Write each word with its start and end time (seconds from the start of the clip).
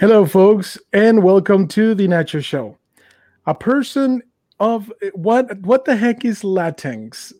Hello, 0.00 0.24
folks, 0.24 0.78
and 0.94 1.22
welcome 1.22 1.68
to 1.68 1.94
the 1.94 2.08
Nacho 2.08 2.42
Show. 2.42 2.78
A 3.44 3.54
person 3.54 4.22
of 4.58 4.90
what? 5.12 5.58
What 5.58 5.84
the 5.84 5.94
heck 5.94 6.24
is 6.24 6.40
Latinx? 6.40 7.34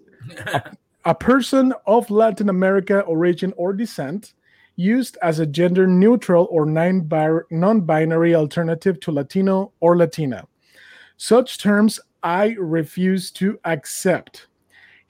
a, 0.46 0.76
a 1.06 1.14
person 1.14 1.72
of 1.86 2.10
Latin 2.10 2.50
America 2.50 3.00
origin 3.00 3.54
or 3.56 3.72
descent, 3.72 4.34
used 4.76 5.16
as 5.22 5.38
a 5.38 5.46
gender 5.46 5.86
neutral 5.86 6.48
or 6.50 6.66
non 6.66 7.80
binary 7.80 8.34
alternative 8.34 9.00
to 9.00 9.10
Latino 9.10 9.72
or 9.80 9.96
Latina. 9.96 10.46
Such 11.16 11.56
terms 11.56 11.98
I 12.22 12.56
refuse 12.58 13.30
to 13.30 13.58
accept. 13.64 14.48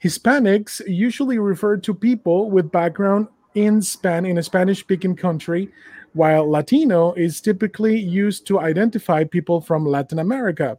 Hispanics 0.01 0.81
usually 0.87 1.37
refer 1.37 1.75
to 1.75 1.93
people 1.93 2.49
with 2.49 2.71
background 2.71 3.27
in 3.55 3.81
Span 3.81 4.25
in 4.25 4.37
a 4.37 4.43
Spanish 4.43 4.79
speaking 4.79 5.17
country, 5.17 5.69
while 6.13 6.49
Latino 6.49 7.13
is 7.13 7.41
typically 7.41 7.97
used 7.97 8.45
to 8.47 8.59
identify 8.59 9.23
people 9.23 9.61
from 9.61 9.85
Latin 9.85 10.19
America. 10.19 10.77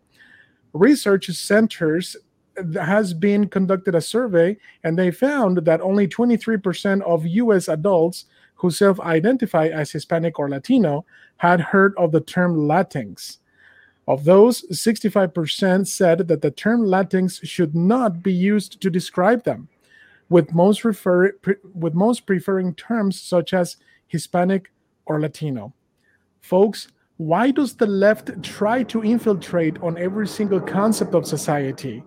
Research 0.72 1.26
centers 1.26 2.16
has 2.74 3.14
been 3.14 3.48
conducted 3.48 3.94
a 3.94 4.00
survey 4.00 4.56
and 4.84 4.98
they 4.98 5.10
found 5.10 5.58
that 5.58 5.80
only 5.80 6.06
23% 6.06 7.00
of 7.02 7.26
US 7.26 7.68
adults 7.68 8.26
who 8.56 8.70
self-identify 8.70 9.68
as 9.68 9.90
Hispanic 9.90 10.38
or 10.38 10.48
Latino 10.48 11.04
had 11.38 11.60
heard 11.60 11.94
of 11.96 12.12
the 12.12 12.20
term 12.20 12.56
Latinx. 12.56 13.38
Of 14.06 14.24
those, 14.24 14.62
65% 14.70 15.86
said 15.86 16.28
that 16.28 16.42
the 16.42 16.50
term 16.50 16.82
Latinx 16.82 17.46
should 17.46 17.74
not 17.74 18.22
be 18.22 18.32
used 18.32 18.80
to 18.80 18.90
describe 18.90 19.44
them, 19.44 19.68
with 20.28 20.52
most, 20.52 20.84
refer- 20.84 21.36
with 21.74 21.94
most 21.94 22.26
preferring 22.26 22.74
terms 22.74 23.20
such 23.20 23.54
as 23.54 23.76
Hispanic 24.08 24.70
or 25.06 25.20
Latino. 25.20 25.72
Folks, 26.40 26.88
why 27.16 27.50
does 27.50 27.74
the 27.74 27.86
left 27.86 28.42
try 28.42 28.82
to 28.84 29.04
infiltrate 29.04 29.80
on 29.82 29.96
every 29.98 30.26
single 30.26 30.60
concept 30.60 31.14
of 31.14 31.26
society? 31.26 32.02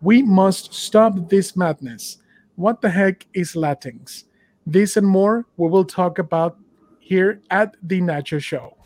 We 0.00 0.22
must 0.22 0.74
stop 0.74 1.28
this 1.28 1.56
madness. 1.56 2.18
What 2.56 2.80
the 2.80 2.90
heck 2.90 3.26
is 3.34 3.52
Latinx? 3.52 4.24
This 4.66 4.96
and 4.96 5.06
more 5.06 5.46
we 5.56 5.68
will 5.68 5.84
talk 5.84 6.18
about 6.18 6.58
here 6.98 7.40
at 7.50 7.76
the 7.82 8.00
Nacho 8.00 8.42
Show. 8.42 8.76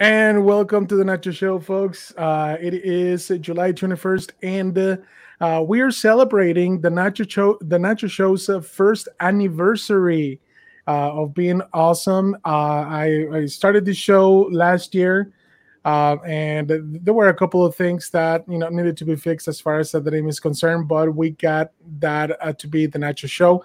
And 0.00 0.44
welcome 0.44 0.86
to 0.86 0.94
the 0.94 1.02
Nacho 1.02 1.34
Show, 1.34 1.58
folks. 1.58 2.14
Uh, 2.16 2.56
it 2.60 2.72
is 2.72 3.32
July 3.40 3.72
21st, 3.72 4.30
and 4.44 4.78
uh, 4.78 4.96
uh, 5.40 5.64
we 5.66 5.80
are 5.80 5.90
celebrating 5.90 6.80
the 6.80 6.88
Nacho 6.88 7.28
Show, 7.28 7.58
the 7.62 7.78
Nacho 7.78 8.08
Show's 8.08 8.48
uh, 8.48 8.60
first 8.60 9.08
anniversary 9.18 10.40
uh, 10.86 11.14
of 11.14 11.34
being 11.34 11.62
awesome. 11.72 12.36
Uh, 12.44 12.48
I, 12.86 13.26
I, 13.32 13.46
started 13.46 13.84
the 13.84 13.92
show 13.92 14.48
last 14.52 14.94
year, 14.94 15.32
and 15.84 16.70
there 17.02 17.14
were 17.14 17.30
a 17.30 17.34
couple 17.34 17.66
of 17.66 17.74
things 17.74 18.08
that 18.10 18.44
you 18.48 18.58
know 18.58 18.68
needed 18.68 18.96
to 18.98 19.04
be 19.04 19.16
fixed 19.16 19.48
as 19.48 19.60
far 19.60 19.80
as 19.80 19.90
the 19.90 20.00
name 20.00 20.28
is 20.28 20.38
concerned, 20.38 20.86
but 20.86 21.12
we 21.12 21.30
got 21.30 21.72
that 21.98 22.56
to 22.60 22.68
be 22.68 22.86
the 22.86 23.00
Nacho 23.00 23.28
Show. 23.28 23.64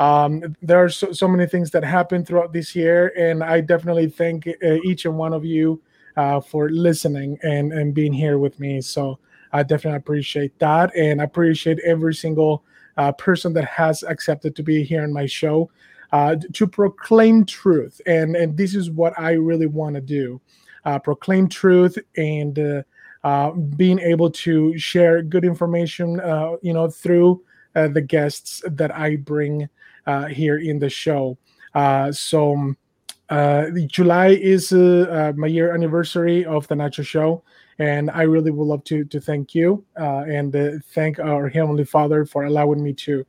Um, 0.00 0.56
there 0.62 0.82
are 0.82 0.88
so, 0.88 1.12
so, 1.12 1.28
many 1.28 1.46
things 1.46 1.70
that 1.72 1.84
happened 1.84 2.26
throughout 2.26 2.54
this 2.54 2.74
year, 2.74 3.12
and 3.18 3.44
I 3.44 3.60
definitely 3.60 4.08
thank 4.08 4.48
uh, 4.48 4.76
each 4.82 5.04
and 5.04 5.18
one 5.18 5.34
of 5.34 5.44
you 5.44 5.82
uh, 6.16 6.40
for 6.40 6.70
listening 6.70 7.38
and, 7.42 7.70
and 7.74 7.92
being 7.92 8.14
here 8.14 8.38
with 8.38 8.58
me. 8.58 8.80
So 8.80 9.18
I 9.52 9.62
definitely 9.62 9.98
appreciate 9.98 10.58
that, 10.58 10.96
and 10.96 11.20
appreciate 11.20 11.80
every 11.80 12.14
single 12.14 12.64
uh, 12.96 13.12
person 13.12 13.52
that 13.52 13.66
has 13.66 14.02
accepted 14.02 14.56
to 14.56 14.62
be 14.62 14.82
here 14.84 15.02
on 15.02 15.12
my 15.12 15.26
show 15.26 15.70
uh, 16.12 16.36
to 16.54 16.66
proclaim 16.66 17.44
truth. 17.44 18.00
And, 18.06 18.36
and 18.36 18.56
this 18.56 18.74
is 18.74 18.90
what 18.90 19.12
I 19.18 19.32
really 19.32 19.66
want 19.66 19.96
to 19.96 20.00
do 20.00 20.40
uh, 20.86 20.98
proclaim 20.98 21.46
truth 21.46 21.98
and 22.16 22.84
uh, 23.22 23.50
being 23.50 23.98
able 23.98 24.30
to 24.30 24.78
share 24.78 25.20
good 25.20 25.44
information, 25.44 26.14
you 26.62 26.72
know, 26.72 26.88
through 26.88 27.42
the 27.74 28.00
guests 28.00 28.62
that 28.66 28.94
I 28.94 29.16
bring 29.16 29.68
uh, 30.06 30.26
here 30.26 30.58
in 30.58 30.78
the 30.78 30.90
show. 30.90 31.38
Uh, 31.74 32.10
so 32.10 32.74
uh, 33.28 33.66
July 33.86 34.28
is 34.28 34.72
my 34.72 35.46
year 35.46 35.72
anniversary 35.72 36.44
of 36.44 36.66
the 36.68 36.74
Nacho 36.74 37.06
Show, 37.06 37.42
and 37.78 38.10
I 38.10 38.22
really 38.22 38.50
would 38.50 38.64
love 38.64 38.84
to 38.84 39.04
to 39.04 39.20
thank 39.20 39.54
you 39.54 39.84
and 39.96 40.82
thank 40.92 41.18
our 41.18 41.48
Heavenly 41.48 41.84
Father 41.84 42.24
for 42.24 42.44
allowing 42.44 42.82
me 42.82 42.92
to 42.94 43.24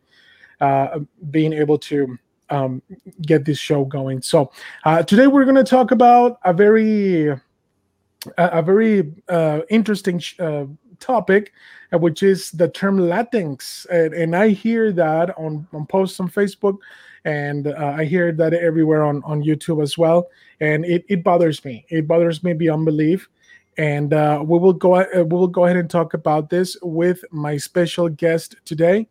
being 1.29 1.53
able 1.53 1.77
to 1.77 2.17
um, 2.51 2.81
get 3.21 3.45
this 3.45 3.57
show 3.57 3.85
going. 3.85 4.21
So 4.21 4.51
uh, 4.83 5.03
today 5.03 5.27
we're 5.27 5.45
going 5.45 5.55
to 5.55 5.63
talk 5.63 5.91
about 5.91 6.39
a 6.43 6.53
very 6.53 7.29
a, 7.29 7.39
a 8.37 8.61
very 8.61 9.13
uh, 9.29 9.61
interesting 9.69 10.19
sh- 10.19 10.39
uh, 10.39 10.65
topic, 11.01 11.51
uh, 11.91 11.97
which 11.97 12.23
is 12.23 12.51
the 12.51 12.69
term 12.69 12.97
Latinx. 12.97 13.85
And, 13.89 14.13
and 14.13 14.35
I 14.35 14.49
hear 14.49 14.93
that 14.93 15.37
on, 15.37 15.67
on 15.73 15.85
posts 15.87 16.19
on 16.19 16.29
Facebook, 16.29 16.77
and 17.25 17.67
uh, 17.67 17.95
I 17.97 18.05
hear 18.05 18.31
that 18.31 18.53
everywhere 18.53 19.03
on, 19.03 19.21
on 19.25 19.43
YouTube 19.43 19.83
as 19.83 19.97
well. 19.97 20.29
And 20.61 20.85
it, 20.85 21.03
it 21.09 21.23
bothers 21.23 21.65
me. 21.65 21.85
It 21.89 22.07
bothers 22.07 22.43
me 22.43 22.53
beyond 22.53 22.85
belief. 22.85 23.27
And 23.77 24.13
uh, 24.13 24.43
we 24.45 24.59
will 24.59 24.73
go 24.73 24.95
uh, 24.95 25.05
we 25.23 25.37
will 25.37 25.47
go 25.47 25.63
ahead 25.63 25.77
and 25.77 25.89
talk 25.89 26.13
about 26.13 26.49
this 26.49 26.77
with 26.81 27.23
my 27.31 27.55
special 27.55 28.09
guest 28.09 28.57
today, 28.65 29.07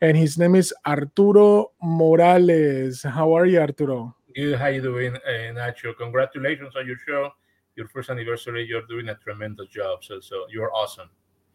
and 0.00 0.16
his 0.16 0.38
name 0.38 0.54
is 0.54 0.72
Arturo 0.86 1.72
Morales. 1.82 3.02
How 3.02 3.36
are 3.36 3.46
you, 3.46 3.58
Arturo? 3.58 4.14
Good. 4.36 4.58
How 4.58 4.68
you 4.68 4.80
doing, 4.80 5.16
uh, 5.16 5.52
Nacho? 5.58 5.96
Congratulations 5.96 6.76
on 6.76 6.86
your 6.86 6.98
show, 7.04 7.30
your 7.74 7.88
first 7.88 8.08
anniversary. 8.08 8.64
You're 8.64 8.86
doing 8.86 9.08
a 9.08 9.16
tremendous 9.16 9.68
job. 9.68 10.04
So, 10.04 10.20
so 10.20 10.46
you're 10.52 10.72
awesome. 10.72 11.10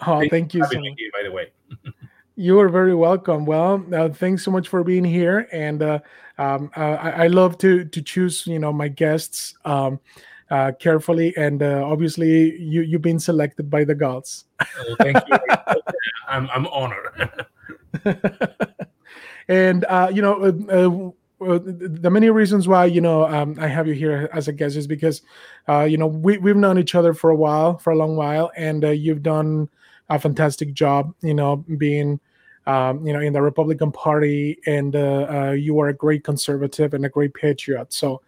Oh, 0.06 0.19
thank, 0.19 0.31
thank 0.31 0.53
you. 0.53 0.66
So 0.66 0.79
much. 0.79 1.00
by 1.13 1.23
the 1.23 1.31
way. 1.31 1.51
you 2.35 2.59
are 2.59 2.69
very 2.69 2.95
welcome. 2.95 3.45
Well, 3.45 3.85
uh, 3.94 4.09
thanks 4.09 4.44
so 4.44 4.51
much 4.51 4.67
for 4.67 4.84
being 4.84 5.03
here, 5.03 5.47
and 5.51 5.84
uh, 5.84 6.00
um, 6.38 6.72
uh, 6.75 6.97
I, 7.00 7.09
I, 7.09 7.28
love 7.28 7.57
to 7.59 7.85
to 7.85 8.01
choose 8.01 8.47
you 8.47 8.57
know 8.57 8.73
my 8.73 8.88
guests 8.88 9.53
um, 9.66 10.00
uh, 10.50 10.72
carefully, 10.79 11.35
and 11.38 11.62
uh, 11.62 11.84
obviously 11.85 12.57
you 12.59 12.81
you've 12.81 13.03
been 13.03 13.19
selected 13.19 13.69
by 13.69 13.84
the 13.84 13.95
gods. 13.95 14.45
Oh, 14.59 14.95
thank 15.00 15.17
you. 15.28 15.38
I'm 16.28 16.50
I'm 16.50 16.68
honored. 16.68 17.29
and 19.47 19.86
uh, 19.86 20.09
you 20.12 20.21
know. 20.21 21.15
the 21.42 22.09
many 22.12 22.30
reasons 22.30 22.68
why 22.68 22.86
you 22.86 23.01
know 23.01 23.25
um, 23.25 23.57
I 23.59 23.68
have 23.68 23.88
you 23.88 23.95
here 23.95 24.30
as 24.31 24.47
a 24.47 24.54
guest 24.54 24.75
is 24.75 24.86
because 24.86 25.24
you 25.68 25.97
know 25.97 26.06
we 26.06 26.38
we've 26.38 26.56
known 26.56 26.77
each 26.77 26.94
other 26.94 27.15
for 27.15 27.31
a 27.31 27.36
while, 27.36 27.80
for 27.80 27.89
a 27.89 27.95
long 27.95 28.15
while, 28.15 28.51
and 28.56 28.83
you've 28.83 29.24
done 29.24 29.68
a 30.12 30.19
fantastic 30.19 30.74
job, 30.74 31.13
you 31.22 31.34
know, 31.34 31.58
being 31.78 32.19
um, 32.68 33.06
you 33.06 33.13
know 33.13 33.19
in 33.19 33.34
the 33.34 33.42
Republican 33.42 33.92
Party, 33.92 34.60
and 34.68 34.96
uh, 34.96 35.28
uh, 35.30 35.52
you 35.52 35.80
are 35.80 35.88
a 35.88 35.94
great 35.94 36.24
conservative 36.24 36.94
and 36.94 37.06
a 37.06 37.10
great 37.10 37.34
patriot. 37.34 37.92
So 37.92 38.22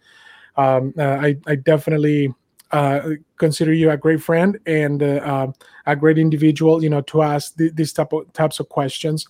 um, 0.56 0.92
uh, 0.98 1.02
I, 1.02 1.36
I 1.46 1.54
definitely 1.56 2.34
uh, 2.72 3.10
consider 3.36 3.72
you 3.72 3.90
a 3.90 3.96
great 3.96 4.22
friend 4.22 4.58
and 4.66 5.02
uh, 5.02 5.20
um, 5.22 5.54
a 5.86 5.94
great 5.94 6.18
individual. 6.18 6.82
You 6.82 6.90
know, 6.90 7.02
to 7.02 7.22
ask 7.22 7.56
th- 7.56 7.74
these 7.74 7.92
type 7.92 8.12
of 8.12 8.32
types 8.32 8.58
of 8.58 8.68
questions, 8.68 9.28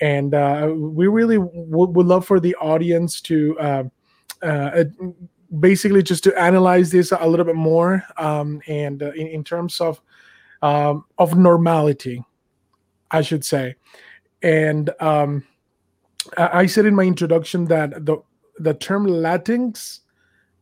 and 0.00 0.34
uh, 0.34 0.72
we 0.74 1.06
really 1.06 1.36
w- 1.36 1.90
would 1.90 2.06
love 2.06 2.26
for 2.26 2.40
the 2.40 2.56
audience 2.56 3.20
to 3.22 3.90
basically 5.58 6.00
just 6.00 6.22
to 6.22 6.40
analyze 6.40 6.92
this 6.92 7.10
a 7.10 7.26
little 7.26 7.44
bit 7.44 7.56
more 7.56 8.04
um, 8.18 8.62
and 8.68 9.02
in, 9.02 9.26
in, 9.26 9.42
terms 9.42 9.80
of 9.80 10.00
um, 10.62 11.04
of 11.18 11.36
normality, 11.36 12.24
I 13.10 13.22
should 13.22 13.44
say. 13.44 13.76
And 14.42 14.90
um, 15.00 15.44
I 16.36 16.66
said 16.66 16.86
in 16.86 16.94
my 16.94 17.04
introduction 17.04 17.66
that 17.66 18.06
the 18.06 18.18
the 18.58 18.74
term 18.74 19.06
Latinx 19.06 20.00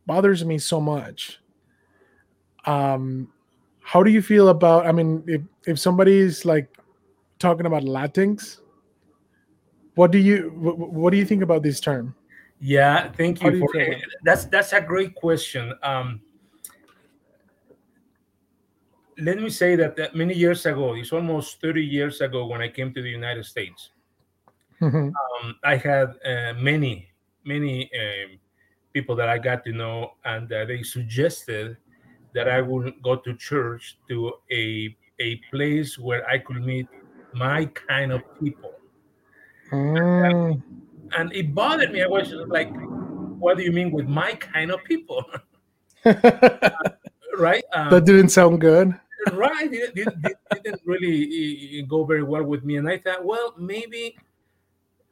bothers 0.05 0.45
me 0.45 0.57
so 0.57 0.79
much. 0.79 1.39
Um, 2.65 3.31
how 3.81 4.03
do 4.03 4.11
you 4.11 4.21
feel 4.21 4.49
about? 4.49 4.85
I 4.85 4.91
mean, 4.91 5.23
if 5.27 5.41
if 5.65 5.79
somebody's 5.79 6.45
like 6.45 6.77
talking 7.39 7.65
about 7.65 7.83
Latinx, 7.83 8.59
what 9.95 10.11
do 10.11 10.17
you 10.17 10.51
what 10.55 11.11
do 11.11 11.17
you 11.17 11.25
think 11.25 11.43
about 11.43 11.63
this 11.63 11.79
term? 11.79 12.15
Yeah, 12.61 13.11
thank 13.11 13.41
you. 13.41 13.59
For, 13.59 13.95
that's 14.23 14.45
that's 14.45 14.73
a 14.73 14.81
great 14.81 15.15
question. 15.15 15.73
Um, 15.83 16.21
let 19.21 19.37
me 19.39 19.49
say 19.49 19.75
that, 19.75 19.95
that 19.97 20.15
many 20.15 20.33
years 20.33 20.65
ago, 20.65 20.93
it's 20.95 21.11
almost 21.11 21.61
30 21.61 21.83
years 21.83 22.21
ago 22.21 22.45
when 22.45 22.61
I 22.61 22.69
came 22.69 22.93
to 22.93 23.01
the 23.01 23.09
United 23.09 23.45
States, 23.45 23.91
mm-hmm. 24.81 24.97
um, 24.97 25.55
I 25.63 25.75
had 25.75 26.15
uh, 26.25 26.53
many, 26.53 27.09
many 27.43 27.89
um, 27.93 28.39
people 28.93 29.15
that 29.15 29.29
I 29.29 29.37
got 29.37 29.63
to 29.65 29.71
know, 29.71 30.13
and 30.25 30.51
uh, 30.51 30.65
they 30.65 30.83
suggested 30.83 31.77
that 32.33 32.47
I 32.47 32.61
would 32.61 32.93
go 33.01 33.15
to 33.15 33.35
church 33.35 33.97
to 34.09 34.33
a 34.51 34.95
a 35.21 35.35
place 35.51 35.99
where 35.99 36.25
I 36.29 36.37
could 36.37 36.63
meet 36.63 36.87
my 37.33 37.65
kind 37.65 38.13
of 38.13 38.21
people. 38.39 38.71
Mm. 39.71 40.61
And 41.17 41.33
it 41.33 41.53
bothered 41.53 41.91
me. 41.91 42.01
I 42.01 42.07
was 42.07 42.31
like, 42.47 42.71
what 43.37 43.57
do 43.57 43.63
you 43.63 43.71
mean 43.73 43.91
with 43.91 44.07
my 44.07 44.33
kind 44.35 44.71
of 44.71 44.81
people? 44.85 45.25
right? 47.37 47.63
Um, 47.73 47.89
that 47.89 48.05
didn't 48.05 48.29
sound 48.29 48.61
good. 48.61 48.93
Right. 49.33 49.71
It, 49.71 49.91
it, 49.95 50.07
it 50.23 50.63
didn't 50.63 50.81
really 50.85 51.81
go 51.87 52.03
very 52.05 52.23
well 52.23 52.43
with 52.43 52.63
me. 52.63 52.77
And 52.77 52.87
I 52.87 52.97
thought, 52.97 53.23
well, 53.25 53.53
maybe, 53.57 54.17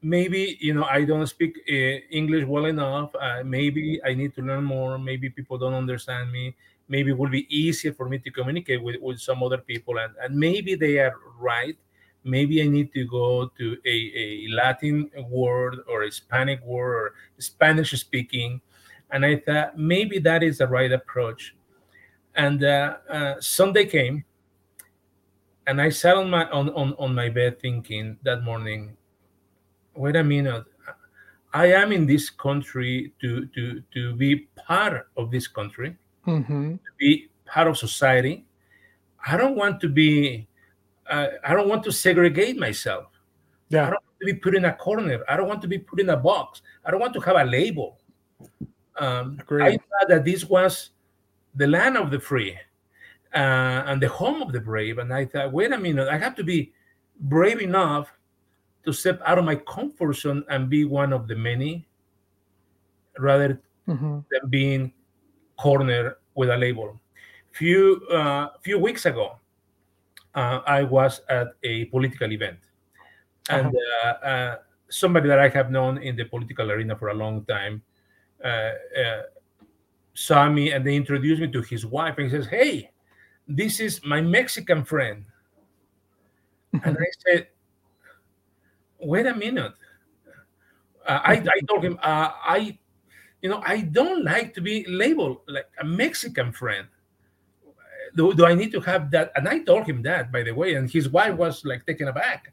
maybe, 0.02 0.58
you 0.60 0.74
know, 0.74 0.84
I 0.84 1.06
don't 1.06 1.28
speak 1.28 1.58
uh, 1.70 1.74
English 2.12 2.46
well 2.46 2.66
enough. 2.66 3.14
Uh, 3.16 3.44
maybe 3.44 4.00
I 4.06 4.14
need 4.14 4.36
to 4.36 4.42
learn 4.42 4.64
more. 4.64 4.98
Maybe 4.98 5.30
people 5.30 5.58
don't 5.58 5.74
understand 5.74 6.32
me. 6.32 6.56
Maybe 6.90 7.12
it 7.12 7.18
will 7.18 7.30
be 7.30 7.46
easier 7.56 7.94
for 7.94 8.08
me 8.08 8.18
to 8.20 8.32
communicate 8.32 8.82
with, 8.82 8.96
with 9.02 9.20
some 9.20 9.44
other 9.44 9.58
people. 9.58 9.98
And, 10.00 10.14
and 10.22 10.36
maybe 10.36 10.76
they 10.76 11.00
are 11.00 11.16
right 11.38 11.78
maybe 12.28 12.62
I 12.62 12.68
need 12.68 12.94
to 12.94 13.06
go 13.06 13.50
to 13.58 13.78
a, 13.86 14.12
a 14.16 14.48
Latin 14.50 15.10
word 15.30 15.78
or 15.88 16.04
a 16.04 16.06
Hispanic 16.08 16.64
word 16.64 16.96
or 16.96 17.14
Spanish 17.40 17.92
speaking. 17.92 18.62
And 19.12 19.26
I 19.26 19.38
thought 19.38 19.78
maybe 19.78 20.20
that 20.20 20.44
is 20.44 20.58
the 20.60 20.68
right 20.68 20.92
approach. 20.92 21.56
And 22.38 22.64
uh, 22.64 22.98
uh, 23.10 23.36
Sunday 23.40 23.86
came, 23.86 24.24
and 25.66 25.82
I 25.82 25.90
sat 25.90 26.16
on 26.16 26.30
my 26.30 26.48
on, 26.50 26.70
on, 26.70 26.94
on 27.00 27.14
my 27.14 27.30
bed 27.30 27.60
thinking 27.60 28.18
that 28.24 28.44
morning, 28.44 28.96
wait 29.96 30.16
a 30.16 30.24
minute, 30.24 30.66
I 31.54 31.72
am 31.74 31.92
in 31.92 32.06
this 32.06 32.30
country 32.30 33.14
to 33.22 33.48
to 33.48 33.82
to 33.94 34.16
be 34.16 34.48
part 34.56 35.08
of 35.18 35.32
this 35.32 35.48
country, 35.48 35.98
mm-hmm. 36.28 36.74
to 36.76 36.92
be 37.00 37.30
part 37.46 37.68
of 37.68 37.78
society. 37.78 38.46
I 39.26 39.36
don't 39.36 39.56
want 39.56 39.82
to 39.82 39.90
be 39.90 40.48
uh, 41.10 41.28
I 41.44 41.54
don't 41.54 41.68
want 41.68 41.84
to 41.86 41.92
segregate 41.92 42.58
myself. 42.58 43.06
Yeah. 43.70 43.88
I 43.88 43.90
don't 43.92 44.04
want 44.04 44.20
to 44.20 44.26
be 44.26 44.34
put 44.34 44.56
in 44.56 44.66
a 44.66 44.74
corner. 44.74 45.24
I 45.28 45.36
don't 45.38 45.48
want 45.48 45.62
to 45.62 45.68
be 45.68 45.80
put 45.80 46.00
in 46.00 46.10
a 46.10 46.18
box. 46.18 46.62
I 46.86 46.92
don't 46.92 47.00
want 47.00 47.14
to 47.14 47.20
have 47.22 47.36
a 47.36 47.44
label. 47.44 47.98
Um, 49.00 49.40
I 49.62 49.78
thought 49.78 50.10
that 50.10 50.26
this 50.26 50.46
was 50.46 50.92
the 51.58 51.68
land 51.68 51.98
of 51.98 52.12
the 52.12 52.20
free 52.20 52.58
uh, 53.34 53.84
and 53.86 54.02
the 54.02 54.08
home 54.08 54.42
of 54.42 54.52
the 54.52 54.62
brave. 54.62 55.00
And 55.00 55.14
I 55.14 55.26
thought, 55.26 55.52
wait 55.52 55.72
a 55.72 55.78
minute, 55.78 56.08
I 56.08 56.18
have 56.18 56.36
to 56.36 56.44
be 56.44 56.72
brave 57.20 57.60
enough 57.60 58.12
to 58.86 58.94
step 58.94 59.20
out 59.26 59.38
of 59.38 59.46
my 59.46 59.56
comfort 59.56 60.16
zone 60.16 60.46
and 60.50 60.70
be 60.70 60.86
one 60.86 61.12
of 61.12 61.28
the 61.28 61.36
many 61.36 61.88
rather 63.20 63.62
mm-hmm. 63.88 64.20
than 64.32 64.50
being 64.50 64.94
cornered 65.58 66.16
with 66.36 66.50
a 66.50 66.58
label. 66.58 67.00
Few 67.52 68.06
uh, 68.12 68.50
few 68.62 68.78
weeks 68.78 69.06
ago, 69.08 69.40
uh, 70.36 70.62
I 70.68 70.84
was 70.84 71.22
at 71.28 71.56
a 71.64 71.86
political 71.86 72.32
event, 72.32 72.60
and 73.50 73.68
uh-huh. 73.68 74.08
uh, 74.08 74.26
uh, 74.26 74.56
somebody 74.90 75.28
that 75.28 75.40
I 75.40 75.50
have 75.50 75.72
known 75.72 75.98
in 75.98 76.16
the 76.16 76.26
political 76.26 76.72
arena 76.72 76.96
for 76.96 77.10
a 77.10 77.16
long 77.16 77.44
time 77.46 77.82
uh, 78.44 78.48
uh, 78.48 79.22
saw 80.18 80.50
me, 80.50 80.72
and 80.72 80.86
they 80.86 80.96
introduced 80.96 81.42
me 81.42 81.52
to 81.52 81.62
his 81.62 81.86
wife, 81.86 82.18
and 82.18 82.30
he 82.30 82.32
says, 82.36 82.48
"Hey, 82.48 82.92
this 83.48 83.80
is 83.80 84.04
my 84.04 84.22
Mexican 84.22 84.84
friend," 84.84 85.26
and 86.74 86.98
I 86.98 87.10
said, 87.28 87.48
"Wait 89.00 89.26
a 89.26 89.36
minute." 89.36 89.74
Uh, 91.08 91.22
I, 91.24 91.34
I 91.36 91.60
told 91.70 91.86
him, 91.86 91.98
I, 92.04 92.78
you 93.42 93.48
know, 93.48 93.62
I 93.66 93.80
don't 93.80 94.26
like 94.26 94.54
to 94.56 94.62
be 94.62 94.86
labeled 94.90 95.38
like 95.48 95.70
a 95.80 95.86
Mexican 95.86 96.52
friend 96.52 96.86
do, 98.18 98.34
do 98.34 98.46
I 98.46 98.54
need 98.56 98.72
to 98.74 98.82
have 98.82 99.12
that? 99.12 99.32
And 99.36 99.48
I 99.48 99.60
told 99.60 99.86
him 99.86 100.02
that, 100.02 100.32
by 100.32 100.44
the 100.44 100.52
way, 100.52 100.74
and 100.74 100.90
his 100.90 101.08
wife 101.10 101.36
was 101.36 101.64
like 101.64 101.86
taken 101.86 102.08
aback. 102.08 102.52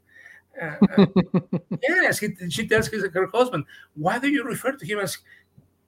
Uh, 0.61 0.77
uh, 0.97 1.07
yes, 1.83 2.19
he, 2.19 2.29
she 2.51 2.69
tells 2.69 2.87
his, 2.87 3.05
her 3.13 3.29
husband, 3.33 3.65
why 3.95 4.19
do 4.19 4.29
you 4.29 4.45
refer 4.45 4.73
to 4.73 4.87
him 4.87 5.01
as 5.01 5.19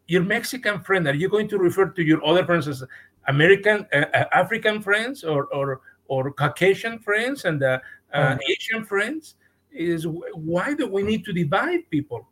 your 0.06 0.22
Mexican 0.22 0.80
friend? 0.80 1.06
Are 1.08 1.14
you 1.14 1.28
going 1.28 1.48
to 1.48 1.58
refer 1.58 1.86
to 1.86 2.02
your 2.02 2.24
other 2.24 2.44
friends 2.44 2.68
as 2.68 2.84
American, 3.28 3.86
uh, 3.92 4.04
uh 4.14 4.24
African 4.32 4.82
friends, 4.82 5.24
or 5.24 5.46
or 5.46 5.80
or 6.08 6.32
Caucasian 6.32 6.98
friends 6.98 7.44
and 7.44 7.62
uh, 7.62 7.78
uh, 8.12 8.36
Asian 8.48 8.84
friends? 8.84 9.34
Is 9.72 10.06
why 10.06 10.74
do 10.74 10.86
we 10.86 11.02
need 11.02 11.24
to 11.24 11.32
divide 11.32 11.90
people? 11.90 12.26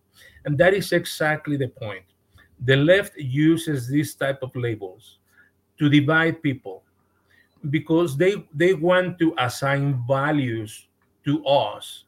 And 0.45 0.57
that 0.59 0.75
is 0.75 0.93
exactly 0.93 1.57
the 1.57 1.69
point. 1.69 2.05
The 2.65 2.77
left 2.77 3.17
uses 3.17 3.89
these 3.89 4.15
type 4.15 4.43
of 4.43 4.55
labels 4.55 5.19
to 5.79 5.89
divide 5.89 6.43
people 6.43 6.83
because 7.71 8.17
they 8.17 8.47
they 8.55 8.75
want 8.75 9.19
to 9.19 9.35
assign 9.39 10.03
values 10.07 10.87
to 11.25 11.45
us 11.45 12.05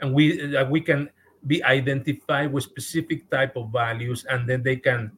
and 0.00 0.12
we 0.14 0.46
that 0.46 0.70
we 0.70 0.80
can 0.80 1.08
be 1.46 1.62
identified 1.64 2.52
with 2.52 2.64
specific 2.64 3.28
type 3.30 3.56
of 3.56 3.70
values 3.70 4.24
and 4.30 4.48
then 4.48 4.62
they 4.62 4.76
can 4.76 5.10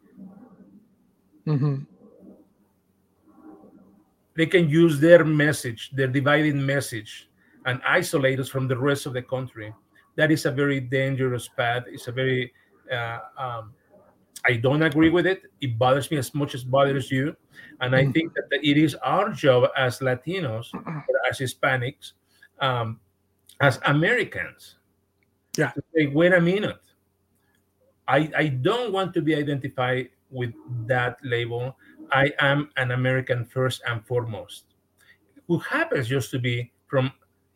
mm-hmm. 1.46 1.76
they 4.34 4.46
can 4.46 4.68
use 4.68 4.98
their 4.98 5.24
message 5.24 5.90
their 5.92 6.08
dividing 6.08 6.64
message 6.64 7.28
and 7.66 7.80
isolate 7.86 8.40
us 8.40 8.48
from 8.48 8.68
the 8.68 8.76
rest 8.76 9.06
of 9.06 9.12
the 9.12 9.22
country 9.22 9.72
that 10.16 10.30
is 10.30 10.46
a 10.46 10.50
very 10.50 10.80
dangerous 10.80 11.48
path 11.48 11.84
it's 11.86 12.08
a 12.08 12.12
very 12.12 12.52
uh, 12.92 13.18
um, 13.38 13.72
i 14.46 14.54
don't 14.54 14.82
agree 14.82 15.10
with 15.10 15.26
it 15.26 15.42
it 15.60 15.78
bothers 15.78 16.10
me 16.10 16.16
as 16.16 16.34
much 16.34 16.54
as 16.54 16.64
bothers 16.64 17.10
you 17.10 17.36
and 17.80 17.94
I 17.94 18.04
mm. 18.04 18.12
think 18.12 18.34
that 18.34 18.48
it 18.62 18.76
is 18.76 18.94
our 18.96 19.30
job 19.30 19.70
as 19.76 19.98
Latinos, 20.00 20.68
as 21.30 21.38
Hispanics, 21.38 22.12
um, 22.60 23.00
as 23.60 23.78
Americans, 23.86 24.75
yeah. 25.58 25.72
say, 25.94 26.06
wait 26.06 26.32
a 26.32 26.40
minute. 26.40 26.80
I, 28.08 28.30
I 28.36 28.48
don't 28.48 28.92
want 28.92 29.14
to 29.14 29.22
be 29.22 29.34
identified 29.34 30.10
with 30.30 30.52
that 30.86 31.18
label. 31.22 31.76
I 32.12 32.32
am 32.38 32.70
an 32.76 32.92
American 32.92 33.44
first 33.44 33.82
and 33.86 34.04
foremost, 34.06 34.64
who 35.48 35.58
happens 35.58 36.08
just 36.08 36.30
to 36.32 36.38
be 36.38 36.72
from 36.86 37.12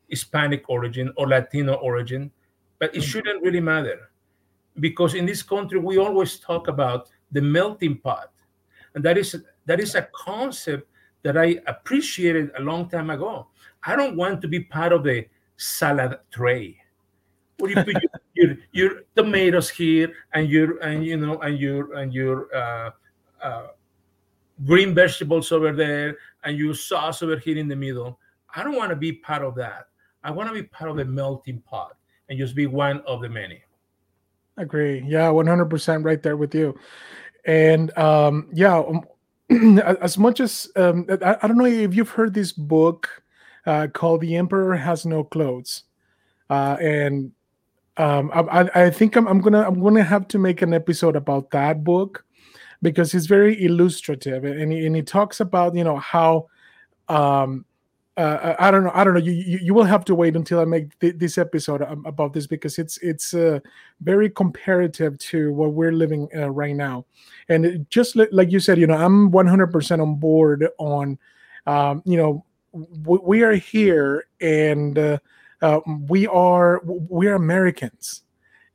Hispanic 0.09 0.69
origin 0.69 1.13
or 1.17 1.29
Latino 1.29 1.75
origin, 1.75 2.33
but 2.79 2.95
it 2.95 3.01
mm. 3.01 3.05
shouldn't 3.05 3.43
really 3.43 3.61
matter 3.61 4.11
because 4.81 5.15
in 5.15 5.27
this 5.27 5.43
country 5.43 5.79
we 5.79 5.99
always 5.99 6.39
talk 6.39 6.69
about 6.69 7.09
the 7.33 7.41
melting 7.41 7.99
pot, 7.99 8.33
and 8.95 9.05
that 9.05 9.19
is 9.19 9.37
that 9.67 9.81
is 9.81 9.95
a 9.95 10.09
concept 10.13 10.89
that 11.23 11.37
I 11.37 11.61
appreciated 11.67 12.51
a 12.57 12.63
long 12.63 12.89
time 12.89 13.11
ago. 13.11 13.49
I 13.85 13.95
don't 13.95 14.17
want 14.17 14.41
to 14.43 14.49
be 14.49 14.61
part 14.61 14.93
of 14.93 15.05
the 15.05 15.27
salad 15.57 16.19
tray. 16.31 16.80
You 17.61 17.75
put 17.77 18.03
your, 18.03 18.11
your, 18.35 18.57
your, 18.73 18.91
tomatoes 19.17 19.69
here 19.69 20.13
and 20.33 20.49
your 20.49 20.79
and 20.79 21.05
you 21.05 21.17
know 21.17 21.39
and 21.41 21.59
your 21.59 21.95
and 21.95 22.13
your 22.13 22.55
uh, 22.55 22.91
uh, 23.43 23.67
green 24.65 24.95
vegetables 24.95 25.53
over 25.53 25.73
there 25.73 26.17
and 26.45 26.57
your 26.57 26.75
sauce 26.75 27.23
over 27.23 27.39
here 27.39 27.59
in 27.59 27.69
the 27.69 27.77
middle. 27.77 28.19
I 28.55 28.63
don't 28.63 28.77
want 28.77 28.91
to 28.91 28.97
be 28.97 29.13
part 29.13 29.43
of 29.43 29.55
that. 29.57 29.87
I 30.23 30.31
want 30.31 30.49
to 30.49 30.55
be 30.55 30.63
part 30.63 30.91
of 30.91 30.97
the 30.97 31.05
melting 31.05 31.61
pot 31.61 31.97
and 32.29 32.39
just 32.39 32.55
be 32.55 32.67
one 32.67 33.01
of 33.07 33.21
the 33.21 33.29
many. 33.29 33.63
Agree. 34.57 35.03
Yeah, 35.07 35.29
100% 35.29 36.05
right 36.05 36.23
there 36.23 36.37
with 36.37 36.55
you. 36.55 36.79
And 37.47 37.97
um, 37.97 38.49
yeah, 38.53 38.79
um, 38.79 39.05
as 40.01 40.19
much 40.19 40.41
as 40.41 40.69
um, 40.77 41.07
I, 41.09 41.37
I, 41.43 41.49
don't 41.49 41.57
know 41.57 41.65
if 41.65 41.95
you've 41.95 42.11
heard 42.11 42.35
this 42.35 42.53
book 42.53 43.09
uh, 43.67 43.89
called 43.93 44.21
"The 44.21 44.37
Emperor 44.37 44.77
Has 44.77 45.07
No 45.07 45.25
Clothes," 45.25 45.85
uh, 46.51 46.77
and 46.81 47.33
um, 48.01 48.31
I, 48.33 48.71
I, 48.75 48.91
think 48.91 49.17
I'm, 49.17 49.27
I'm, 49.29 49.41
gonna 49.41 49.67
I'm 49.67 49.81
gonna 49.81 50.03
have 50.03 50.27
to 50.29 50.39
make 50.39 50.63
an 50.63 50.73
episode 50.73 51.17
about 51.17 51.51
that 51.51 51.85
book 51.85 52.25
because 52.83 53.13
it's 53.13 53.27
very 53.27 53.63
illustrative 53.63 54.45
and 54.45 54.73
he, 54.73 54.87
and 54.87 54.97
he 54.97 55.03
talks 55.03 55.41
about 55.41 55.75
you 55.75 55.85
know 55.85 55.99
how 55.99 56.47
um, 57.09 57.67
uh, 58.17 58.55
I 58.59 58.71
don't 58.71 58.85
know. 58.85 58.91
I 58.93 59.05
don't 59.05 59.15
know. 59.15 59.21
You, 59.21 59.33
you, 59.33 59.59
you 59.63 59.75
will 59.75 59.85
have 59.85 60.05
to 60.07 60.15
wait 60.15 60.37
until 60.37 60.61
I 60.61 60.65
make 60.65 60.99
th- 60.99 61.17
this 61.17 61.39
episode 61.39 61.81
about 62.05 62.33
this 62.33 62.47
because 62.47 62.79
it's 62.79 62.99
it's 62.99 63.33
uh, 63.33 63.61
very 64.01 64.29
comparative 64.29 65.17
to 65.19 65.53
what 65.53 65.73
we're 65.73 65.93
living 65.93 66.29
uh, 66.37 66.51
right 66.51 66.75
now, 66.75 67.07
and 67.49 67.65
it, 67.65 67.89
just 67.89 68.17
li- 68.17 68.29
like 68.31 68.51
you 68.51 68.61
said, 68.61 68.79
you 68.79 68.87
know, 68.87 68.97
I'm 68.97 69.31
100% 69.31 70.03
on 70.03 70.17
board 70.17 70.69
on, 70.79 71.19
um, 71.67 72.03
you 72.05 72.17
know, 72.17 72.45
w- 73.05 73.23
we 73.25 73.43
are 73.43 73.55
here 73.55 74.27
and 74.41 74.99
uh, 75.63 75.67
uh, 75.77 75.81
we 76.09 76.27
are 76.27 76.83
we 76.85 77.27
are 77.27 77.35
Americans. 77.35 78.23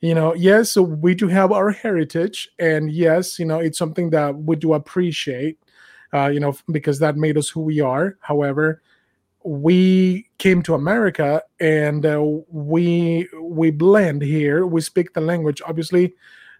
You 0.01 0.13
know, 0.13 0.35
yes, 0.35 0.75
we 0.77 1.15
do 1.15 1.27
have 1.27 1.51
our 1.51 1.71
heritage, 1.71 2.49
and 2.59 2.91
yes, 2.91 3.39
you 3.39 3.45
know, 3.45 3.59
it's 3.59 3.77
something 3.77 4.09
that 4.11 4.35
we 4.35 4.55
do 4.55 4.73
appreciate. 4.73 5.57
Uh, 6.13 6.27
you 6.27 6.39
know, 6.39 6.55
because 6.71 6.99
that 6.99 7.17
made 7.17 7.37
us 7.37 7.49
who 7.49 7.59
we 7.59 7.81
are. 7.81 8.17
However, 8.21 8.81
we 9.45 10.27
came 10.39 10.61
to 10.63 10.73
America 10.73 11.41
and 11.59 12.05
uh, 12.05 12.23
we 12.49 13.27
we 13.39 13.71
blend 13.71 14.21
here. 14.21 14.65
We 14.65 14.81
speak 14.81 15.13
the 15.13 15.21
language. 15.21 15.61
Obviously, 15.65 16.13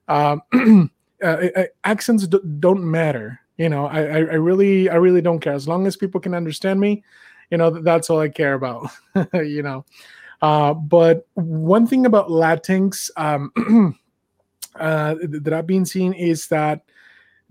um, 0.08 0.42
uh, 1.24 1.28
uh 1.28 1.64
accents 1.84 2.28
don't 2.28 2.84
matter. 2.84 3.40
You 3.58 3.70
know, 3.70 3.88
I, 3.88 4.02
I 4.02 4.38
really 4.38 4.90
I 4.90 4.96
really 4.96 5.22
don't 5.22 5.40
care 5.40 5.54
as 5.54 5.68
long 5.68 5.88
as 5.88 5.98
people 5.98 6.20
can 6.20 6.36
understand 6.36 6.80
me. 6.80 7.04
You 7.50 7.58
know, 7.58 7.70
that's 7.70 8.10
all 8.10 8.20
I 8.20 8.30
care 8.30 8.54
about. 8.54 8.90
you 9.34 9.62
know, 9.62 9.86
uh, 10.42 10.74
but 10.74 11.28
one 11.34 11.88
thing 11.88 12.06
about 12.06 12.30
Latinx 12.30 13.10
um, 13.18 13.52
uh, 14.76 15.16
that 15.22 15.54
I've 15.54 15.68
been 15.68 15.86
seeing 15.86 16.14
is 16.14 16.48
that 16.48 16.84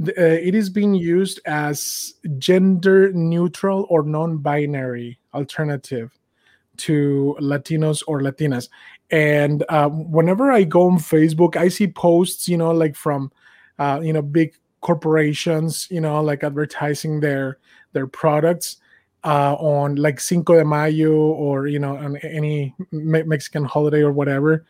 uh, 0.03 0.13
it 0.17 0.55
is 0.55 0.71
being 0.71 0.95
used 0.95 1.41
as 1.47 2.15
gender 2.39 3.13
neutral 3.13 3.87
or 3.89 4.03
non-binary 4.03 5.19
alternative 5.33 6.11
to 6.77 7.37
Latinos 7.41 8.03
or 8.09 8.21
Latinas. 8.21 8.69
And 9.11 9.65
uh, 9.69 9.89
whenever 9.89 10.51
I 10.51 10.65
go 10.65 10.89
on 10.89 10.99
Facebook, 10.99 11.57
I 11.57 11.69
see 11.69 11.87
posts, 11.87 12.49
you 12.49 12.57
know, 12.57 12.73
like 12.73 12.97
from, 12.97 13.31
uh, 13.79 14.01
you 14.03 14.13
know, 14.13 14.23
big 14.23 14.55
corporations, 14.81 15.87
you 15.91 16.01
know, 16.01 16.21
like 16.21 16.43
advertising 16.45 17.21
their 17.21 17.59
their 17.93 18.07
products 18.09 18.79
uh, 19.25 19.55
on 19.55 19.97
like 19.97 20.21
Cinco 20.21 20.55
de 20.55 20.65
Mayo 20.65 21.13
or 21.13 21.67
you 21.67 21.79
know 21.79 21.97
on 21.97 22.17
any 22.19 22.75
me- 22.93 23.23
Mexican 23.23 23.65
holiday 23.65 24.03
or 24.03 24.13
whatever. 24.13 24.65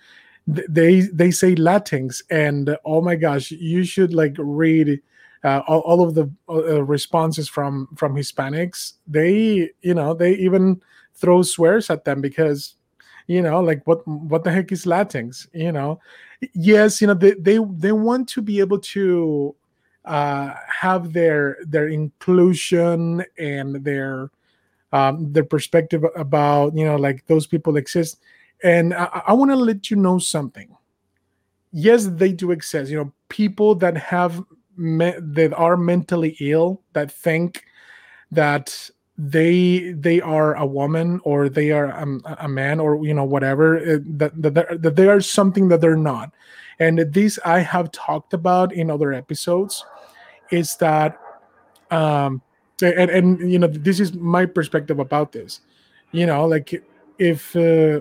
They 0.47 1.01
they 1.01 1.31
say 1.31 1.55
Latinx, 1.55 2.23
and 2.31 2.77
oh 2.85 3.01
my 3.01 3.17
gosh, 3.17 3.51
you 3.51 3.85
should 3.85 4.13
like 4.13 4.35
read 4.39 5.01
uh, 5.45 5.63
all, 5.67 5.81
all, 5.81 6.03
of 6.03 6.15
the 6.15 6.31
uh, 6.49 6.83
responses 6.83 7.49
from 7.49 7.87
from 7.97 8.17
Hispanics, 8.17 8.95
they 9.07 9.71
you 9.83 9.95
know 9.95 10.15
they 10.15 10.35
even 10.37 10.81
throw 11.15 11.43
swears 11.43 11.91
at 11.91 12.05
them 12.05 12.23
because 12.23 12.77
you 13.27 13.43
know 13.43 13.61
like 13.61 13.87
what 13.87 14.07
what 14.09 14.43
the 14.43 14.51
heck 14.51 14.73
is 14.73 14.87
Latinx? 14.87 15.47
You 15.53 15.71
know, 15.71 16.01
yes, 16.55 17.01
you 17.03 17.07
know 17.07 17.15
they 17.15 17.33
they 17.33 17.59
they 17.77 17.93
want 17.93 18.27
to 18.31 18.41
be 18.43 18.59
able 18.59 18.79
to 18.79 19.55
uh, 20.07 20.55
have 20.67 21.13
their 21.13 21.59
their 21.67 21.89
inclusion 21.89 23.23
and 23.39 23.85
their 23.85 24.31
um, 24.95 25.33
their 25.33 25.45
perspective 25.45 26.05
about 26.15 26.75
you 26.77 26.85
know 26.85 26.97
like 26.97 27.27
those 27.27 27.47
people 27.47 27.77
exist. 27.77 28.21
And 28.63 28.95
I, 28.95 29.23
I 29.27 29.33
want 29.33 29.51
to 29.51 29.57
let 29.57 29.91
you 29.91 29.97
know 29.97 30.19
something. 30.19 30.75
Yes, 31.73 32.07
they 32.07 32.33
do 32.33 32.53
exist. 32.53 32.91
You 32.91 32.99
know, 32.99 33.13
people 33.29 33.75
that 33.75 33.97
have 33.97 34.41
me- 34.77 35.19
that 35.19 35.53
are 35.55 35.77
mentally 35.77 36.37
ill 36.39 36.81
that 36.93 37.11
think 37.11 37.65
that 38.31 38.91
they 39.19 39.93
they 39.93 40.21
are 40.21 40.55
a 40.55 40.67
woman 40.67 41.21
or 41.25 41.49
they 41.49 41.73
are 41.73 41.87
a, 41.87 42.07
a 42.39 42.49
man 42.49 42.79
or 42.79 43.05
you 43.05 43.15
know 43.15 43.25
whatever 43.25 43.79
uh, 43.79 43.99
that, 44.05 44.33
that, 44.41 44.83
that 44.83 44.97
they 44.97 45.07
are 45.07 45.21
something 45.21 45.69
that 45.69 45.81
they're 45.81 45.97
not 45.97 46.33
and 46.81 46.99
this 47.13 47.39
i 47.45 47.61
have 47.61 47.93
talked 47.93 48.35
about 48.35 48.73
in 48.73 48.91
other 48.91 49.13
episodes 49.13 49.85
is 50.51 50.75
that 50.79 51.17
um 51.93 52.43
and, 52.85 53.11
and 53.11 53.53
you 53.53 53.59
know 53.59 53.67
this 53.67 54.01
is 54.01 54.15
my 54.15 54.47
perspective 54.47 54.99
about 54.99 55.33
this 55.33 55.61
you 56.13 56.27
know 56.27 56.47
like 56.47 56.83
if 57.19 57.55
uh, 57.57 58.01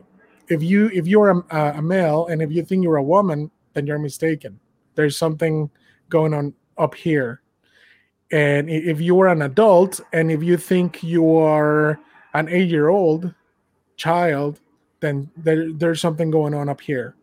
if 0.50 0.62
you 0.62 0.90
if 0.94 1.08
you're 1.08 1.30
a, 1.30 1.78
a 1.78 1.82
male 1.82 2.28
and 2.28 2.42
if 2.42 2.52
you 2.52 2.64
think 2.64 2.84
you're 2.84 2.98
a 2.98 3.04
woman 3.04 3.50
then 3.74 3.88
you're 3.88 4.00
mistaken 4.00 4.60
there's 4.96 5.18
something 5.18 5.70
going 6.10 6.34
on 6.34 6.54
up 6.78 6.96
here. 6.96 7.42
And 8.32 8.70
if 8.70 9.00
you 9.00 9.20
are 9.20 9.28
an 9.28 9.44
adult 9.44 10.00
and 10.12 10.32
if 10.32 10.42
you 10.42 10.58
think 10.58 11.04
you 11.04 11.38
are 11.38 12.00
an 12.34 12.50
eight 12.50 12.70
year 12.70 12.90
old 12.90 13.34
child, 13.96 14.60
then 15.02 15.30
there, 15.38 15.72
there's 15.72 16.02
something 16.02 16.32
going 16.32 16.54
on 16.54 16.70
up 16.70 16.82
here. 16.82 17.16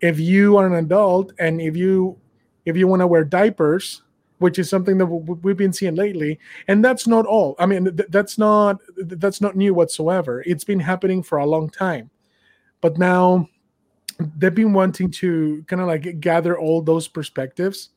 If 0.00 0.20
you 0.20 0.56
are 0.56 0.66
an 0.66 0.74
adult 0.74 1.32
and 1.38 1.60
if 1.60 1.76
you 1.76 2.18
if 2.64 2.76
you 2.76 2.86
want 2.86 3.00
to 3.00 3.06
wear 3.08 3.24
diapers, 3.24 4.02
which 4.42 4.58
is 4.58 4.68
something 4.68 4.98
that 4.98 5.06
we've 5.06 5.56
been 5.56 5.72
seeing 5.72 5.94
lately, 5.94 6.38
and 6.68 6.84
that's 6.84 7.06
not 7.06 7.24
all. 7.24 7.54
I 7.58 7.66
mean, 7.66 7.98
that's 8.08 8.36
not 8.36 8.78
that's 8.96 9.40
not 9.40 9.56
new 9.56 9.72
whatsoever. 9.72 10.42
It's 10.44 10.64
been 10.64 10.80
happening 10.80 11.22
for 11.22 11.38
a 11.38 11.46
long 11.46 11.70
time, 11.70 12.10
but 12.80 12.98
now 12.98 13.48
they've 14.36 14.54
been 14.54 14.72
wanting 14.72 15.10
to 15.10 15.64
kind 15.66 15.80
of 15.80 15.88
like 15.88 16.20
gather 16.20 16.58
all 16.58 16.82
those 16.82 17.08
perspectives 17.08 17.90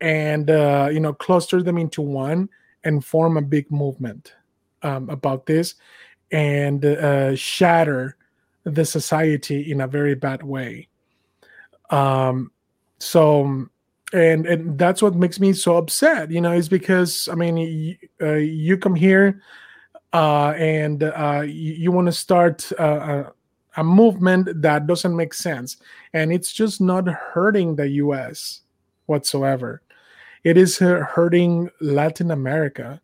and 0.00 0.50
uh, 0.50 0.88
you 0.92 1.00
know 1.00 1.12
cluster 1.12 1.62
them 1.62 1.78
into 1.78 2.02
one 2.02 2.48
and 2.84 3.04
form 3.04 3.36
a 3.36 3.42
big 3.42 3.70
movement 3.70 4.34
um, 4.82 5.08
about 5.08 5.46
this 5.46 5.76
and 6.32 6.84
uh, 6.84 7.34
shatter 7.36 8.16
the 8.64 8.84
society 8.84 9.70
in 9.70 9.80
a 9.82 9.86
very 9.86 10.14
bad 10.14 10.42
way 10.42 10.88
um, 11.90 12.50
so 12.98 13.68
and 14.12 14.46
and 14.46 14.78
that's 14.78 15.02
what 15.02 15.14
makes 15.14 15.40
me 15.40 15.52
so 15.52 15.76
upset 15.76 16.30
you 16.30 16.40
know 16.40 16.52
is 16.52 16.68
because 16.68 17.28
i 17.28 17.34
mean 17.34 17.56
you, 17.56 17.96
uh, 18.20 18.34
you 18.34 18.76
come 18.76 18.94
here 18.94 19.42
uh, 20.14 20.52
and 20.58 21.04
uh, 21.04 21.42
you, 21.46 21.72
you 21.72 21.90
want 21.90 22.06
to 22.06 22.12
start 22.12 22.70
a, 22.72 23.32
a 23.78 23.84
movement 23.84 24.46
that 24.60 24.86
doesn't 24.86 25.16
make 25.16 25.32
sense 25.32 25.78
and 26.12 26.30
it's 26.30 26.52
just 26.52 26.82
not 26.82 27.08
hurting 27.08 27.74
the 27.76 27.88
us 27.88 28.60
whatsoever 29.06 29.82
it 30.44 30.56
is 30.56 30.78
hurting 30.78 31.70
Latin 31.80 32.30
America. 32.30 33.00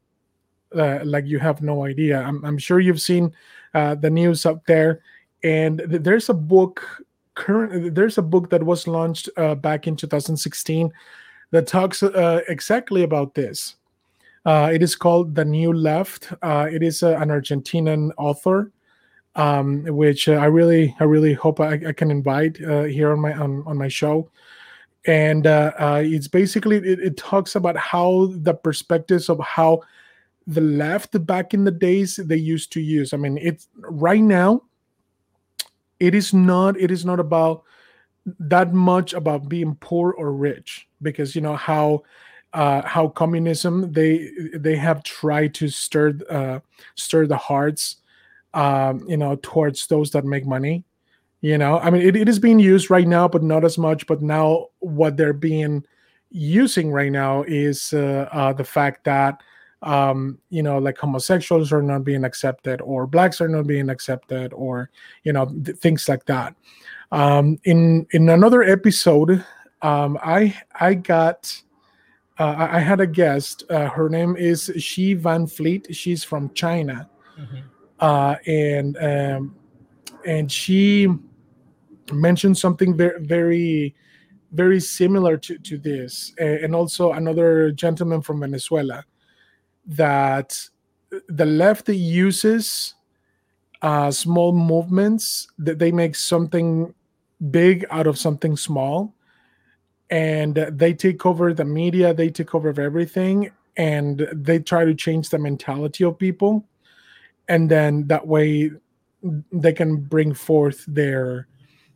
Uh, 0.75 1.00
like 1.05 1.25
you 1.27 1.38
have 1.38 1.62
no 1.62 1.85
idea. 1.85 2.21
I'm, 2.21 2.45
I'm 2.45 2.59
sure 2.59 2.81
you've 2.81 3.00
seen 3.00 3.33
uh, 3.75 3.95
the 3.95 4.11
news 4.11 4.45
up 4.45 4.67
there, 4.67 5.00
and 5.43 5.79
th- 5.79 6.03
there's 6.03 6.29
a 6.29 6.35
book 6.35 7.03
current. 7.38 7.95
There's 7.95 8.18
a 8.18 8.23
book 8.23 8.50
that 8.50 8.62
was 8.62 8.87
launched 8.87 9.28
uh, 9.37 9.54
back 9.54 9.87
in 9.87 9.97
2016 9.97 10.92
that 11.50 11.66
talks 11.66 12.02
uh, 12.02 12.40
exactly 12.49 13.02
about 13.02 13.35
this. 13.35 13.76
Uh, 14.45 14.71
it 14.73 14.83
is 14.83 14.95
called 14.95 15.35
The 15.35 15.45
New 15.45 15.73
Left. 15.73 16.33
Uh, 16.42 16.68
it 16.71 16.83
is 16.83 17.02
an 17.02 17.28
Argentinian 17.28 18.11
author, 18.18 18.73
um, 19.35 19.85
which 19.85 20.28
I 20.28 20.47
really, 20.47 20.95
I 21.00 21.04
really 21.04 21.35
hope 21.35 21.61
I, 21.61 21.80
I 21.88 21.92
can 21.92 22.11
invite 22.11 22.57
here 22.59 23.12
on 23.12 23.21
my 23.21 23.33
on, 23.33 23.62
on 23.66 23.78
my 23.78 23.88
show 23.88 24.28
and 25.07 25.47
uh, 25.47 25.73
uh, 25.78 26.02
it's 26.04 26.28
basically 26.28 26.76
it, 26.76 27.00
it, 27.00 27.16
talks 27.16 27.54
about 27.54 27.76
how 27.76 28.30
the 28.37 28.52
perspectives 28.52 29.28
of 29.28 29.40
how 29.40 29.80
the 30.47 30.61
left 30.61 31.25
back 31.26 31.54
in 31.54 31.64
the 31.64 31.71
days 31.71 32.16
they 32.16 32.37
used 32.37 32.73
to 32.73 32.80
use. 32.80 33.12
I 33.12 33.16
mean, 33.16 33.38
it's 33.38 33.68
right 33.76 34.21
now. 34.21 34.62
It 36.00 36.14
is 36.14 36.33
not. 36.33 36.78
It 36.78 36.90
is 36.90 37.05
not 37.05 37.21
about 37.21 37.64
that 38.38 38.75
much 38.75 39.14
about 39.14 39.49
being 39.49 39.75
poor 39.81 40.12
or 40.12 40.33
rich 40.33 40.87
because 41.00 41.35
you 41.35 41.40
know 41.40 41.57
how 41.57 42.02
uh, 42.52 42.83
how 42.87 43.09
communism 43.09 43.93
they 43.93 44.31
they 44.55 44.76
have 44.76 45.02
tried 45.02 45.55
to 45.55 45.69
stir 45.69 46.19
uh, 46.31 46.61
stir 46.95 47.26
the 47.26 47.37
hearts 47.37 47.97
um, 48.55 49.05
you 49.09 49.17
know 49.17 49.37
towards 49.43 49.87
those 49.87 50.11
that 50.11 50.25
make 50.25 50.47
money 50.47 50.85
you 51.40 51.57
know, 51.57 51.78
I 51.78 51.90
mean, 51.90 52.02
it, 52.02 52.17
it 52.17 52.28
is 52.28 52.38
being 52.38 52.59
used 52.59 52.90
right 52.90 53.07
now, 53.07 53.28
but 53.28 53.43
not 53.43 53.64
as 53.64 53.78
much. 53.78 54.07
But 54.07 54.23
now, 54.23 54.67
what 54.81 55.17
they're 55.17 55.33
being 55.33 55.85
using 56.31 56.90
right 56.90 57.12
now 57.12 57.45
is 57.47 57.93
uh, 57.93 58.28
uh, 58.33 58.52
the 58.52 58.64
fact 58.64 59.05
that 59.05 59.40
um, 59.82 60.38
you 60.50 60.62
know, 60.62 60.78
like 60.78 60.99
homosexuals 60.99 61.73
are 61.73 61.82
not 61.82 62.04
being 62.04 62.25
accepted, 62.25 62.80
or 62.80 63.06
blacks 63.06 63.40
are 63.40 63.49
not 63.49 63.66
being 63.66 63.90
accepted, 63.90 64.52
or 64.52 64.90
you 65.25 65.32
know, 65.32 65.47
th- 65.47 65.76
things 65.78 66.08
like 66.08 66.25
that. 66.26 66.54
Um, 67.12 67.58
in 67.64 68.06
in 68.11 68.28
another 68.28 68.62
episode, 68.62 69.44
um, 69.82 70.18
I 70.23 70.56
I 70.80 70.94
got 70.94 71.62
uh, 72.38 72.68
I 72.70 72.80
had 72.80 73.00
a 73.00 73.06
guest. 73.06 73.64
Uh, 73.70 73.88
her 73.88 74.08
name 74.08 74.37
is 74.37 74.73
Xi 74.76 75.14
Van 75.14 75.47
Fleet. 75.47 75.94
She's 75.94 76.25
from 76.25 76.52
China, 76.54 77.08
mm-hmm. 77.38 77.58
uh, 78.00 78.35
and 78.47 78.97
um, 78.99 79.56
and 80.26 80.50
she 80.50 81.08
mentioned 82.12 82.58
something 82.58 82.97
very 82.97 83.20
very 83.20 83.94
very 84.52 84.80
similar 84.80 85.37
to, 85.37 85.58
to 85.58 85.76
this 85.76 86.32
and 86.38 86.75
also 86.75 87.12
another 87.12 87.70
gentleman 87.70 88.23
from 88.23 88.40
venezuela 88.40 89.04
that 89.88 90.59
the 91.28 91.47
left 91.47 91.88
uses 91.88 92.95
uh, 93.83 94.11
small 94.11 94.52
movements 94.52 95.49
that 95.59 95.78
they 95.78 95.90
make 95.90 96.14
something 96.14 96.95
big 97.50 97.87
out 97.90 98.07
of 98.07 98.18
something 98.18 98.57
small 98.57 99.14
and 100.11 100.57
they 100.73 100.92
take 100.92 101.25
over 101.25 101.54
the 101.54 101.64
media 101.64 102.12
they 102.12 102.28
take 102.28 102.54
over 102.54 102.68
everything 102.80 103.50
and 103.76 104.26
they 104.33 104.59
try 104.59 104.85
to 104.85 104.95
change 104.95 105.28
the 105.28 105.38
mentality 105.38 106.02
of 106.02 106.18
people 106.18 106.66
and 107.49 107.71
then 107.71 108.07
that 108.09 108.26
way 108.26 108.71
they 109.52 109.73
can 109.73 109.97
bring 109.97 110.35
forth 110.35 110.85
their 110.87 111.47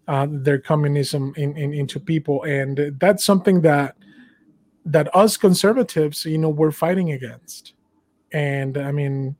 uh, 0.08 0.26
their 0.28 0.58
communism 0.58 1.32
in, 1.36 1.56
in, 1.56 1.72
into 1.72 2.00
people, 2.00 2.42
and 2.42 2.96
that's 2.98 3.24
something 3.24 3.60
that 3.62 3.96
that 4.84 5.14
us 5.14 5.36
conservatives, 5.36 6.24
you 6.24 6.38
know, 6.38 6.48
we're 6.48 6.72
fighting 6.72 7.12
against. 7.12 7.74
And 8.32 8.78
I 8.78 8.92
mean, 8.92 9.36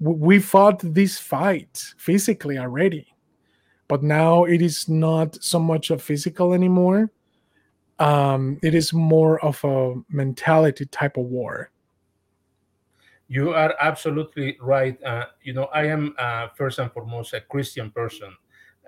we 0.00 0.38
fought 0.40 0.80
this 0.80 1.18
fight 1.18 1.94
physically 1.98 2.58
already, 2.58 3.14
but 3.88 4.02
now 4.02 4.44
it 4.44 4.62
is 4.62 4.88
not 4.88 5.42
so 5.42 5.58
much 5.60 5.90
a 5.90 5.98
physical 5.98 6.54
anymore. 6.54 7.10
um, 8.00 8.58
it 8.62 8.74
is 8.74 8.92
more 8.92 9.44
of 9.44 9.64
a 9.64 9.94
mentality 10.10 10.86
type 10.86 11.16
of 11.16 11.26
war. 11.26 11.70
You 13.28 13.54
are 13.54 13.74
absolutely 13.80 14.58
right. 14.60 15.00
Uh, 15.02 15.26
you 15.42 15.54
know, 15.54 15.64
I 15.72 15.86
am 15.86 16.14
uh, 16.18 16.48
first 16.48 16.78
and 16.78 16.92
foremost 16.92 17.32
a 17.32 17.40
Christian 17.40 17.90
person, 17.90 18.36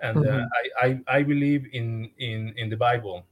and 0.01 0.23
uh, 0.23 0.29
Mhm. 0.29 0.51
I, 0.53 0.85
I 0.85 1.17
I 1.19 1.23
believe 1.23 1.65
in 1.73 2.11
in 2.19 2.53
in 2.55 2.69
the 2.69 2.77
Bible, 2.77 3.25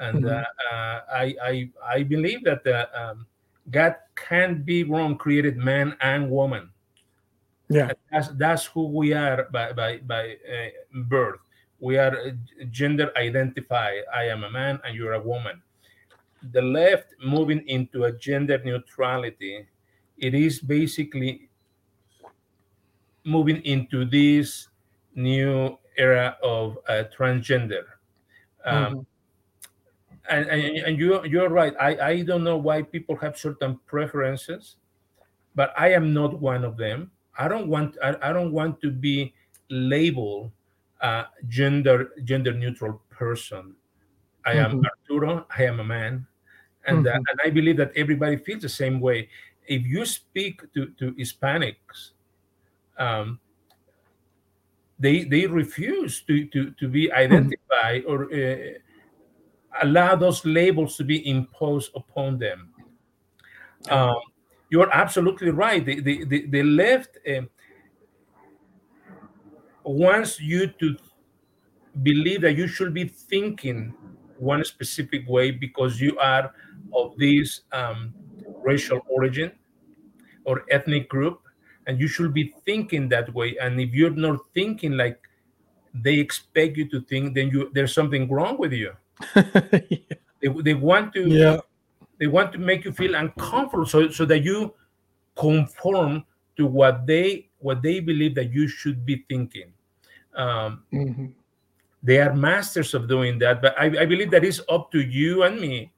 and 0.00 0.26
Mhm. 0.26 0.26
uh, 0.26 0.44
uh, 0.72 1.00
I 1.14 1.24
I 1.42 1.54
I 1.82 2.02
believe 2.02 2.42
that 2.42 2.66
uh, 2.66 2.86
um, 2.92 3.26
God 3.70 3.96
can 4.14 4.62
be 4.62 4.84
wrong, 4.84 5.16
created 5.16 5.56
man 5.56 5.96
and 6.00 6.30
woman. 6.30 6.70
Yeah. 7.68 7.92
That's 8.10 8.28
that's 8.38 8.64
who 8.64 8.88
we 8.88 9.12
are 9.12 9.48
by 9.52 9.72
by 9.72 9.98
by 9.98 10.36
uh, 10.48 11.02
birth. 11.04 11.40
We 11.80 11.98
are 11.98 12.16
uh, 12.16 12.30
gender 12.70 13.12
identified. 13.16 14.04
I 14.14 14.24
am 14.24 14.44
a 14.44 14.50
man 14.50 14.80
and 14.84 14.96
you're 14.96 15.12
a 15.14 15.20
woman. 15.20 15.62
The 16.52 16.62
left 16.62 17.14
moving 17.22 17.66
into 17.68 18.04
a 18.04 18.12
gender 18.12 18.60
neutrality, 18.64 19.66
it 20.16 20.34
is 20.34 20.60
basically 20.60 21.50
moving 23.24 23.60
into 23.64 24.04
this 24.04 24.68
new 25.14 25.76
era 25.98 26.38
of 26.42 26.78
uh, 26.88 27.04
transgender. 27.16 27.84
Um, 28.64 28.94
Mhm. 28.94 29.06
And, 30.28 30.48
and, 30.48 30.62
and 30.78 30.98
you 30.98 31.24
you're 31.24 31.48
right. 31.48 31.74
I, 31.80 31.98
I 31.98 32.22
don't 32.22 32.44
know 32.44 32.56
why 32.56 32.82
people 32.82 33.16
have 33.16 33.38
certain 33.38 33.78
preferences, 33.86 34.76
but 35.54 35.72
I 35.78 35.92
am 35.92 36.12
not 36.14 36.40
one 36.40 36.64
of 36.64 36.76
them. 36.76 37.10
I 37.38 37.48
don't 37.48 37.68
want 37.68 37.96
I, 38.02 38.16
I 38.22 38.32
don't 38.32 38.52
want 38.52 38.80
to 38.82 38.90
be 38.90 39.34
labeled 39.70 40.50
a 41.00 41.26
gender 41.48 42.12
gender 42.24 42.52
neutral 42.52 43.00
person. 43.10 43.74
I 44.46 44.54
am 44.54 44.80
Mhm. 44.80 44.84
Arturo. 44.84 45.46
I 45.56 45.64
am 45.64 45.80
a 45.80 45.84
man, 45.84 46.26
and 46.86 47.06
uh, 47.06 47.12
Mhm. 47.12 47.24
and 47.28 47.40
I 47.44 47.50
believe 47.50 47.76
that 47.78 47.92
everybody 47.96 48.36
feels 48.36 48.62
the 48.62 48.68
same 48.68 49.00
way. 49.00 49.28
If 49.66 49.84
you 49.86 50.04
speak 50.06 50.62
to 50.74 50.90
to 50.98 51.12
Hispanics, 51.12 52.12
um, 52.98 53.40
they 54.98 55.24
they 55.24 55.46
refuse 55.46 56.22
to 56.22 56.46
to 56.46 56.70
to 56.72 56.88
be 56.88 57.12
identified 57.12 58.04
or 58.06 58.32
uh, 58.32 58.78
allow 59.82 60.16
those 60.16 60.44
labels 60.44 60.96
to 60.96 61.04
be 61.04 61.28
imposed 61.28 61.90
upon 61.94 62.38
them. 62.38 62.70
Um, 63.90 64.16
you're 64.70 64.92
absolutely 64.92 65.50
right. 65.50 65.84
The 65.84 66.00
the 66.00 66.24
the, 66.24 66.46
the 66.46 66.62
left 66.62 67.18
um, 67.28 67.48
wants 69.84 70.40
you 70.40 70.66
to 70.66 70.96
believe 72.02 72.42
that 72.42 72.56
you 72.56 72.66
should 72.66 72.92
be 72.92 73.04
thinking 73.04 73.94
one 74.38 74.64
specific 74.64 75.28
way 75.28 75.50
because 75.50 76.00
you 76.00 76.16
are 76.18 76.52
of 76.92 77.16
this 77.16 77.62
um, 77.72 78.14
racial 78.62 79.00
origin 79.08 79.50
or 80.44 80.64
ethnic 80.70 81.08
group, 81.08 81.40
and 81.86 82.00
you 82.00 82.08
should 82.08 82.32
be 82.32 82.54
thinking 82.64 83.08
that 83.08 83.32
way. 83.34 83.56
And 83.60 83.80
if 83.80 83.92
you're 83.92 84.10
not 84.10 84.40
thinking 84.54 84.96
like 84.96 85.20
they 85.94 86.18
expect 86.18 86.76
you 86.76 86.88
to 86.90 87.00
think, 87.02 87.34
then 87.34 87.48
you 87.48 87.70
there's 87.74 87.94
something 87.94 88.28
wrong 88.30 88.58
with 88.58 88.72
you. 88.72 88.92
They, 90.40 90.48
they 90.62 90.74
want 90.74 91.12
to 91.14 91.26
yeah. 91.28 91.58
they 92.20 92.28
want 92.28 92.52
to 92.52 92.58
make 92.58 92.84
you 92.84 92.92
feel 92.92 93.14
uncomfortable 93.16 93.86
so, 93.86 94.08
so 94.10 94.24
that 94.26 94.44
you 94.44 94.72
conform 95.36 96.24
to 96.56 96.66
what 96.66 97.06
they 97.06 97.48
what 97.58 97.82
they 97.82 97.98
believe 97.98 98.34
that 98.36 98.52
you 98.52 98.68
should 98.68 99.04
be 99.04 99.24
thinking 99.28 99.72
um, 100.36 100.84
Mhm. 100.92 101.32
they 102.02 102.20
are 102.20 102.34
masters 102.34 102.94
of 102.94 103.08
doing 103.08 103.38
that 103.40 103.60
but 103.60 103.74
I, 103.78 103.86
I 104.02 104.06
believe 104.06 104.30
that 104.30 104.44
is 104.44 104.62
up 104.68 104.92
to 104.92 105.00
you 105.00 105.42
and 105.42 105.60
me 105.60 105.90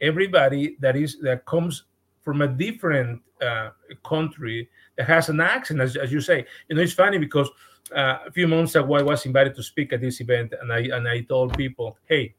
everybody 0.00 0.76
that 0.80 0.96
is 0.96 1.20
that 1.20 1.46
comes 1.46 1.84
from 2.22 2.42
a 2.42 2.48
different 2.48 3.22
uh, 3.40 3.70
country 4.02 4.68
that 4.96 5.06
has 5.06 5.28
an 5.28 5.40
accent 5.40 5.80
as, 5.80 5.94
as 5.96 6.10
you 6.10 6.20
say 6.20 6.44
you 6.68 6.74
know 6.74 6.82
it's 6.82 6.92
funny 6.94 7.18
because 7.18 7.48
uh, 7.94 8.18
a 8.26 8.30
few 8.32 8.48
months 8.48 8.74
ago 8.74 8.94
i 8.94 9.02
was 9.02 9.24
invited 9.26 9.54
to 9.54 9.62
speak 9.62 9.92
at 9.92 10.00
this 10.00 10.20
event 10.20 10.52
and 10.60 10.72
i 10.72 10.80
and 10.96 11.06
i 11.06 11.20
told 11.20 11.56
people 11.56 11.96
hey 12.06 12.34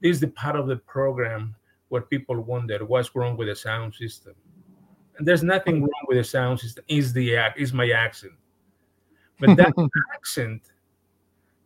this 0.00 0.16
is 0.16 0.20
the 0.20 0.28
part 0.28 0.56
of 0.56 0.66
the 0.66 0.76
program 0.76 1.54
where 1.88 2.02
people 2.02 2.40
wonder 2.40 2.84
what's 2.84 3.14
wrong 3.14 3.36
with 3.36 3.48
the 3.48 3.56
sound 3.56 3.94
system 3.94 4.34
and 5.18 5.26
there's 5.26 5.42
nothing 5.42 5.80
wrong 5.82 6.04
with 6.08 6.18
the 6.18 6.24
sound 6.24 6.58
system 6.58 6.84
is 6.88 7.12
the 7.12 7.34
is 7.56 7.72
my 7.72 7.90
accent 7.90 8.32
but 9.38 9.56
that 9.56 9.72
accent 10.14 10.62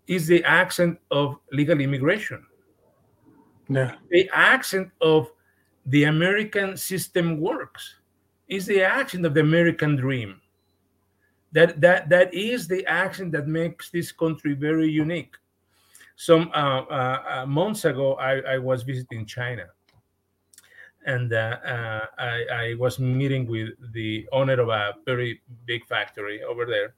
is 0.07 0.27
the 0.27 0.43
accent 0.45 0.99
of 1.11 1.37
legal 1.53 1.81
immigration 1.81 2.45
yeah. 3.69 3.95
the 4.11 4.29
accent 4.33 4.91
of 5.01 5.31
the 5.87 6.05
American 6.05 6.77
system 6.77 7.41
works. 7.41 7.97
Is 8.49 8.67
the 8.67 8.83
accent 8.83 9.25
of 9.25 9.35
the 9.35 9.41
American 9.41 9.97
dream. 9.97 10.41
That 11.53 11.81
that 11.81 12.09
that 12.09 12.35
is 12.35 12.69
the 12.69 12.85
accent 12.87 13.33
that 13.33 13.47
makes 13.47 13.91
this 13.91 14.13
country 14.13 14.55
very 14.55 14.91
unique. 14.91 15.37
Some 16.17 16.51
uh, 16.55 16.83
uh, 16.91 17.23
uh, 17.43 17.47
months 17.47 17.85
ago, 17.85 18.15
I, 18.15 18.55
I 18.55 18.59
was 18.59 18.83
visiting 18.83 19.27
China, 19.27 19.67
and 21.07 21.33
uh, 21.33 21.59
uh, 21.67 22.07
I, 22.19 22.45
I 22.51 22.75
was 22.79 22.99
meeting 22.99 23.47
with 23.47 23.71
the 23.93 24.27
owner 24.33 24.61
of 24.61 24.69
a 24.69 24.95
very 25.05 25.43
big 25.67 25.85
factory 25.87 26.43
over 26.43 26.65
there, 26.67 26.95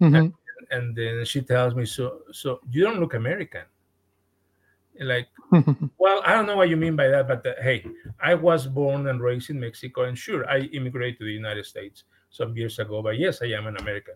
Mhm. 0.00 0.32
and 0.70 0.96
then 0.96 1.24
she 1.24 1.40
tells 1.42 1.74
me, 1.74 1.84
"So, 1.84 2.22
so 2.32 2.60
you 2.70 2.84
don't 2.84 3.00
look 3.00 3.14
American." 3.14 3.64
Like 5.00 5.28
Well, 5.98 6.22
I 6.24 6.34
don't 6.34 6.46
know 6.46 6.56
what 6.56 6.68
you 6.68 6.76
mean 6.76 6.96
by 6.96 7.08
that, 7.08 7.28
but 7.28 7.46
uh, 7.46 7.54
hey, 7.62 7.84
I 8.20 8.34
was 8.34 8.66
born 8.66 9.06
and 9.08 9.20
raised 9.20 9.50
in 9.50 9.60
Mexico, 9.60 10.04
and 10.04 10.18
sure, 10.18 10.48
I 10.50 10.60
immigrated 10.72 11.18
to 11.18 11.24
the 11.24 11.32
United 11.32 11.66
States 11.66 12.04
some 12.30 12.56
years 12.56 12.78
ago. 12.78 13.02
But 13.02 13.18
yes, 13.18 13.42
I 13.42 13.46
am 13.46 13.66
an 13.66 13.76
American. 13.76 14.14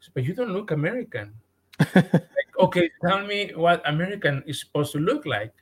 So, 0.00 0.10
but 0.14 0.24
you 0.24 0.34
don't 0.34 0.52
look 0.52 0.70
American. 0.72 1.34
Okay, 2.58 2.90
tell 3.04 3.26
me 3.26 3.52
what 3.54 3.82
American 3.86 4.42
is 4.46 4.60
supposed 4.60 4.92
to 4.92 4.98
look 4.98 5.26
like. 5.26 5.52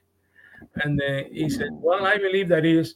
And 0.77 1.01
uh, 1.01 1.29
he 1.31 1.51
said, 1.51 1.69
"Well, 1.73 2.07
I 2.07 2.17
believe 2.17 2.49
that 2.49 2.65
is 2.65 2.95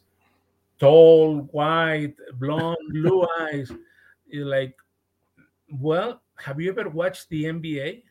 tall, 0.79 1.49
white, 1.53 2.15
blonde, 2.39 2.79
blue 2.91 3.27
eyes." 3.41 3.71
You're 4.27 4.47
like, 4.47 4.75
well, 5.79 6.23
have 6.37 6.61
you 6.61 6.71
ever 6.71 6.89
watched 6.89 7.29
the 7.29 7.45
NBA? 7.45 8.03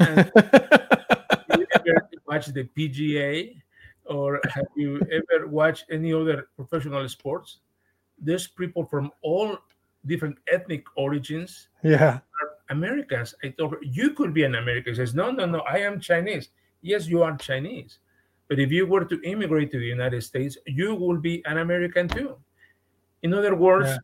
And 0.00 0.18
have 0.34 1.56
you 1.56 1.66
ever 1.84 2.08
watched 2.26 2.54
the 2.54 2.64
PGA 2.76 3.60
or 4.04 4.40
have 4.48 4.66
you 4.76 5.00
ever 5.10 5.46
watched 5.46 5.86
any 5.90 6.12
other 6.12 6.48
professional 6.56 7.08
sports? 7.08 7.58
There's 8.18 8.46
people 8.46 8.86
from 8.86 9.10
all 9.22 9.58
different 10.06 10.38
ethnic 10.52 10.84
origins 10.96 11.68
yeah. 11.82 12.20
are 12.40 12.50
Americans. 12.70 13.34
I 13.42 13.48
told 13.50 13.72
her, 13.72 13.78
you 13.82 14.10
could 14.10 14.34
be 14.34 14.44
an 14.44 14.54
American. 14.56 14.94
She 14.94 14.98
says, 14.98 15.14
no, 15.14 15.30
no, 15.30 15.46
no, 15.46 15.60
I 15.60 15.78
am 15.78 16.00
Chinese. 16.00 16.50
Yes, 16.82 17.06
you 17.06 17.22
are 17.22 17.36
Chinese. 17.36 17.98
But 18.48 18.58
if 18.60 18.70
you 18.70 18.86
were 18.86 19.04
to 19.04 19.20
immigrate 19.22 19.70
to 19.72 19.78
the 19.78 19.86
United 19.86 20.22
States, 20.22 20.56
you 20.66 20.94
will 20.94 21.18
be 21.18 21.44
an 21.46 21.58
American 21.58 22.08
too. 22.08 22.36
In 23.22 23.34
other 23.34 23.54
words, 23.56 23.88
Yeah. 23.88 23.98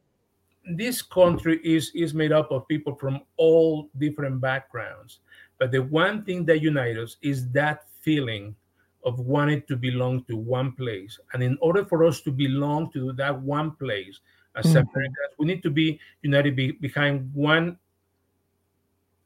this 0.76 1.02
country 1.02 1.60
is, 1.64 1.90
is 1.94 2.14
made 2.14 2.32
up 2.32 2.50
of 2.50 2.66
people 2.68 2.94
from 2.94 3.20
all 3.36 3.90
different 3.98 4.40
backgrounds. 4.40 5.20
But 5.58 5.70
the 5.70 5.82
one 5.82 6.24
thing 6.24 6.44
that 6.46 6.60
unites 6.60 6.98
us 6.98 7.16
is 7.22 7.48
that 7.50 7.84
feeling 8.00 8.56
of 9.04 9.18
wanting 9.20 9.62
to 9.68 9.76
belong 9.76 10.24
to 10.24 10.36
one 10.36 10.72
place. 10.72 11.18
And 11.32 11.42
in 11.42 11.58
order 11.60 11.84
for 11.84 12.04
us 12.04 12.20
to 12.22 12.30
belong 12.32 12.90
to 12.92 13.12
that 13.14 13.40
one 13.40 13.72
place 13.72 14.20
as 14.54 14.66
Mhm. 14.66 14.86
Americans, 14.86 15.32
we 15.38 15.46
need 15.46 15.62
to 15.62 15.70
be 15.70 15.98
united 16.22 16.54
be, 16.56 16.72
behind 16.72 17.32
one 17.34 17.78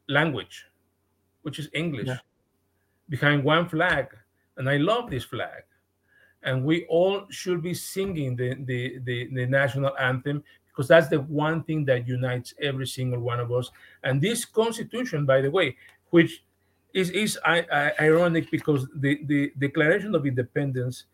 language, 0.08 0.66
which 1.42 1.58
is 1.58 1.68
English, 1.72 2.06
Yeah. 2.08 2.18
behind 3.08 3.44
one 3.44 3.68
flag. 3.68 4.08
And 4.56 4.68
I 4.68 4.76
love 4.78 5.10
this 5.10 5.24
flag. 5.24 5.62
And 6.42 6.64
we 6.64 6.86
all 6.86 7.26
should 7.30 7.62
be 7.62 7.74
singing 7.74 8.36
the, 8.36 8.54
the, 8.64 8.98
the, 9.04 9.28
the 9.34 9.46
national 9.46 9.96
anthem 9.98 10.42
because 10.68 10.88
that's 10.88 11.08
the 11.08 11.20
one 11.22 11.62
thing 11.64 11.84
that 11.86 12.06
unites 12.06 12.54
every 12.60 12.86
single 12.86 13.20
one 13.20 13.40
of 13.40 13.50
us. 13.50 13.70
And 14.04 14.20
this 14.20 14.44
constitution, 14.44 15.24
by 15.26 15.40
the 15.40 15.50
way, 15.50 15.76
which 16.10 16.44
is, 16.92 17.10
is 17.10 17.38
I, 17.44 17.66
I, 17.72 17.92
ironic 18.06 18.50
because 18.50 18.86
the, 18.94 19.20
the 19.24 19.52
Declaration 19.58 20.14
of 20.14 20.26
Independence 20.26 21.04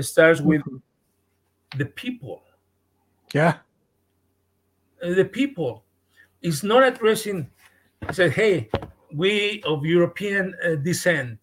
starts 0.00 0.40
with 0.40 0.62
Mhm. 0.62 0.80
the 1.78 1.84
people. 1.86 2.42
Yeah. 3.32 3.58
The 5.00 5.24
people 5.24 5.84
is 6.42 6.62
not 6.62 6.82
addressing, 6.82 7.48
said, 8.08 8.32
hey, 8.32 8.70
we 9.12 9.62
of 9.64 9.84
European 9.84 10.54
uh, 10.64 10.76
descent, 10.76 11.38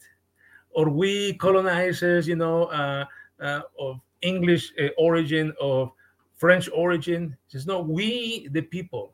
or 0.71 0.89
we 0.89 1.33
colonizers, 1.35 2.27
you 2.27 2.35
know, 2.35 2.65
uh, 2.65 3.05
uh, 3.39 3.61
of 3.79 4.01
English 4.21 4.73
uh, 4.81 4.87
origin, 4.97 5.53
of 5.61 5.91
French 6.35 6.69
origin. 6.73 7.37
It 7.47 7.51
says, 7.51 7.67
no, 7.67 7.81
we, 7.81 8.47
the 8.49 8.61
people. 8.61 9.13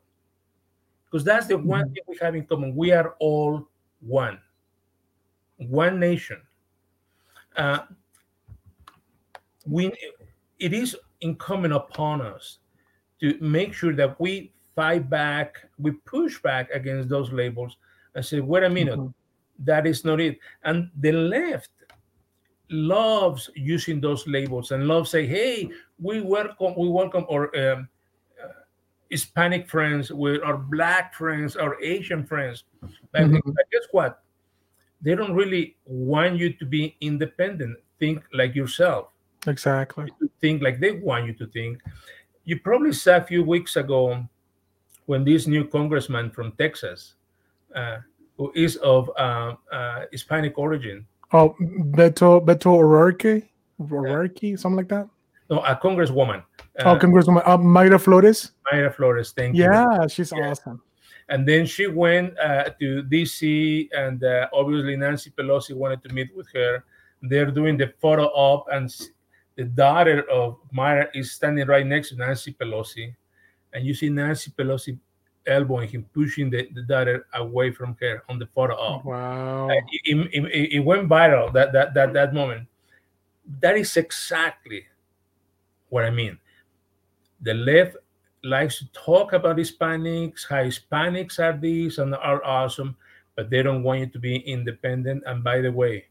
Because 1.04 1.24
that's 1.24 1.46
the 1.46 1.56
one 1.58 1.84
Mhm. 1.84 1.94
thing 1.94 2.04
we 2.08 2.18
have 2.20 2.34
in 2.34 2.46
common. 2.46 2.74
We 2.74 2.90
are 2.92 3.14
all 3.20 3.68
one, 4.00 4.40
one 5.58 6.00
nation. 6.00 6.42
Uh, 7.56 7.86
we 9.66 9.92
it 10.58 10.72
is 10.72 10.96
incumbent 11.20 11.72
upon 11.72 12.20
us 12.20 12.58
to 13.20 13.38
make 13.40 13.72
sure 13.72 13.94
that 13.94 14.18
we 14.20 14.52
fight 14.74 15.08
back, 15.08 15.56
we 15.78 15.92
push 15.92 16.40
back 16.40 16.70
against 16.72 17.08
those 17.08 17.32
labels 17.32 17.76
and 18.14 18.24
say, 18.24 18.40
wait 18.40 18.64
a 18.64 18.70
minute, 18.70 18.98
mm-hmm. 18.98 19.64
that 19.64 19.86
is 19.86 20.04
not 20.04 20.20
it. 20.20 20.38
And 20.64 20.90
the 21.00 21.12
left 21.12 21.70
loves 22.70 23.50
using 23.54 24.00
those 24.00 24.26
labels 24.26 24.70
and 24.70 24.88
loves 24.88 25.10
say, 25.10 25.26
hey, 25.26 25.70
we 26.00 26.20
welcome, 26.20 26.74
we 26.76 26.88
welcome 26.88 27.26
our 27.30 27.54
um, 27.56 27.88
uh, 28.42 28.48
Hispanic 29.10 29.68
friends, 29.68 30.10
with 30.10 30.42
our 30.42 30.56
black 30.56 31.14
friends, 31.14 31.56
our 31.56 31.80
Asian 31.82 32.24
friends. 32.24 32.64
Like, 33.12 33.26
mm-hmm. 33.26 33.50
guess 33.70 33.86
what? 33.92 34.22
They 35.02 35.14
don't 35.14 35.34
really 35.34 35.76
want 35.84 36.36
you 36.36 36.52
to 36.54 36.64
be 36.64 36.96
independent. 37.00 37.78
Think 37.98 38.24
like 38.32 38.54
yourself. 38.54 39.08
Exactly. 39.46 40.10
Think 40.40 40.62
like 40.62 40.80
they 40.80 40.92
want 40.92 41.26
you 41.26 41.34
to 41.34 41.46
think. 41.48 41.82
You 42.44 42.60
probably 42.60 42.92
saw 42.92 43.16
a 43.16 43.22
few 43.22 43.44
weeks 43.44 43.76
ago 43.76 44.26
when 45.06 45.24
this 45.24 45.46
new 45.46 45.64
congressman 45.64 46.30
from 46.30 46.52
Texas, 46.52 47.14
uh, 47.74 47.98
who 48.36 48.52
is 48.54 48.76
of 48.76 49.10
uh, 49.16 49.54
uh, 49.72 50.04
Hispanic 50.10 50.58
origin. 50.58 51.06
Oh, 51.32 51.54
Beto 51.60 52.44
Beto 52.44 52.76
O'Rourke, 52.78 53.44
O'Rourke, 53.80 54.58
something 54.58 54.76
like 54.76 54.88
that. 54.88 55.08
No, 55.50 55.58
a 55.60 55.76
congresswoman. 55.76 56.42
oh, 56.80 56.96
congresswoman 56.96 57.42
uh, 57.44 57.58
Mayra 57.58 58.00
Flores. 58.00 58.52
Mayra 58.72 58.94
Flores, 58.94 59.32
thank 59.32 59.56
yeah, 59.56 59.84
you. 59.84 60.00
Yeah, 60.00 60.06
she's 60.06 60.32
yeah. 60.32 60.50
awesome. 60.50 60.80
And 61.28 61.48
then 61.48 61.64
she 61.64 61.86
went 61.86 62.38
uh, 62.38 62.70
to 62.80 63.02
DC, 63.04 63.88
and 63.96 64.22
uh, 64.22 64.48
obviously 64.52 64.96
Nancy 64.96 65.30
Pelosi 65.30 65.74
wanted 65.74 66.02
to 66.02 66.12
meet 66.12 66.34
with 66.36 66.48
her. 66.52 66.84
They're 67.22 67.50
doing 67.50 67.76
the 67.78 67.92
photo 68.00 68.26
op, 68.26 68.66
and 68.70 68.94
the 69.56 69.64
daughter 69.64 70.28
of 70.30 70.58
Mayra 70.76 71.08
is 71.14 71.32
standing 71.32 71.66
right 71.66 71.86
next 71.86 72.10
to 72.10 72.16
Nancy 72.16 72.52
Pelosi, 72.52 73.14
and 73.74 73.84
you 73.84 73.92
see 73.92 74.08
Nancy 74.08 74.50
Pelosi 74.50 74.98
elbowing 75.46 75.88
him, 75.88 76.06
pushing 76.14 76.48
the, 76.48 76.68
the 76.74 76.82
daughter 76.82 77.26
away 77.34 77.70
from 77.70 77.96
her 78.00 78.22
on 78.28 78.38
the 78.38 78.46
photo 78.46 78.74
op. 78.74 79.04
Wow! 79.04 79.68
It, 79.68 80.30
it, 80.32 80.72
it, 80.72 80.80
went 80.80 81.08
viral 81.08 81.52
that 81.52 81.72
that 81.72 81.92
that 81.94 82.12
that 82.14 82.32
moment. 82.32 82.68
That 83.60 83.76
is 83.76 83.96
exactly 83.96 84.86
what 85.90 86.04
I 86.04 86.10
mean. 86.10 86.38
The 87.42 87.52
left 87.52 87.96
likes 88.42 88.78
to 88.78 88.86
talk 88.92 89.32
about 89.32 89.56
Hispanics, 89.56 90.48
how 90.48 90.64
Hispanics 90.64 91.38
are 91.38 91.56
these 91.56 91.98
and 91.98 92.14
are 92.14 92.42
awesome, 92.44 92.96
but 93.36 93.50
they 93.50 93.62
don't 93.62 93.82
want 93.82 94.00
you 94.00 94.06
to 94.06 94.18
be 94.18 94.36
independent. 94.36 95.24
And 95.26 95.44
by 95.44 95.60
the 95.60 95.72
way, 95.72 96.06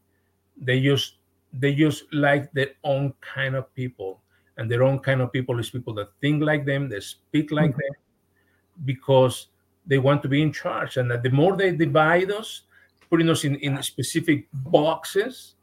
they 0.56 0.80
just 0.80 1.16
they 1.52 1.74
just 1.74 2.04
like 2.12 2.52
their 2.52 2.74
own 2.84 3.14
kind 3.20 3.56
of 3.56 3.72
people 3.74 4.20
and 4.56 4.70
their 4.70 4.82
own 4.82 4.98
kind 4.98 5.20
of 5.20 5.32
people 5.32 5.58
is 5.58 5.70
people 5.70 5.94
that 5.94 6.08
think 6.20 6.42
like 6.42 6.64
them 6.64 6.88
they 6.88 7.00
speak 7.00 7.50
like 7.50 7.70
mm-hmm. 7.70 7.80
them 7.80 8.84
because 8.84 9.48
they 9.86 9.98
want 9.98 10.22
to 10.22 10.28
be 10.28 10.42
in 10.42 10.52
charge. 10.52 10.96
And 10.96 11.10
that 11.10 11.22
the 11.22 11.30
more 11.30 11.56
they 11.56 11.72
divide 11.72 12.30
us 12.30 12.62
putting 13.10 13.28
us 13.28 13.44
in, 13.44 13.56
in 13.56 13.82
specific 13.82 14.46
boxes 14.52 15.54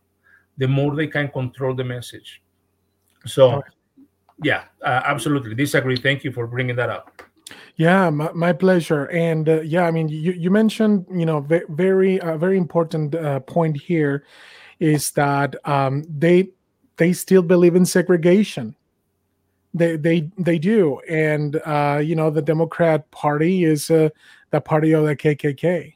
the 0.58 0.67
more 0.67 0.95
they 0.95 1.08
can 1.08 1.27
control 1.30 1.73
the 1.73 1.84
message. 1.84 2.41
So 3.25 3.63
yeah 4.43 4.63
uh, 4.82 5.01
absolutely. 5.06 5.56
Disagree. 5.56 5.97
Thank 5.97 6.23
you 6.23 6.32
for 6.32 6.47
bringing 6.47 6.75
that 6.75 6.89
up. 6.89 7.21
Yeah 7.75 8.10
my, 8.10 8.32
my 8.34 8.54
pleasure. 8.54 9.06
And 9.06 9.47
uh, 9.47 9.62
yeah 9.62 9.84
i 9.84 9.91
mean 9.91 10.10
you, 10.10 10.34
you 10.34 10.51
mentioned 10.51 11.06
you 11.13 11.25
know 11.25 11.39
very 11.69 12.19
uh, 12.19 12.38
very 12.38 12.58
important 12.58 13.15
uh, 13.15 13.39
point 13.41 13.77
here 13.77 14.25
is 14.80 15.12
that 15.12 15.56
um, 15.67 16.04
they 16.10 16.49
they 16.97 17.13
still 17.13 17.41
believe 17.41 17.75
in 17.75 17.86
segregation. 17.86 18.75
They 19.73 19.95
they 19.95 20.29
they 20.38 20.60
do, 20.60 20.99
and 21.10 21.55
uh, 21.65 22.01
you 22.03 22.15
know 22.15 22.29
the 22.29 22.41
Democrat 22.41 23.10
Party 23.12 23.63
is 23.63 23.89
uh, 23.89 24.10
the 24.49 24.60
party 24.60 24.91
of 24.91 25.05
the 25.05 25.15
KKK, 25.15 25.95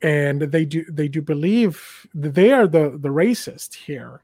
and 0.00 0.40
they 0.40 0.64
do 0.64 0.84
they 0.90 1.08
do 1.08 1.20
believe 1.20 2.06
they 2.14 2.52
are 2.52 2.66
the 2.66 2.98
the 2.98 3.10
racist 3.10 3.74
here. 3.74 4.22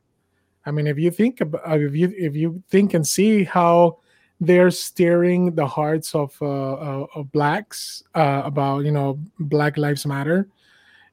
I 0.64 0.71
mean, 0.71 0.87
if 0.87 0.99
you 0.99 1.11
think 1.11 1.42
about 1.42 1.81
if 1.81 1.95
you 1.95 2.14
if 2.16 2.35
you 2.35 2.62
think 2.71 2.95
and 2.95 3.07
see 3.07 3.45
how 3.45 3.99
they're 4.40 4.71
steering 4.71 5.55
the 5.55 5.66
hearts 5.66 6.14
of 6.14 6.37
uh, 6.40 6.73
uh 6.75 7.07
of 7.14 7.31
blacks 7.33 8.03
uh, 8.14 8.42
about 8.45 8.85
you 8.85 8.90
know 8.90 9.21
Black 9.38 9.77
Lives 9.77 10.07
Matter, 10.07 10.49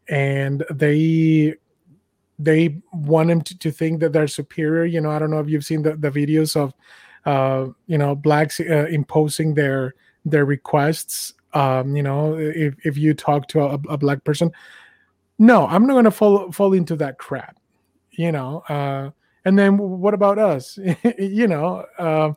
and 0.08 0.64
they 0.72 1.56
they 2.40 2.82
want 2.92 3.30
them 3.30 3.42
to, 3.42 3.58
to 3.60 3.72
think 3.72 4.00
that 4.00 4.14
they're 4.14 4.28
superior. 4.28 4.86
You 4.86 5.02
know, 5.02 5.12
I 5.12 5.20
don't 5.20 5.32
know 5.32 5.40
if 5.40 5.50
you've 5.50 5.66
seen 5.66 5.82
the, 5.82 5.96
the 5.96 6.10
videos 6.12 6.56
of, 6.56 6.74
uh, 7.26 7.68
you 7.88 7.98
know, 7.98 8.16
blacks 8.16 8.60
uh, 8.60 8.88
imposing 8.90 9.54
their 9.54 9.96
their 10.26 10.46
requests. 10.46 11.34
Um, 11.54 11.96
you 11.96 12.04
know, 12.04 12.36
if, 12.38 12.76
if 12.84 12.98
you 12.98 13.14
talk 13.14 13.48
to 13.50 13.62
a, 13.62 13.74
a 13.90 13.98
black 13.98 14.24
person, 14.24 14.52
no, 15.38 15.68
I'm 15.68 15.86
not 15.86 15.94
going 15.94 16.06
to 16.06 16.12
fall 16.12 16.52
fall 16.52 16.74
into 16.74 16.96
that 16.98 17.18
crap. 17.18 17.58
You 18.12 18.32
know, 18.32 18.64
uh, 18.70 19.10
and 19.46 19.58
then 19.58 19.78
what 19.78 20.14
about 20.14 20.38
us? 20.38 20.78
you 21.20 21.48
know, 21.48 21.86
uh, 21.98 22.34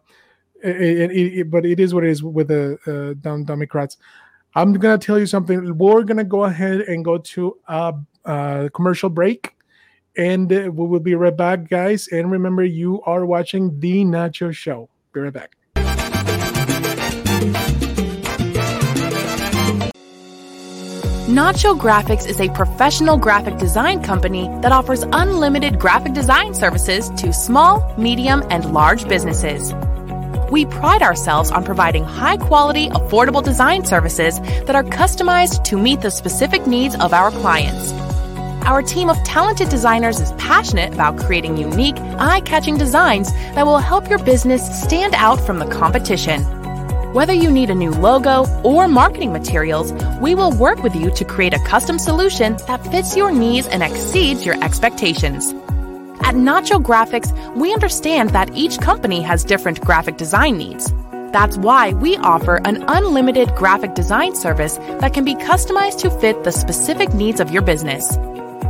it, 0.62 1.10
it, 1.10 1.38
it, 1.38 1.50
but 1.50 1.66
it 1.66 1.80
is 1.80 1.94
what 1.94 2.04
it 2.04 2.10
is 2.10 2.22
with 2.22 2.48
the 2.48 2.78
uh, 2.86 3.44
Democrats. 3.44 3.98
I'm 4.54 4.72
gonna 4.72 4.96
tell 4.96 5.18
you 5.18 5.26
something. 5.26 5.76
We're 5.76 6.02
gonna 6.02 6.24
go 6.24 6.44
ahead 6.44 6.80
and 6.82 7.04
go 7.04 7.18
to 7.18 7.58
a, 7.68 7.94
a 8.24 8.70
commercial 8.72 9.10
break 9.10 9.55
and 10.16 10.52
uh, 10.52 10.70
we 10.72 10.86
will 10.86 11.00
be 11.00 11.14
right 11.14 11.36
back, 11.36 11.68
guys. 11.68 12.08
And 12.08 12.30
remember, 12.30 12.64
you 12.64 13.02
are 13.02 13.26
watching 13.26 13.78
The 13.80 14.04
Nacho 14.04 14.54
Show. 14.54 14.88
Be 15.12 15.20
right 15.20 15.32
back. 15.32 15.56
Nacho 21.26 21.78
Graphics 21.78 22.26
is 22.28 22.40
a 22.40 22.48
professional 22.50 23.18
graphic 23.18 23.58
design 23.58 24.00
company 24.02 24.48
that 24.62 24.70
offers 24.70 25.02
unlimited 25.12 25.78
graphic 25.78 26.12
design 26.12 26.54
services 26.54 27.10
to 27.16 27.32
small, 27.32 27.94
medium, 27.98 28.44
and 28.48 28.72
large 28.72 29.08
businesses. 29.08 29.74
We 30.50 30.66
pride 30.66 31.02
ourselves 31.02 31.50
on 31.50 31.64
providing 31.64 32.04
high 32.04 32.36
quality, 32.36 32.88
affordable 32.90 33.42
design 33.42 33.84
services 33.84 34.38
that 34.38 34.76
are 34.76 34.84
customized 34.84 35.64
to 35.64 35.76
meet 35.76 36.00
the 36.00 36.10
specific 36.10 36.66
needs 36.68 36.94
of 36.94 37.12
our 37.12 37.32
clients. 37.32 38.05
Our 38.66 38.82
team 38.82 39.08
of 39.08 39.22
talented 39.22 39.68
designers 39.68 40.18
is 40.18 40.32
passionate 40.32 40.92
about 40.92 41.18
creating 41.18 41.56
unique, 41.56 41.96
eye 42.18 42.40
catching 42.40 42.76
designs 42.76 43.32
that 43.54 43.64
will 43.64 43.78
help 43.78 44.10
your 44.10 44.18
business 44.18 44.82
stand 44.82 45.14
out 45.14 45.36
from 45.46 45.60
the 45.60 45.66
competition. 45.66 46.42
Whether 47.14 47.32
you 47.32 47.52
need 47.52 47.70
a 47.70 47.76
new 47.76 47.92
logo 47.92 48.44
or 48.64 48.88
marketing 48.88 49.32
materials, 49.32 49.92
we 50.20 50.34
will 50.34 50.50
work 50.50 50.82
with 50.82 50.96
you 50.96 51.12
to 51.12 51.24
create 51.24 51.54
a 51.54 51.60
custom 51.60 52.00
solution 52.00 52.56
that 52.66 52.84
fits 52.88 53.16
your 53.16 53.30
needs 53.30 53.68
and 53.68 53.84
exceeds 53.84 54.44
your 54.44 54.60
expectations. 54.64 55.52
At 56.24 56.34
Nacho 56.34 56.82
Graphics, 56.82 57.30
we 57.54 57.72
understand 57.72 58.30
that 58.30 58.52
each 58.52 58.80
company 58.80 59.22
has 59.22 59.44
different 59.44 59.80
graphic 59.80 60.16
design 60.16 60.58
needs. 60.58 60.92
That's 61.30 61.56
why 61.56 61.92
we 61.92 62.16
offer 62.16 62.56
an 62.64 62.82
unlimited 62.88 63.54
graphic 63.54 63.94
design 63.94 64.34
service 64.34 64.76
that 64.98 65.14
can 65.14 65.24
be 65.24 65.36
customized 65.36 66.00
to 66.00 66.10
fit 66.10 66.42
the 66.42 66.50
specific 66.50 67.14
needs 67.14 67.38
of 67.38 67.52
your 67.52 67.62
business. 67.62 68.18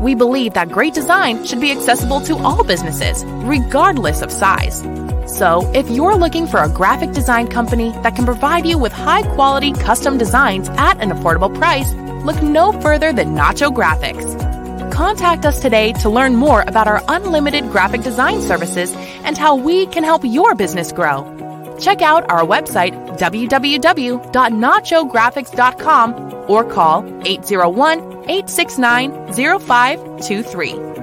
We 0.01 0.15
believe 0.15 0.55
that 0.55 0.71
great 0.71 0.95
design 0.95 1.45
should 1.45 1.61
be 1.61 1.71
accessible 1.73 2.21
to 2.23 2.37
all 2.37 2.65
businesses, 2.65 3.25
regardless 3.25 4.21
of 4.21 4.31
size. 4.31 4.81
So, 5.27 5.71
if 5.75 5.91
you're 5.91 6.17
looking 6.17 6.47
for 6.47 6.63
a 6.63 6.69
graphic 6.69 7.13
design 7.13 7.49
company 7.49 7.91
that 8.03 8.15
can 8.15 8.27
provide 8.27 8.67
you 8.67 8.79
with 8.79 8.93
high 8.93 9.23
quality 9.35 9.73
custom 9.73 10.19
designs 10.19 10.69
at 10.71 11.01
an 11.01 11.11
affordable 11.11 11.55
price, 11.57 11.93
look 12.25 12.43
no 12.43 12.73
further 12.81 13.13
than 13.13 13.35
Nacho 13.35 13.75
Graphics. 13.75 14.93
Contact 14.93 15.45
us 15.45 15.61
today 15.61 15.93
to 15.95 16.11
learn 16.11 16.37
more 16.37 16.63
about 16.67 16.87
our 16.87 17.03
unlimited 17.09 17.71
graphic 17.71 18.03
design 18.03 18.41
services 18.41 18.93
and 19.25 19.37
how 19.37 19.57
we 19.57 19.87
can 19.87 20.05
help 20.05 20.23
your 20.25 20.55
business 20.55 20.93
grow. 20.93 21.25
Check 21.81 22.03
out 22.03 22.31
our 22.31 22.45
website, 22.45 22.95
www.nachographics.com, 23.17 26.15
or 26.49 26.65
call 26.65 27.05
801 27.27 27.99
869 28.29 29.33
0523. 29.33 30.97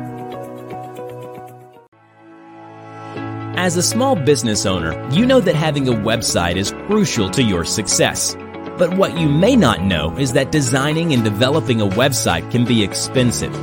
As 3.56 3.78
a 3.78 3.84
small 3.84 4.16
business 4.16 4.66
owner, 4.66 4.94
you 5.12 5.28
know 5.28 5.40
that 5.40 5.56
having 5.56 5.88
a 5.88 5.92
website 5.92 6.56
is 6.56 6.72
crucial 6.88 7.30
to 7.30 7.44
your 7.44 7.64
success. 7.64 8.36
But 8.80 8.98
what 8.98 9.18
you 9.18 9.30
may 9.30 9.56
not 9.56 9.84
know 9.84 10.18
is 10.18 10.34
that 10.34 10.52
designing 10.52 11.14
and 11.14 11.24
developing 11.24 11.80
a 11.80 11.88
website 11.88 12.50
can 12.50 12.66
be 12.66 12.84
expensive. 12.84 13.54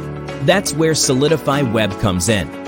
That's 0.46 0.72
where 0.72 0.94
Solidify 0.94 1.62
Web 1.62 1.90
comes 1.98 2.28
in. 2.28 2.60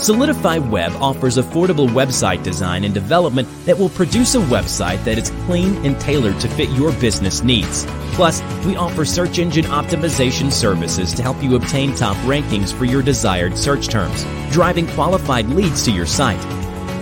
Solidify 0.00 0.56
Web 0.56 0.92
offers 0.94 1.36
affordable 1.36 1.86
website 1.86 2.42
design 2.42 2.84
and 2.84 2.94
development 2.94 3.46
that 3.66 3.78
will 3.78 3.90
produce 3.90 4.34
a 4.34 4.38
website 4.38 5.04
that 5.04 5.18
is 5.18 5.28
clean 5.44 5.76
and 5.84 6.00
tailored 6.00 6.40
to 6.40 6.48
fit 6.48 6.70
your 6.70 6.90
business 6.92 7.42
needs. 7.42 7.84
Plus, 8.14 8.42
we 8.64 8.76
offer 8.76 9.04
search 9.04 9.38
engine 9.38 9.66
optimization 9.66 10.50
services 10.50 11.12
to 11.12 11.22
help 11.22 11.42
you 11.42 11.54
obtain 11.54 11.94
top 11.94 12.16
rankings 12.18 12.72
for 12.72 12.86
your 12.86 13.02
desired 13.02 13.58
search 13.58 13.88
terms, 13.88 14.24
driving 14.50 14.86
qualified 14.86 15.46
leads 15.50 15.84
to 15.84 15.92
your 15.92 16.06
site. 16.06 16.40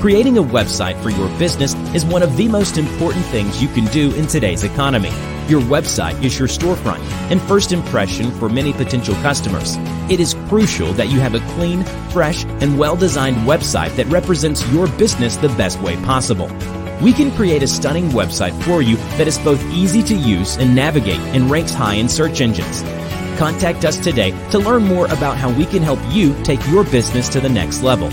Creating 0.00 0.36
a 0.38 0.42
website 0.42 1.00
for 1.00 1.10
your 1.10 1.28
business 1.38 1.74
is 1.94 2.04
one 2.04 2.24
of 2.24 2.36
the 2.36 2.48
most 2.48 2.78
important 2.78 3.24
things 3.26 3.62
you 3.62 3.68
can 3.68 3.84
do 3.92 4.12
in 4.16 4.26
today's 4.26 4.64
economy. 4.64 5.12
Your 5.48 5.62
website 5.62 6.22
is 6.22 6.38
your 6.38 6.46
storefront 6.46 6.98
and 7.30 7.40
first 7.40 7.72
impression 7.72 8.30
for 8.32 8.50
many 8.50 8.74
potential 8.74 9.14
customers. 9.16 9.76
It 10.10 10.20
is 10.20 10.34
crucial 10.46 10.92
that 10.92 11.08
you 11.08 11.20
have 11.20 11.34
a 11.34 11.40
clean, 11.54 11.84
fresh, 12.10 12.44
and 12.44 12.78
well 12.78 12.96
designed 12.96 13.36
website 13.48 13.96
that 13.96 14.06
represents 14.08 14.66
your 14.68 14.86
business 14.98 15.36
the 15.36 15.48
best 15.48 15.80
way 15.80 15.96
possible. 16.04 16.48
We 17.00 17.14
can 17.14 17.30
create 17.30 17.62
a 17.62 17.66
stunning 17.66 18.10
website 18.10 18.62
for 18.64 18.82
you 18.82 18.96
that 19.16 19.26
is 19.26 19.38
both 19.38 19.64
easy 19.72 20.02
to 20.02 20.14
use 20.14 20.58
and 20.58 20.74
navigate 20.74 21.20
and 21.34 21.50
ranks 21.50 21.72
high 21.72 21.94
in 21.94 22.10
search 22.10 22.42
engines. 22.42 22.82
Contact 23.38 23.86
us 23.86 23.96
today 23.96 24.32
to 24.50 24.58
learn 24.58 24.84
more 24.84 25.06
about 25.06 25.38
how 25.38 25.50
we 25.50 25.64
can 25.64 25.82
help 25.82 26.00
you 26.10 26.34
take 26.42 26.60
your 26.68 26.84
business 26.84 27.30
to 27.30 27.40
the 27.40 27.48
next 27.48 27.82
level. 27.82 28.10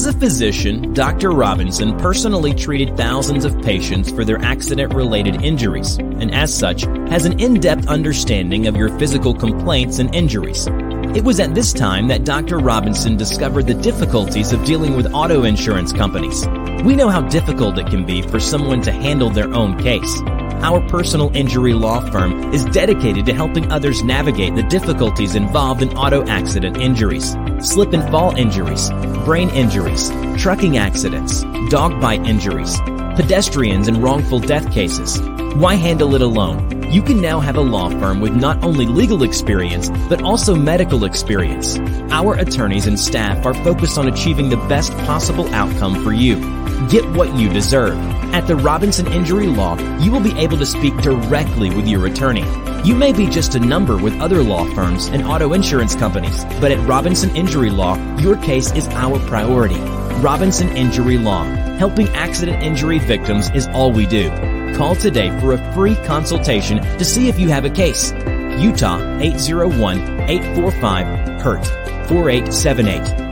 As 0.00 0.06
a 0.06 0.12
physician, 0.14 0.94
Dr. 0.94 1.30
Robinson 1.30 1.94
personally 1.98 2.54
treated 2.54 2.96
thousands 2.96 3.44
of 3.44 3.60
patients 3.60 4.10
for 4.10 4.24
their 4.24 4.38
accident 4.38 4.94
related 4.94 5.42
injuries, 5.42 5.98
and 5.98 6.34
as 6.34 6.56
such, 6.56 6.84
has 7.10 7.26
an 7.26 7.38
in 7.38 7.60
depth 7.60 7.86
understanding 7.86 8.66
of 8.66 8.78
your 8.78 8.88
physical 8.98 9.34
complaints 9.34 9.98
and 9.98 10.14
injuries. 10.14 10.66
It 11.14 11.22
was 11.22 11.38
at 11.38 11.54
this 11.54 11.74
time 11.74 12.08
that 12.08 12.24
Dr. 12.24 12.60
Robinson 12.60 13.18
discovered 13.18 13.66
the 13.66 13.74
difficulties 13.74 14.54
of 14.54 14.64
dealing 14.64 14.96
with 14.96 15.12
auto 15.12 15.42
insurance 15.42 15.92
companies. 15.92 16.46
We 16.82 16.96
know 16.96 17.10
how 17.10 17.20
difficult 17.28 17.76
it 17.76 17.88
can 17.88 18.06
be 18.06 18.22
for 18.22 18.40
someone 18.40 18.80
to 18.84 18.92
handle 18.92 19.28
their 19.28 19.52
own 19.52 19.78
case. 19.82 20.18
Our 20.62 20.86
personal 20.88 21.34
injury 21.34 21.72
law 21.72 22.00
firm 22.10 22.52
is 22.52 22.66
dedicated 22.66 23.24
to 23.26 23.32
helping 23.32 23.72
others 23.72 24.04
navigate 24.04 24.54
the 24.54 24.62
difficulties 24.62 25.34
involved 25.34 25.80
in 25.80 25.96
auto 25.96 26.26
accident 26.26 26.76
injuries, 26.76 27.34
slip 27.62 27.94
and 27.94 28.08
fall 28.10 28.36
injuries, 28.36 28.90
brain 29.24 29.48
injuries, 29.50 30.10
trucking 30.36 30.76
accidents, 30.76 31.44
dog 31.70 31.98
bite 31.98 32.26
injuries, 32.26 32.78
pedestrians 33.16 33.88
and 33.88 34.02
wrongful 34.02 34.38
death 34.38 34.70
cases. 34.70 35.18
Why 35.56 35.76
handle 35.76 36.14
it 36.14 36.20
alone? 36.20 36.92
You 36.92 37.00
can 37.00 37.22
now 37.22 37.40
have 37.40 37.56
a 37.56 37.62
law 37.62 37.88
firm 37.88 38.20
with 38.20 38.34
not 38.34 38.62
only 38.62 38.84
legal 38.84 39.22
experience, 39.22 39.88
but 40.10 40.22
also 40.22 40.54
medical 40.54 41.04
experience. 41.04 41.78
Our 42.10 42.34
attorneys 42.34 42.86
and 42.86 43.00
staff 43.00 43.46
are 43.46 43.54
focused 43.54 43.96
on 43.96 44.08
achieving 44.08 44.50
the 44.50 44.56
best 44.68 44.92
possible 45.06 45.48
outcome 45.54 46.04
for 46.04 46.12
you. 46.12 46.59
Get 46.88 47.04
what 47.10 47.34
you 47.34 47.48
deserve. 47.48 47.98
At 48.32 48.46
the 48.46 48.56
Robinson 48.56 49.06
Injury 49.08 49.46
Law, 49.46 49.76
you 49.98 50.10
will 50.10 50.20
be 50.20 50.32
able 50.38 50.56
to 50.56 50.64
speak 50.64 50.96
directly 50.98 51.68
with 51.68 51.86
your 51.86 52.06
attorney. 52.06 52.44
You 52.84 52.94
may 52.94 53.12
be 53.12 53.26
just 53.26 53.54
a 53.54 53.60
number 53.60 53.98
with 53.98 54.18
other 54.20 54.42
law 54.42 54.64
firms 54.74 55.08
and 55.08 55.24
auto 55.24 55.52
insurance 55.52 55.94
companies, 55.94 56.44
but 56.60 56.72
at 56.72 56.88
Robinson 56.88 57.36
Injury 57.36 57.70
Law, 57.70 57.96
your 58.16 58.36
case 58.38 58.72
is 58.72 58.88
our 58.88 59.18
priority. 59.28 59.78
Robinson 60.20 60.68
Injury 60.76 61.18
Law. 61.18 61.44
Helping 61.76 62.08
accident 62.10 62.62
injury 62.62 62.98
victims 62.98 63.50
is 63.50 63.66
all 63.68 63.92
we 63.92 64.06
do. 64.06 64.30
Call 64.74 64.94
today 64.94 65.38
for 65.40 65.52
a 65.52 65.72
free 65.74 65.96
consultation 65.96 66.78
to 66.98 67.04
see 67.04 67.28
if 67.28 67.38
you 67.38 67.48
have 67.48 67.64
a 67.64 67.70
case. 67.70 68.12
Utah 68.58 69.00
801 69.18 70.20
845 70.30 71.42
HURT 71.42 71.66
4878. 72.08 73.29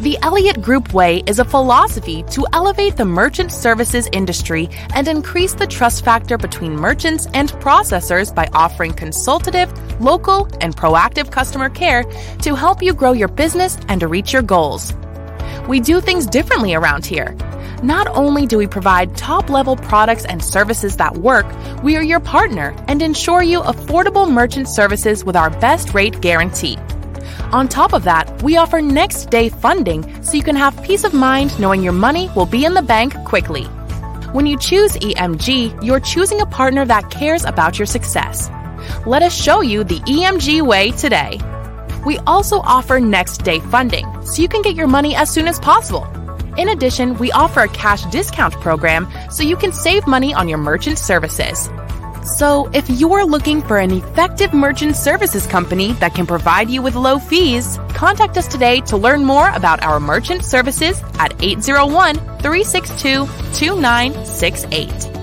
The 0.00 0.16
Elliott 0.22 0.62
Group 0.62 0.94
Way 0.94 1.24
is 1.26 1.40
a 1.40 1.44
philosophy 1.44 2.22
to 2.30 2.46
elevate 2.52 2.96
the 2.96 3.04
merchant 3.04 3.50
services 3.50 4.08
industry 4.12 4.70
and 4.94 5.08
increase 5.08 5.54
the 5.54 5.66
trust 5.66 6.04
factor 6.04 6.38
between 6.38 6.76
merchants 6.76 7.26
and 7.34 7.50
processors 7.54 8.32
by 8.32 8.48
offering 8.52 8.92
consultative, 8.92 9.68
local, 10.00 10.46
and 10.60 10.76
proactive 10.76 11.32
customer 11.32 11.68
care 11.68 12.04
to 12.42 12.54
help 12.54 12.80
you 12.80 12.94
grow 12.94 13.10
your 13.10 13.26
business 13.26 13.76
and 13.88 13.98
to 13.98 14.06
reach 14.06 14.32
your 14.32 14.42
goals. 14.42 14.94
We 15.66 15.80
do 15.80 16.00
things 16.00 16.26
differently 16.26 16.74
around 16.74 17.04
here. 17.04 17.36
Not 17.82 18.06
only 18.06 18.46
do 18.46 18.56
we 18.56 18.68
provide 18.68 19.16
top 19.16 19.50
level 19.50 19.74
products 19.74 20.24
and 20.26 20.44
services 20.44 20.96
that 20.98 21.16
work, 21.16 21.46
we 21.82 21.96
are 21.96 22.04
your 22.04 22.20
partner 22.20 22.72
and 22.86 23.02
ensure 23.02 23.42
you 23.42 23.62
affordable 23.62 24.30
merchant 24.30 24.68
services 24.68 25.24
with 25.24 25.34
our 25.34 25.50
best 25.50 25.92
rate 25.92 26.20
guarantee. 26.20 26.78
On 27.50 27.66
top 27.66 27.94
of 27.94 28.04
that, 28.04 28.42
we 28.42 28.58
offer 28.58 28.82
next 28.82 29.30
day 29.30 29.48
funding 29.48 30.22
so 30.22 30.36
you 30.36 30.42
can 30.42 30.54
have 30.54 30.82
peace 30.82 31.04
of 31.04 31.14
mind 31.14 31.58
knowing 31.58 31.82
your 31.82 31.94
money 31.94 32.28
will 32.36 32.44
be 32.44 32.66
in 32.66 32.74
the 32.74 32.82
bank 32.82 33.14
quickly. 33.24 33.64
When 34.34 34.44
you 34.44 34.58
choose 34.58 34.92
EMG, 34.92 35.82
you're 35.82 35.98
choosing 35.98 36.42
a 36.42 36.46
partner 36.46 36.84
that 36.84 37.10
cares 37.10 37.46
about 37.46 37.78
your 37.78 37.86
success. 37.86 38.50
Let 39.06 39.22
us 39.22 39.34
show 39.34 39.62
you 39.62 39.82
the 39.82 40.00
EMG 40.00 40.60
way 40.60 40.90
today. 40.90 41.40
We 42.04 42.18
also 42.26 42.60
offer 42.60 43.00
next 43.00 43.44
day 43.44 43.60
funding 43.60 44.04
so 44.26 44.42
you 44.42 44.48
can 44.48 44.60
get 44.60 44.76
your 44.76 44.86
money 44.86 45.16
as 45.16 45.30
soon 45.30 45.48
as 45.48 45.58
possible. 45.58 46.06
In 46.58 46.68
addition, 46.68 47.16
we 47.16 47.32
offer 47.32 47.60
a 47.60 47.68
cash 47.68 48.02
discount 48.10 48.52
program 48.60 49.08
so 49.30 49.42
you 49.42 49.56
can 49.56 49.72
save 49.72 50.06
money 50.06 50.34
on 50.34 50.50
your 50.50 50.58
merchant 50.58 50.98
services. 50.98 51.70
So, 52.36 52.68
if 52.74 52.90
you're 52.90 53.24
looking 53.24 53.62
for 53.62 53.78
an 53.78 53.90
effective 53.90 54.52
merchant 54.52 54.96
services 54.96 55.46
company 55.46 55.92
that 55.94 56.14
can 56.14 56.26
provide 56.26 56.68
you 56.68 56.82
with 56.82 56.94
low 56.94 57.18
fees, 57.18 57.78
contact 57.94 58.36
us 58.36 58.46
today 58.46 58.82
to 58.82 58.98
learn 58.98 59.24
more 59.24 59.50
about 59.50 59.82
our 59.82 59.98
merchant 59.98 60.44
services 60.44 61.02
at 61.18 61.32
801 61.42 62.16
362 62.16 63.26
2968. 63.54 65.18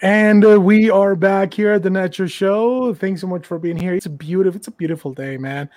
And 0.00 0.44
uh, 0.44 0.60
we 0.60 0.90
are 0.90 1.16
back 1.16 1.54
here 1.54 1.72
at 1.72 1.82
the 1.82 1.88
Nacho 1.88 2.30
Show. 2.30 2.94
Thanks 2.94 3.22
so 3.22 3.26
much 3.26 3.44
for 3.44 3.58
being 3.58 3.76
here. 3.76 3.94
It's 3.94 4.06
a 4.06 4.10
beautiful, 4.10 4.56
it's 4.56 4.68
a 4.68 4.70
beautiful 4.70 5.12
day, 5.12 5.36
man. 5.36 5.68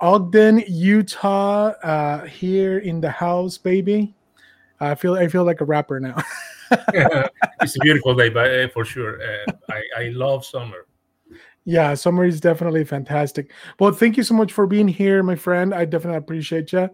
Ogden, 0.00 0.62
Utah, 0.68 1.68
uh, 1.82 2.24
here 2.26 2.78
in 2.78 3.00
the 3.00 3.10
house, 3.10 3.56
baby. 3.58 4.14
I 4.80 4.94
feel 4.94 5.14
I 5.14 5.28
feel 5.28 5.44
like 5.44 5.60
a 5.60 5.64
rapper 5.64 6.00
now. 6.00 6.16
it's 6.70 7.76
a 7.76 7.80
beautiful 7.80 8.14
day, 8.14 8.28
but 8.28 8.50
uh, 8.50 8.68
for 8.68 8.84
sure, 8.84 9.20
uh, 9.22 9.52
I, 9.70 9.82
I 9.96 10.08
love 10.08 10.44
summer. 10.44 10.86
Yeah, 11.64 11.94
summer 11.94 12.24
is 12.24 12.40
definitely 12.40 12.84
fantastic. 12.84 13.52
Well, 13.78 13.92
thank 13.92 14.16
you 14.16 14.22
so 14.22 14.34
much 14.34 14.52
for 14.52 14.66
being 14.66 14.88
here, 14.88 15.22
my 15.22 15.36
friend. 15.36 15.74
I 15.74 15.84
definitely 15.84 16.18
appreciate 16.18 16.72
you. 16.72 16.90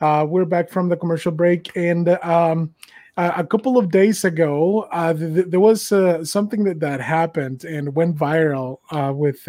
Uh, 0.00 0.26
we're 0.28 0.44
back 0.44 0.70
from 0.70 0.88
the 0.88 0.96
commercial 0.96 1.32
break, 1.32 1.74
and 1.76 2.08
um, 2.22 2.74
a 3.16 3.44
couple 3.44 3.78
of 3.78 3.90
days 3.90 4.24
ago, 4.24 4.82
uh, 4.92 5.12
th- 5.12 5.34
th- 5.34 5.46
there 5.48 5.60
was 5.60 5.90
uh, 5.90 6.24
something 6.24 6.64
that 6.64 6.80
that 6.80 7.00
happened 7.00 7.64
and 7.64 7.94
went 7.94 8.16
viral 8.16 8.78
uh, 8.90 9.12
with 9.14 9.48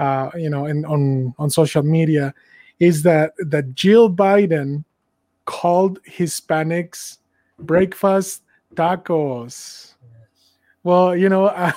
uh, 0.00 0.30
you 0.34 0.48
know, 0.50 0.66
in, 0.66 0.84
on 0.86 1.34
on 1.38 1.50
social 1.50 1.82
media, 1.82 2.34
is 2.80 3.02
that 3.04 3.34
that 3.38 3.74
Jill 3.74 4.10
Biden 4.10 4.84
called 5.44 6.02
Hispanics 6.04 7.18
breakfast 7.58 8.42
tacos. 8.74 9.94
Well, 10.82 11.14
you 11.14 11.28
know, 11.28 11.48
I, 11.48 11.74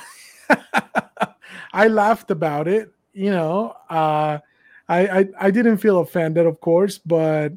I 1.74 1.88
laughed 1.90 2.32
about 2.32 2.68
it. 2.68 2.92
You 3.14 3.32
know, 3.32 3.76
uh, 3.90 4.40
I, 4.88 5.08
I 5.20 5.26
I 5.40 5.52
didn't 5.52 5.78
feel 5.78 6.00
offended, 6.00 6.46
of 6.46 6.62
course, 6.62 6.98
but 6.98 7.52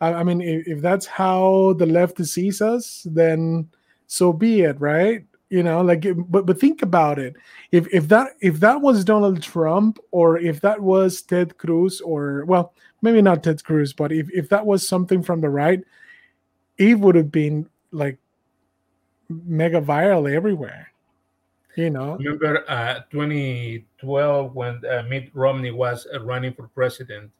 I, 0.00 0.20
I 0.20 0.22
mean, 0.22 0.40
if, 0.42 0.68
if 0.68 0.82
that's 0.82 1.06
how 1.06 1.74
the 1.78 1.86
left 1.86 2.22
sees 2.24 2.60
us, 2.60 3.06
then 3.10 3.68
so 4.06 4.32
be 4.32 4.62
it, 4.62 4.78
right? 4.80 5.24
You 5.50 5.62
know 5.62 5.82
like 5.82 6.06
but 6.28 6.46
but 6.46 6.58
think 6.58 6.80
about 6.80 7.18
it. 7.18 7.36
If 7.72 7.92
if 7.92 8.08
that 8.08 8.28
if 8.40 8.60
that 8.60 8.80
was 8.80 9.04
donald 9.04 9.42
trump 9.42 9.98
or 10.10 10.38
if 10.38 10.60
that 10.62 10.80
was 10.80 11.22
ted 11.22 11.58
cruz 11.58 12.00
or 12.00 12.44
well 12.46 12.72
maybe 13.02 13.20
not 13.20 13.42
ted 13.42 13.62
cruz 13.62 13.92
but 13.92 14.12
if, 14.12 14.30
if 14.30 14.48
that 14.48 14.64
was 14.64 14.86
something 14.86 15.22
from 15.22 15.40
the 15.40 15.50
right 15.50 15.82
it 16.78 16.98
would 16.98 17.14
have 17.16 17.30
been 17.30 17.68
like 17.90 18.18
mega 19.28 19.80
viral 19.80 20.30
everywhere 20.30 20.90
you 21.76 21.90
know? 21.90 22.16
Remember 22.16 22.64
uh 22.68 23.00
2012 23.10 24.54
when 24.54 24.84
uh, 24.84 25.02
mitt 25.08 25.30
romney 25.34 25.70
was 25.70 26.06
uh, 26.12 26.20
running 26.20 26.52
for 26.52 26.68
president 26.68 27.30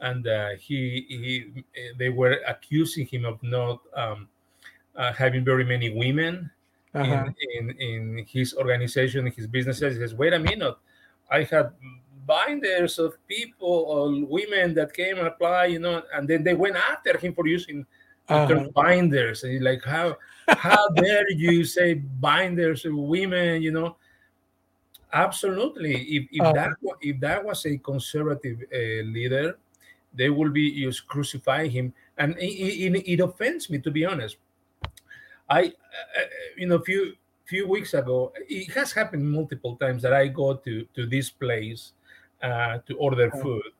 and 0.00 0.26
uh, 0.26 0.50
he 0.58 1.06
he 1.08 1.64
they 1.98 2.08
were 2.08 2.40
accusing 2.46 3.06
him 3.06 3.24
of 3.24 3.42
not 3.42 3.80
um, 3.94 4.28
uh, 4.96 5.12
having 5.12 5.44
very 5.44 5.64
many 5.64 5.90
women 5.90 6.50
uh-huh. 6.94 7.26
in, 7.58 7.70
in, 7.70 8.18
in 8.18 8.26
his 8.26 8.54
organization, 8.54 9.26
in 9.26 9.32
his 9.32 9.46
businesses. 9.46 9.96
He 9.96 10.00
says, 10.00 10.14
wait 10.14 10.32
a 10.32 10.38
minute, 10.38 10.76
I 11.30 11.44
had 11.44 11.70
binders 12.26 12.98
of 12.98 13.14
people 13.26 13.68
or 13.88 14.24
women 14.26 14.74
that 14.74 14.92
came 14.92 15.18
and 15.18 15.26
apply, 15.26 15.66
you 15.66 15.78
know, 15.78 16.02
and 16.14 16.28
then 16.28 16.42
they 16.42 16.54
went 16.54 16.76
after 16.76 17.16
him 17.18 17.34
for 17.34 17.46
using 17.46 17.86
uh 18.28 18.46
-huh. 18.46 18.72
binders. 18.72 19.44
And 19.44 19.62
like, 19.62 19.82
how 19.84 20.16
how 20.46 20.88
dare 21.02 21.30
you 21.30 21.64
say 21.64 21.94
binders 21.94 22.84
of 22.84 22.94
women, 22.94 23.62
you 23.62 23.72
know? 23.72 23.96
Absolutely. 25.12 25.94
If, 26.16 26.22
if 26.30 26.40
uh 26.40 26.46
-huh. 26.46 26.54
that 26.54 26.70
if 27.00 27.16
that 27.20 27.44
was 27.44 27.66
a 27.66 27.78
conservative 27.78 28.58
uh, 28.70 29.02
leader, 29.14 29.58
they 30.14 30.30
will 30.30 30.50
be 30.50 30.84
just 30.84 31.06
crucifying 31.06 31.70
him, 31.70 31.94
and 32.16 32.34
it, 32.38 32.54
it, 32.86 33.08
it 33.08 33.20
offends 33.20 33.70
me 33.70 33.78
to 33.78 33.90
be 33.90 34.06
honest. 34.06 34.38
I, 35.50 35.66
uh, 35.66 36.30
you 36.56 36.66
know, 36.66 36.76
a 36.76 36.82
few 36.82 37.14
few 37.44 37.66
weeks 37.66 37.94
ago, 37.94 38.32
it 38.48 38.70
has 38.72 38.92
happened 38.92 39.28
multiple 39.28 39.74
times 39.76 40.02
that 40.02 40.14
I 40.14 40.28
go 40.28 40.54
to 40.54 40.86
to 40.94 41.06
this 41.06 41.28
place 41.28 41.92
uh, 42.42 42.78
to 42.86 42.94
order 42.96 43.30
food, 43.42 43.74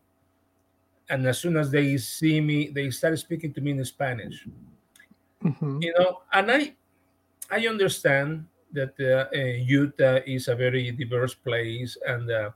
and 1.09 1.27
as 1.27 1.39
soon 1.39 1.57
as 1.57 1.71
they 1.71 1.97
see 1.97 2.41
me, 2.41 2.69
they 2.69 2.91
start 2.91 3.19
speaking 3.19 3.55
to 3.55 3.61
me 3.61 3.71
in 3.71 3.85
Spanish. 3.85 4.47
Mm-hmm. 5.45 5.83
You 5.83 5.95
know, 5.97 6.23
and 6.35 6.51
I 6.51 6.75
I 7.49 7.67
understand 7.67 8.47
that 8.73 8.99
uh, 8.99 9.31
Utah 9.63 10.19
is 10.27 10.49
a 10.49 10.55
very 10.55 10.91
diverse 10.91 11.35
place, 11.35 11.97
and 12.07 12.31
uh, 12.31 12.51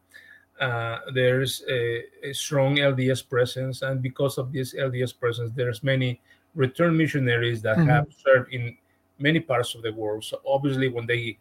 uh, 0.61 0.98
there's 1.14 1.62
a, 1.68 2.05
a, 2.22 2.33
strong 2.33 2.77
LDS 2.77 3.29
presence, 3.29 3.83
and 3.83 4.00
because 4.00 4.38
of 4.38 4.53
this 4.53 4.74
LDS 4.74 5.18
presence, 5.18 5.50
there's 5.55 5.83
many 5.83 6.20
return 6.55 6.96
missionaries 6.96 7.61
that 7.62 7.77
mm-hmm. 7.77 7.88
have 7.90 8.07
served 8.24 8.53
in 8.53 8.77
many 9.18 9.40
parts 9.40 9.74
of 9.74 9.83
the 9.83 9.92
world. 9.92 10.24
So 10.24 10.40
obviously, 10.46 10.88
when 10.88 11.07
they 11.07 11.38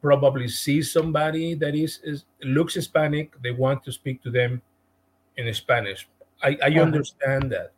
probably 0.00 0.48
see 0.48 0.82
somebody 0.82 1.54
that 1.54 1.74
is, 1.74 2.00
is 2.04 2.24
looks 2.42 2.74
Hispanic, 2.74 3.40
they 3.42 3.50
want 3.50 3.84
to 3.84 3.92
speak 3.92 4.22
to 4.22 4.30
them 4.30 4.62
in 5.36 5.52
Spanish. 5.54 6.08
I, 6.42 6.56
I 6.62 6.68
uh-huh. 6.68 6.80
understand 6.80 7.50
that, 7.50 7.72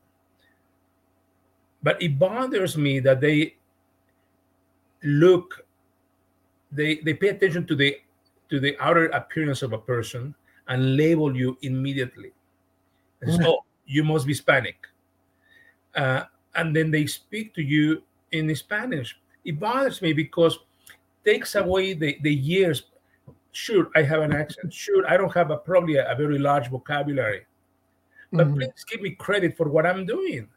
but 1.82 2.00
it 2.02 2.18
bothers 2.18 2.76
me 2.76 3.00
that 3.00 3.20
they 3.20 3.56
look, 5.02 5.64
they 6.70 6.96
they 7.04 7.14
pay 7.14 7.28
attention 7.28 7.66
to 7.66 7.74
the 7.74 7.96
to 8.50 8.60
the 8.60 8.76
outer 8.80 9.06
appearance 9.06 9.62
of 9.62 9.72
a 9.72 9.78
person 9.78 10.34
and 10.68 10.96
label 10.96 11.34
you 11.34 11.56
immediately. 11.62 12.32
So 13.26 13.38
oh, 13.46 13.64
you 13.86 14.04
must 14.04 14.26
be 14.26 14.32
Hispanic. 14.32 14.76
Uh, 15.94 16.24
and 16.54 16.74
then 16.74 16.90
they 16.90 17.06
speak 17.06 17.54
to 17.54 17.62
you 17.62 18.02
in 18.32 18.54
Spanish. 18.54 19.18
It 19.44 19.58
bothers 19.58 20.02
me 20.02 20.12
because 20.12 20.58
takes 21.24 21.54
away 21.54 21.94
the, 21.94 22.18
the 22.22 22.32
years. 22.32 22.84
Sure, 23.52 23.88
I 23.96 24.02
have 24.02 24.22
an 24.22 24.32
accent. 24.32 24.72
Sure, 24.72 25.04
I 25.08 25.16
don't 25.16 25.34
have 25.34 25.50
a 25.50 25.56
probably 25.56 25.96
a, 25.96 26.10
a 26.10 26.14
very 26.14 26.38
large 26.38 26.68
vocabulary. 26.68 27.46
But 28.32 28.46
mm-hmm. 28.46 28.56
please 28.56 28.84
give 28.88 29.02
me 29.02 29.10
credit 29.10 29.56
for 29.56 29.68
what 29.68 29.86
I'm 29.86 30.06
doing. 30.06 30.48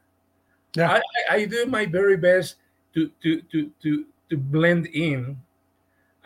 Yeah. 0.76 0.92
I, 0.92 0.96
I, 0.96 1.34
I 1.34 1.44
do 1.44 1.66
my 1.66 1.86
very 1.86 2.16
best 2.16 2.56
to 2.94 3.10
to 3.22 3.42
to 3.42 3.70
to 3.82 4.04
to 4.30 4.36
blend 4.36 4.86
in 4.86 5.36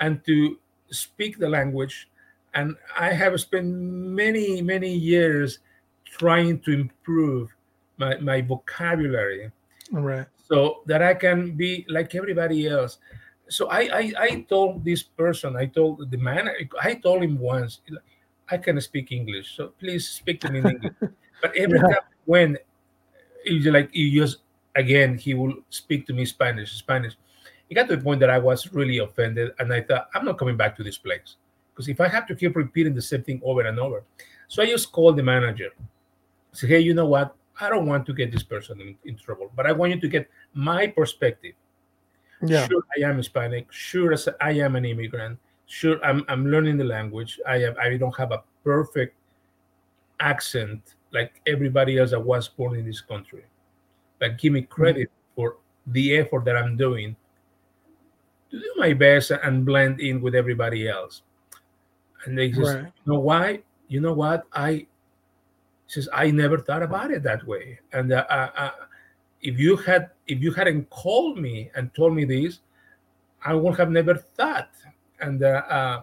and 0.01 0.25
to 0.27 0.59
speak 0.91 1.39
the 1.39 1.49
language. 1.49 2.09
And 2.55 2.77
I 2.99 3.13
have 3.13 3.39
spent 3.41 3.67
many, 3.67 4.63
many 4.63 4.93
years 4.93 5.59
trying 6.05 6.61
to 6.61 6.73
improve 6.73 7.55
my, 7.99 8.17
my 8.19 8.41
vocabulary. 8.41 9.51
Right 9.93 10.27
so 10.51 10.83
that 10.87 11.03
I 11.03 11.15
can 11.15 11.53
be 11.53 11.85
like 11.89 12.15
everybody 12.15 12.67
else. 12.67 12.99
So 13.49 13.69
I, 13.69 13.81
I, 13.93 14.13
I 14.19 14.47
told 14.49 14.85
this 14.85 15.03
person, 15.03 15.57
I 15.57 15.67
told 15.67 16.11
the 16.11 16.17
man, 16.19 16.51
I 16.83 16.95
told 16.95 17.23
him 17.23 17.39
once, 17.39 17.81
I 18.51 18.59
can 18.59 18.81
speak 18.81 19.13
English, 19.13 19.57
so 19.57 19.69
please 19.79 20.09
speak 20.09 20.41
to 20.43 20.51
me 20.51 20.61
in 20.61 20.67
English. 20.67 20.93
but 21.43 21.55
every 21.57 21.79
yeah. 21.79 21.95
time 21.95 22.05
when 22.25 22.59
he's 23.45 23.67
like, 23.67 23.91
he 23.93 24.15
just 24.15 24.39
again, 24.77 25.19
he 25.19 25.35
will 25.35 25.55
speak 25.71 26.07
to 26.07 26.13
me 26.13 26.25
Spanish, 26.25 26.73
Spanish. 26.73 27.15
It 27.69 27.75
got 27.75 27.89
to 27.89 27.97
the 27.97 28.03
point 28.03 28.21
that 28.21 28.31
I 28.31 28.39
was 28.39 28.73
really 28.73 28.99
offended, 28.99 29.53
and 29.59 29.73
I 29.73 29.83
thought, 29.83 30.09
I'm 30.15 30.25
not 30.25 30.39
coming 30.39 30.57
back 30.57 30.77
to 30.77 30.83
this 30.83 30.97
place 30.97 31.37
because 31.75 31.89
if 31.89 32.01
I 32.01 32.09
have 32.09 32.27
to 32.29 32.35
keep 32.35 32.57
repeating 32.57 32.95
the 32.95 33.03
same 33.03 33.23
thing 33.23 33.41
over 33.45 33.63
and 33.63 33.79
over, 33.79 34.05
so 34.49 34.63
I 34.63 34.67
just 34.67 34.91
called 34.93 35.17
the 35.17 35.23
manager. 35.23 35.71
Say, 36.53 36.67
hey, 36.67 36.81
you 36.81 36.95
know 36.95 37.07
what? 37.07 37.37
I 37.61 37.69
don't 37.69 37.87
want 37.87 38.07
to 38.07 38.13
get 38.13 38.31
this 38.31 38.43
person 38.43 38.81
in, 38.81 38.97
in 39.05 39.17
trouble, 39.17 39.51
but 39.57 39.67
I 39.67 39.73
want 39.73 39.93
you 39.93 40.01
to 40.01 40.09
get 40.09 40.31
my 40.55 40.87
perspective. 40.87 41.55
Yeah. 42.43 42.69
Sure, 42.69 42.83
I 42.97 43.09
am 43.09 43.17
Hispanic. 43.17 43.67
Sure, 43.71 44.15
I 44.41 44.53
am 44.53 44.77
an 44.77 44.85
immigrant. 44.85 45.39
Sure, 45.67 46.03
I'm, 46.05 46.25
I'm 46.29 46.47
learning 46.47 46.79
the 46.79 46.85
language. 46.85 47.41
I 47.47 47.59
have 47.59 47.77
I 47.79 47.97
don't 47.97 48.17
have 48.17 48.33
a 48.33 48.43
perfect 48.65 49.17
accent 50.21 50.95
like 51.13 51.41
everybody 51.47 51.99
else 51.99 52.11
that 52.11 52.21
was 52.21 52.49
born 52.49 52.77
in 52.77 52.87
this 52.87 53.01
country. 53.01 53.45
But 54.19 54.39
give 54.39 54.53
me 54.53 54.63
credit 54.63 55.09
mm-hmm. 55.09 55.35
for 55.35 55.57
the 55.87 56.17
effort 56.17 56.45
that 56.45 56.57
I'm 56.57 56.77
doing 56.77 57.17
to 58.51 58.59
do 58.59 58.73
my 58.77 58.93
best 58.93 59.31
and 59.31 59.65
blend 59.65 60.01
in 60.01 60.21
with 60.21 60.35
everybody 60.35 60.89
else. 60.89 61.23
And 62.25 62.37
they 62.37 62.51
just, 62.51 62.75
right. 62.75 62.85
you 62.85 63.13
know 63.13 63.21
why? 63.21 63.63
You 63.89 64.01
know 64.01 64.13
what? 64.13 64.45
I 64.53 64.87
says 65.89 66.09
I 66.13 66.31
never 66.31 66.59
thought 66.59 66.83
about 66.83 67.11
it 67.11 67.23
that 67.25 67.45
way. 67.47 67.81
And 67.93 68.13
uh, 68.13 68.25
uh, 68.29 68.51
uh, 68.57 68.71
if 69.43 69.59
you 69.59 69.77
had 69.77 70.11
if 70.27 70.41
you 70.41 70.53
hadn't 70.53 70.89
called 70.91 71.39
me 71.39 71.71
and 71.75 71.93
told 71.95 72.15
me 72.15 72.25
this, 72.25 72.61
I 73.45 73.55
would 73.55 73.77
have 73.79 73.91
never 73.91 74.15
thought. 74.15 74.71
And 75.21 75.43
uh, 75.43 75.63
uh, 75.69 76.03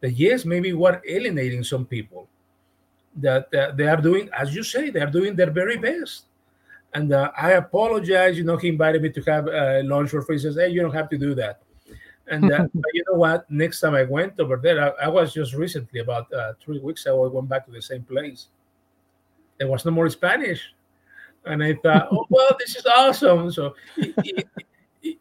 the 0.00 0.10
yes, 0.10 0.44
maybe 0.44 0.72
we're 0.72 1.00
alienating 1.06 1.62
some 1.62 1.84
people 1.84 2.26
that 3.16 3.52
uh, 3.54 3.72
they 3.72 3.86
are 3.86 4.00
doing, 4.00 4.30
as 4.36 4.54
you 4.54 4.62
say, 4.62 4.90
they 4.90 5.00
are 5.00 5.10
doing 5.10 5.36
their 5.36 5.50
very 5.50 5.76
best. 5.76 6.24
And 6.94 7.12
I 7.14 7.50
apologize. 7.50 8.38
You 8.38 8.44
know, 8.44 8.56
he 8.56 8.68
invited 8.68 9.02
me 9.02 9.10
to 9.10 9.22
have 9.24 9.44
lunch 9.84 10.08
for 10.08 10.22
free. 10.22 10.36
He 10.36 10.42
says, 10.42 10.56
"Hey, 10.56 10.68
you 10.70 10.80
don't 10.80 10.94
have 10.94 11.10
to 11.10 11.18
do 11.18 11.34
that." 11.34 11.60
And 12.28 12.44
you 12.94 13.04
know 13.06 13.18
what? 13.18 13.50
Next 13.50 13.80
time 13.80 13.94
I 13.94 14.04
went 14.04 14.40
over 14.40 14.56
there, 14.56 14.80
I, 14.80 15.04
I 15.04 15.08
was 15.08 15.34
just 15.34 15.52
recently 15.52 16.00
about 16.00 16.32
three 16.64 16.78
weeks 16.78 17.04
ago. 17.04 17.26
I 17.26 17.28
went 17.28 17.50
back 17.50 17.66
to 17.66 17.72
the 17.72 17.82
same 17.82 18.04
place 18.04 18.46
there 19.58 19.68
was 19.68 19.84
no 19.84 19.90
more 19.90 20.08
Spanish. 20.08 20.62
And 21.44 21.62
I 21.62 21.74
thought, 21.74 22.08
oh, 22.10 22.26
well, 22.30 22.56
this 22.58 22.76
is 22.76 22.86
awesome. 22.86 23.50
So 23.52 23.74
it, 23.96 24.14
it, 24.18 24.48
it, 25.02 25.18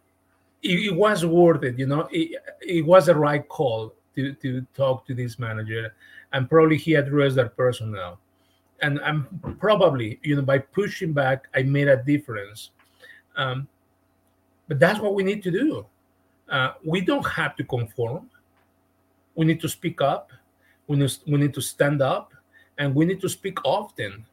it, 0.61 0.95
was 0.95 1.25
worth 1.25 1.63
it, 1.63 1.77
you 1.77 1.87
know, 1.87 2.07
it, 2.11 2.85
was 2.85 3.05
the 3.07 3.15
right 3.15 3.47
call 3.47 3.93
to, 4.15 4.33
to 4.33 4.65
talk 4.75 5.05
to 5.07 5.13
this 5.13 5.39
manager. 5.39 5.93
And 6.33 6.49
probably 6.49 6.77
he 6.77 6.95
addressed 6.95 7.35
that 7.35 7.55
person 7.55 7.91
now. 7.91 8.19
And 8.81 8.99
I'm 8.99 9.27
probably, 9.59 10.19
you 10.21 10.35
know, 10.35 10.41
by 10.41 10.59
pushing 10.59 11.13
back, 11.13 11.47
I 11.55 11.63
made 11.63 11.87
a 11.87 12.03
difference. 12.03 12.71
Um, 13.35 13.67
but 14.67 14.79
that's 14.79 14.99
what 14.99 15.15
we 15.15 15.23
need 15.23 15.41
to 15.43 15.51
do. 15.51 15.85
Uh, 16.49 16.73
we 16.83 17.01
don't 17.01 17.25
have 17.25 17.55
to 17.55 17.63
conform. 17.63 18.29
We 19.35 19.45
need 19.45 19.61
to 19.61 19.69
speak 19.69 20.01
up. 20.01 20.31
We 20.87 20.97
need, 20.97 21.11
we 21.25 21.37
need 21.37 21.53
to 21.53 21.61
stand 21.61 22.01
up 22.01 22.33
and 22.77 22.93
we 22.93 23.05
need 23.05 23.21
to 23.21 23.29
speak 23.29 23.63
often, 23.65 24.25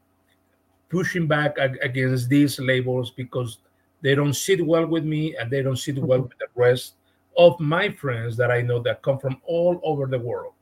pushing 0.89 1.27
back 1.27 1.57
against 1.59 2.29
these 2.29 2.59
labels 2.59 3.11
because 3.11 3.59
they 4.03 4.15
don't 4.15 4.35
sit 4.35 4.65
well 4.65 4.87
with 4.87 5.05
me 5.05 5.37
and 5.37 5.51
they 5.51 5.63
don't 5.63 5.79
sit 5.79 5.99
well 5.99 6.23
with 6.23 6.39
the 6.39 6.47
rest 6.55 6.95
of 7.37 7.59
my 7.59 7.91
friends 7.91 8.37
that 8.37 8.51
I 8.51 8.61
know 8.61 8.79
that 8.81 9.03
come 9.03 9.19
from 9.19 9.41
all 9.45 9.81
over 9.83 10.07
the 10.07 10.19
world. 10.19 10.53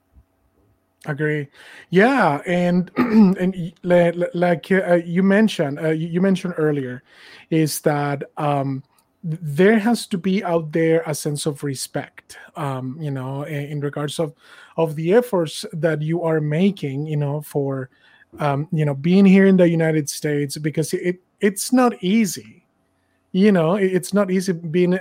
Agree. 1.07 1.49
Yeah, 1.91 2.41
and 2.47 2.91
and 2.97 3.73
like 3.83 4.71
uh, 4.71 5.01
you 5.05 5.25
mentioned, 5.25 5.81
uh, 5.81 5.89
you 5.89 6.21
mentioned 6.21 6.55
earlier, 6.57 7.03
is 7.51 7.81
that 7.81 8.23
um, 8.37 8.85
there 9.25 9.79
has 9.79 10.07
to 10.09 10.19
be 10.19 10.43
out 10.43 10.73
there 10.73 11.03
a 11.07 11.15
sense 11.15 11.47
of 11.47 11.63
respect 11.63 12.39
um, 12.57 12.97
you 13.01 13.11
know 13.11 13.45
in, 13.45 13.65
in, 13.67 13.81
regards 13.81 14.19
of 14.19 14.35
of 14.77 14.97
the 14.97 15.15
efforts 15.15 15.65
that 15.73 16.03
you 16.03 16.23
are 16.23 16.41
making 16.41 17.07
you 17.07 17.17
know 17.17 17.41
for 17.41 17.89
um, 18.41 18.67
you 18.73 18.85
know 18.85 18.95
being 18.95 19.25
here 19.25 19.47
in 19.47 19.57
the 19.57 19.69
united 19.69 20.09
states 20.11 20.59
because 20.59 20.93
it 20.93 21.21
it's 21.43 21.73
not 21.73 21.93
easy. 22.03 22.65
You 23.33 23.53
know 23.53 23.75
it's 23.75 24.15
not 24.15 24.31
easy 24.31 24.53
being 24.53 24.99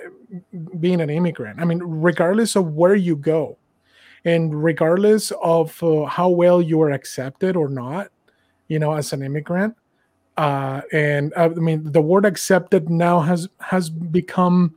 being 0.79 0.99
an 0.99 1.09
immigrant. 1.09 1.59
I 1.59 1.65
mean 1.65 1.79
regardless 1.79 2.55
of 2.55 2.73
where 2.73 2.95
you 2.95 3.15
go 3.15 3.57
and 4.25 4.63
regardless 4.63 5.31
of 5.43 5.81
uh, 5.83 6.05
how 6.05 6.29
well 6.29 6.61
you 6.61 6.81
are 6.81 6.91
accepted 6.91 7.55
or 7.55 7.69
not 7.69 8.07
you 8.67 8.79
know 8.79 8.93
as 8.93 9.13
an 9.13 9.21
immigrant 9.21 9.75
uh, 10.37 10.81
and 10.91 11.33
uh, 11.35 11.49
I 11.55 11.59
mean 11.59 11.91
the 11.91 12.01
word 12.01 12.25
accepted 12.25 12.89
now 12.89 13.19
has 13.19 13.47
has 13.59 13.89
become 13.89 14.75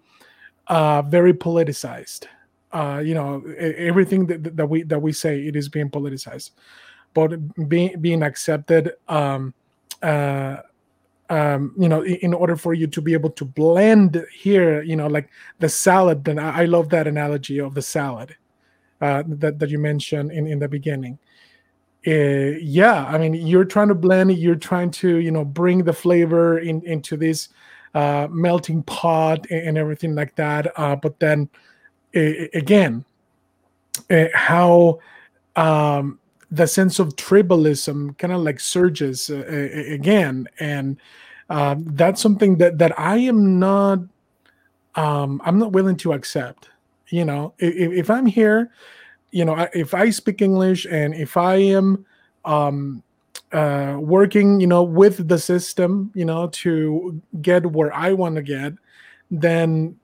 uh, 0.66 1.02
very 1.02 1.32
politicized. 1.32 2.26
Uh, 2.72 3.00
you 3.04 3.14
know, 3.14 3.40
everything 3.58 4.26
that, 4.26 4.56
that 4.56 4.66
we 4.66 4.82
that 4.82 5.00
we 5.00 5.12
say 5.12 5.46
it 5.46 5.54
is 5.54 5.68
being 5.68 5.90
politicized, 5.90 6.50
but 7.14 7.36
being 7.68 7.98
being 8.00 8.22
accepted. 8.22 8.92
Um, 9.08 9.54
uh, 10.02 10.58
um, 11.30 11.74
you 11.78 11.88
know, 11.88 12.04
in 12.04 12.34
order 12.34 12.54
for 12.54 12.74
you 12.74 12.86
to 12.86 13.00
be 13.00 13.14
able 13.14 13.30
to 13.30 13.46
blend 13.46 14.22
here, 14.30 14.82
you 14.82 14.94
know, 14.94 15.06
like 15.06 15.30
the 15.58 15.68
salad. 15.68 16.22
Then 16.22 16.38
I 16.38 16.66
love 16.66 16.90
that 16.90 17.06
analogy 17.06 17.58
of 17.58 17.74
the 17.74 17.80
salad 17.80 18.36
uh, 19.00 19.22
that 19.26 19.58
that 19.58 19.70
you 19.70 19.78
mentioned 19.78 20.32
in 20.32 20.46
in 20.46 20.58
the 20.58 20.68
beginning 20.68 21.18
uh, 22.06 22.58
yeah, 22.60 23.06
I 23.06 23.18
mean, 23.18 23.34
you're 23.34 23.64
trying 23.64 23.88
to 23.88 23.94
blend 23.94 24.30
it. 24.30 24.38
You're 24.38 24.56
trying 24.56 24.90
to, 24.92 25.16
you 25.16 25.30
know, 25.30 25.44
bring 25.44 25.84
the 25.84 25.92
flavor 25.92 26.58
in 26.58 26.82
into 26.82 27.16
this 27.16 27.48
uh, 27.94 28.28
melting 28.30 28.82
pot 28.82 29.46
and, 29.50 29.68
and, 29.68 29.78
everything 29.78 30.14
like 30.14 30.34
that. 30.34 30.78
Uh, 30.78 30.96
but 30.96 31.18
then 31.20 31.48
again, 32.14 33.04
how 34.34 34.98
um, 35.56 36.18
the 36.50 36.66
sense 36.66 36.98
of 36.98 37.16
tribalism 37.16 38.18
kind 38.18 38.32
of 38.32 38.40
like 38.40 38.60
surges 38.60 39.30
uh, 39.30 39.44
again, 39.88 40.46
and 40.60 40.96
um, 41.50 41.84
that's 41.90 42.20
something 42.20 42.58
that 42.58 42.78
that 42.78 42.98
I 42.98 43.16
am 43.18 43.58
not. 43.58 44.00
Um, 44.96 45.40
I'm 45.44 45.58
not 45.58 45.72
willing 45.72 45.96
to 45.98 46.12
accept. 46.12 46.68
You 47.08 47.24
know, 47.24 47.54
if, 47.58 47.92
if 47.92 48.10
I'm 48.10 48.26
here 48.26 48.70
you 49.34 49.44
know, 49.44 49.68
if 49.74 49.94
I 49.94 50.10
speak 50.10 50.42
English 50.42 50.86
and 50.86 51.12
if 51.12 51.36
I 51.36 51.56
am 51.56 52.06
um, 52.44 53.02
uh, 53.50 53.96
working, 53.98 54.60
you 54.60 54.68
know, 54.68 54.84
with 54.84 55.26
the 55.26 55.40
system, 55.40 56.12
you 56.14 56.24
know, 56.24 56.46
to 56.62 57.20
get 57.42 57.66
where 57.66 57.92
I 57.92 58.12
want 58.12 58.36
to 58.36 58.42
get, 58.42 58.74
then 59.32 59.96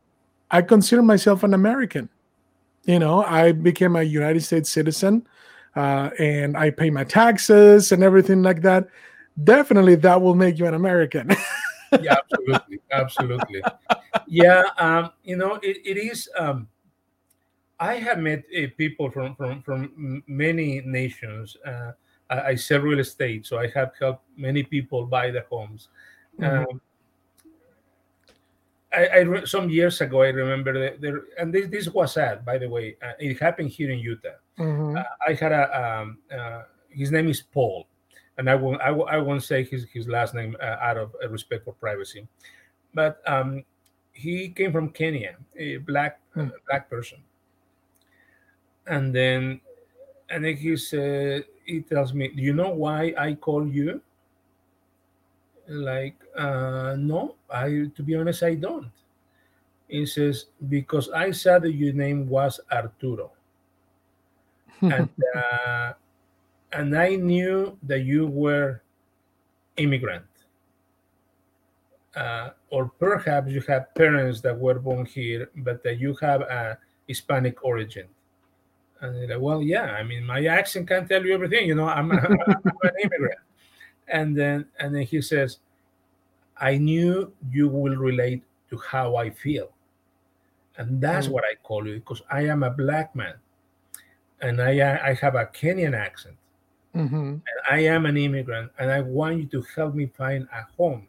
I 0.51 0.63
consider 0.63 1.03
myself 1.03 1.45
an 1.45 1.55
American. 1.55 2.09
You 2.87 2.99
know, 2.99 3.23
I 3.23 3.53
became 3.53 3.95
a 3.95 4.03
United 4.03 4.43
States 4.43 4.69
citizen 4.69 5.25
uh, 5.77 6.11
and 6.19 6.57
I 6.57 6.71
pay 6.71 6.91
my 6.91 7.05
taxes 7.05 7.93
and 7.93 8.03
everything 8.03 8.43
like 8.43 8.63
that. 8.63 8.89
Definitely, 9.45 9.95
that 9.97 10.21
will 10.21 10.35
make 10.35 10.59
you 10.59 10.67
an 10.67 10.75
American. 10.75 11.31
yeah, 12.01 12.17
absolutely, 12.19 12.81
absolutely. 12.91 13.63
Yeah, 14.27 14.65
um, 14.77 15.13
you 15.23 15.37
know, 15.37 15.55
it, 15.63 15.77
it 15.85 15.97
is. 15.99 16.29
Um, 16.37 16.67
I 17.81 17.95
have 17.95 18.19
met 18.19 18.45
uh, 18.57 18.67
people 18.77 19.11
from, 19.11 19.35
from, 19.35 19.63
from 19.63 20.23
many 20.27 20.83
nations. 20.85 21.57
Uh, 21.65 21.93
I, 22.29 22.55
sell 22.55 22.81
real 22.81 23.01
estate, 23.01 23.47
so 23.47 23.59
I 23.59 23.67
have 23.69 23.93
helped 23.99 24.23
many 24.37 24.63
people 24.63 25.07
buy 25.07 25.33
the 25.33 25.45
homes. 25.51 25.89
Mm-hmm. 26.39 26.71
Um, 26.71 26.81
I, 28.93 29.09
I, 29.09 29.45
some 29.45 29.71
years 29.71 30.01
ago, 30.01 30.23
I 30.23 30.29
remember 30.29 30.79
that 30.79 31.01
there, 31.01 31.23
and 31.39 31.53
this, 31.53 31.69
this 31.69 31.89
was 31.89 32.13
sad, 32.13 32.45
by 32.45 32.59
the 32.59 32.69
way. 32.69 32.97
Uh, 33.03 33.13
it 33.19 33.41
happened 33.41 33.71
here 33.71 33.91
in 33.91 33.99
Utah. 33.99 34.29
Mm-hmm. 34.59 34.97
Uh, 34.97 35.03
I 35.27 35.33
had 35.33 35.53
a 35.53 36.01
um, 36.01 36.19
uh, 36.33 36.63
his 36.89 37.11
name 37.11 37.29
is 37.29 37.41
Paul, 37.41 37.87
and 38.39 38.51
I 38.51 38.55
won't 38.55 38.81
I, 38.81 38.89
I 38.91 39.19
won't 39.19 39.43
say 39.43 39.65
his 39.65 39.87
his 39.93 40.09
last 40.09 40.35
name 40.35 40.57
uh, 40.61 40.77
out 40.81 40.97
of 40.97 41.15
respect 41.31 41.65
for 41.65 41.73
privacy, 41.75 42.27
but 42.93 43.23
um, 43.27 43.65
he 44.13 44.49
came 44.49 44.73
from 44.73 44.91
Kenya, 44.91 45.37
a 45.57 45.79
black 45.79 46.21
mm-hmm. 46.37 46.51
black 46.69 46.91
person, 46.91 47.19
and 48.91 49.15
then 49.15 49.61
and 50.29 50.45
then 50.45 50.57
he 50.57 50.77
said 50.77 51.47
he 51.65 51.81
tells 51.81 52.13
me 52.13 52.29
do 52.29 52.43
you 52.43 52.53
know 52.53 52.71
why 52.71 53.15
i 53.17 53.33
call 53.33 53.67
you? 53.67 54.03
Like 55.69 56.19
uh 56.37 56.97
no 56.99 57.37
i 57.49 57.87
to 57.95 58.03
be 58.03 58.17
honest 58.17 58.43
i 58.43 58.55
don't. 58.55 58.91
He 59.89 60.05
says 60.05 60.47
because 60.69 61.09
i 61.11 61.31
saw 61.31 61.59
that 61.59 61.73
your 61.73 61.95
name 61.95 62.29
was 62.29 62.61
arturo. 62.71 63.31
And 64.83 65.13
uh, 65.37 65.93
and 66.73 66.97
i 66.97 67.15
knew 67.15 67.77
that 67.85 68.01
you 68.01 68.27
were 68.27 68.83
immigrant. 69.77 70.25
Uh, 72.17 72.51
or 72.71 72.91
perhaps 72.99 73.53
you 73.53 73.61
have 73.69 73.95
parents 73.95 74.41
that 74.41 74.59
were 74.59 74.81
born 74.81 75.07
here 75.07 75.49
but 75.63 75.85
that 75.85 76.01
you 76.01 76.17
have 76.21 76.41
a 76.41 76.77
hispanic 77.07 77.63
origin 77.63 78.09
and 79.01 79.15
they're 79.15 79.29
like, 79.29 79.41
well, 79.41 79.63
yeah, 79.63 79.93
I 79.93 80.03
mean, 80.03 80.25
my 80.25 80.45
accent 80.45 80.89
can't 80.89 81.09
tell 81.09 81.25
you 81.25 81.33
everything. 81.33 81.67
You 81.67 81.75
know, 81.75 81.89
I'm, 81.89 82.13
I'm 82.13 82.23
an 82.23 82.93
immigrant. 83.03 83.41
And 84.09 84.37
then, 84.37 84.67
and 84.79 84.95
then 84.95 85.03
he 85.03 85.23
says, 85.23 85.59
I 86.59 86.77
knew 86.77 87.33
you 87.51 87.69
will 87.69 87.97
relate 87.97 88.43
to 88.69 88.79
how 88.79 89.17
I 89.17 89.31
feel. 89.31 89.71
And 90.77 91.01
that's 91.01 91.29
mm 91.29 91.33
what 91.33 91.45
I 91.45 91.55
call 91.63 91.87
you 91.87 91.97
because 91.97 92.23
I 92.31 92.43
am 92.47 92.63
a 92.63 92.71
black 92.71 93.15
man 93.15 93.35
and 94.41 94.61
I, 94.61 95.11
I 95.11 95.15
have 95.15 95.35
a 95.35 95.47
Kenyan 95.47 95.95
accent. 95.95 96.37
Mm-hmm. 96.95 97.17
And 97.17 97.59
I 97.71 97.81
am 97.81 98.07
an 98.07 98.17
immigrant 98.17 98.71
and 98.79 98.91
I 98.91 99.01
want 99.01 99.39
you 99.39 99.47
to 99.47 99.63
help 99.75 99.95
me 99.95 100.07
find 100.07 100.49
a 100.53 100.63
home. 100.77 101.07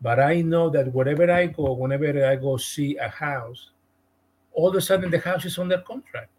But 0.00 0.18
I 0.18 0.40
know 0.40 0.68
that 0.70 0.92
wherever 0.92 1.30
I 1.30 1.46
go, 1.46 1.72
whenever 1.74 2.26
I 2.26 2.36
go 2.36 2.56
see 2.56 2.96
a 2.96 3.08
house, 3.08 3.70
all 4.52 4.68
of 4.68 4.74
a 4.74 4.80
sudden 4.80 5.10
the 5.10 5.20
house 5.20 5.44
is 5.44 5.58
under 5.58 5.78
contract 5.78 6.31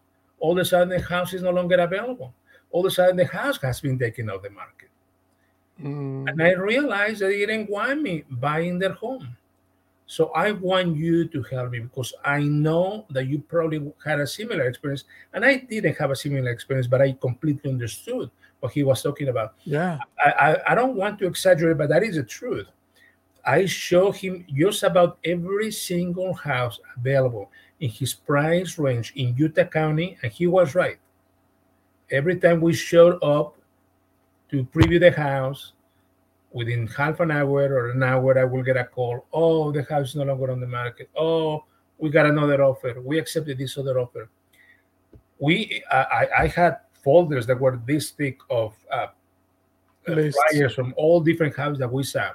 all 0.44 0.52
of 0.52 0.58
a 0.58 0.64
sudden 0.64 0.90
the 0.90 1.00
house 1.00 1.32
is 1.32 1.40
no 1.40 1.50
longer 1.50 1.76
available. 1.76 2.34
All 2.70 2.84
of 2.84 2.92
a 2.92 2.94
sudden 2.94 3.16
the 3.16 3.24
house 3.24 3.56
has 3.62 3.80
been 3.80 3.98
taken 3.98 4.28
off 4.28 4.42
the 4.42 4.50
market. 4.50 4.90
Mm. 5.82 6.28
And 6.28 6.42
I 6.42 6.52
realized 6.52 7.20
that 7.22 7.28
they 7.28 7.38
didn't 7.38 7.70
want 7.70 8.02
me 8.02 8.24
buying 8.28 8.78
their 8.78 8.92
home. 8.92 9.26
So 10.06 10.28
I 10.32 10.52
want 10.52 10.96
you 10.96 11.26
to 11.28 11.42
help 11.44 11.70
me 11.70 11.78
because 11.78 12.12
I 12.22 12.42
know 12.42 13.06
that 13.08 13.26
you 13.26 13.38
probably 13.38 13.90
had 14.04 14.20
a 14.20 14.26
similar 14.26 14.68
experience. 14.68 15.04
And 15.32 15.46
I 15.46 15.56
didn't 15.56 15.96
have 15.96 16.10
a 16.10 16.16
similar 16.16 16.50
experience, 16.50 16.88
but 16.88 17.00
I 17.00 17.12
completely 17.12 17.70
understood 17.70 18.30
what 18.60 18.74
he 18.74 18.82
was 18.82 19.02
talking 19.02 19.28
about. 19.28 19.54
Yeah. 19.64 19.96
I, 20.22 20.30
I, 20.30 20.72
I 20.72 20.74
don't 20.74 20.94
want 20.94 21.18
to 21.20 21.26
exaggerate, 21.26 21.78
but 21.78 21.88
that 21.88 22.02
is 22.02 22.16
the 22.16 22.22
truth. 22.22 22.66
I 23.46 23.64
show 23.64 24.12
him 24.12 24.44
just 24.54 24.82
about 24.82 25.16
every 25.24 25.70
single 25.70 26.34
house 26.34 26.80
available 26.98 27.50
in 27.84 27.90
his 27.90 28.14
price 28.14 28.78
range 28.78 29.12
in 29.14 29.36
Utah 29.36 29.64
County, 29.64 30.16
and 30.22 30.32
he 30.32 30.46
was 30.46 30.74
right. 30.74 30.96
Every 32.10 32.40
time 32.40 32.62
we 32.62 32.72
showed 32.72 33.22
up 33.22 33.58
to 34.50 34.64
preview 34.64 34.98
the 34.98 35.10
house, 35.10 35.74
within 36.50 36.86
half 36.86 37.20
an 37.20 37.30
hour 37.30 37.62
or 37.76 37.90
an 37.90 38.02
hour, 38.02 38.38
I 38.38 38.44
will 38.44 38.62
get 38.62 38.78
a 38.78 38.84
call. 38.84 39.26
Oh, 39.34 39.70
the 39.70 39.82
house 39.82 40.10
is 40.10 40.16
no 40.16 40.22
longer 40.24 40.50
on 40.50 40.60
the 40.60 40.66
market. 40.66 41.10
Oh, 41.14 41.64
we 41.98 42.08
got 42.08 42.24
another 42.24 42.64
offer. 42.64 43.02
We 43.02 43.18
accepted 43.18 43.58
this 43.58 43.76
other 43.76 44.00
offer. 44.00 44.30
We, 45.38 45.82
I, 45.92 46.28
I 46.38 46.46
had 46.46 46.78
folders 47.02 47.46
that 47.48 47.60
were 47.60 47.78
this 47.84 48.12
thick 48.12 48.38
of 48.48 48.72
uh, 48.90 49.08
flyers 50.06 50.74
from 50.74 50.94
all 50.96 51.20
different 51.20 51.54
houses 51.54 51.80
that 51.80 51.92
we 51.92 52.02
saw. 52.02 52.30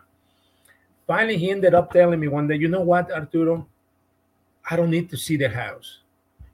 Finally, 1.07 1.37
he 1.37 1.49
ended 1.49 1.73
up 1.73 1.91
telling 1.91 2.19
me 2.19 2.27
one 2.27 2.47
day, 2.47 2.55
you 2.55 2.67
know 2.67 2.81
what, 2.81 3.11
Arturo? 3.11 3.65
I 4.70 4.76
don't 4.76 4.89
need 4.89 5.10
to 5.10 5.18
see 5.18 5.38
the 5.38 5.49
house. 5.49 5.99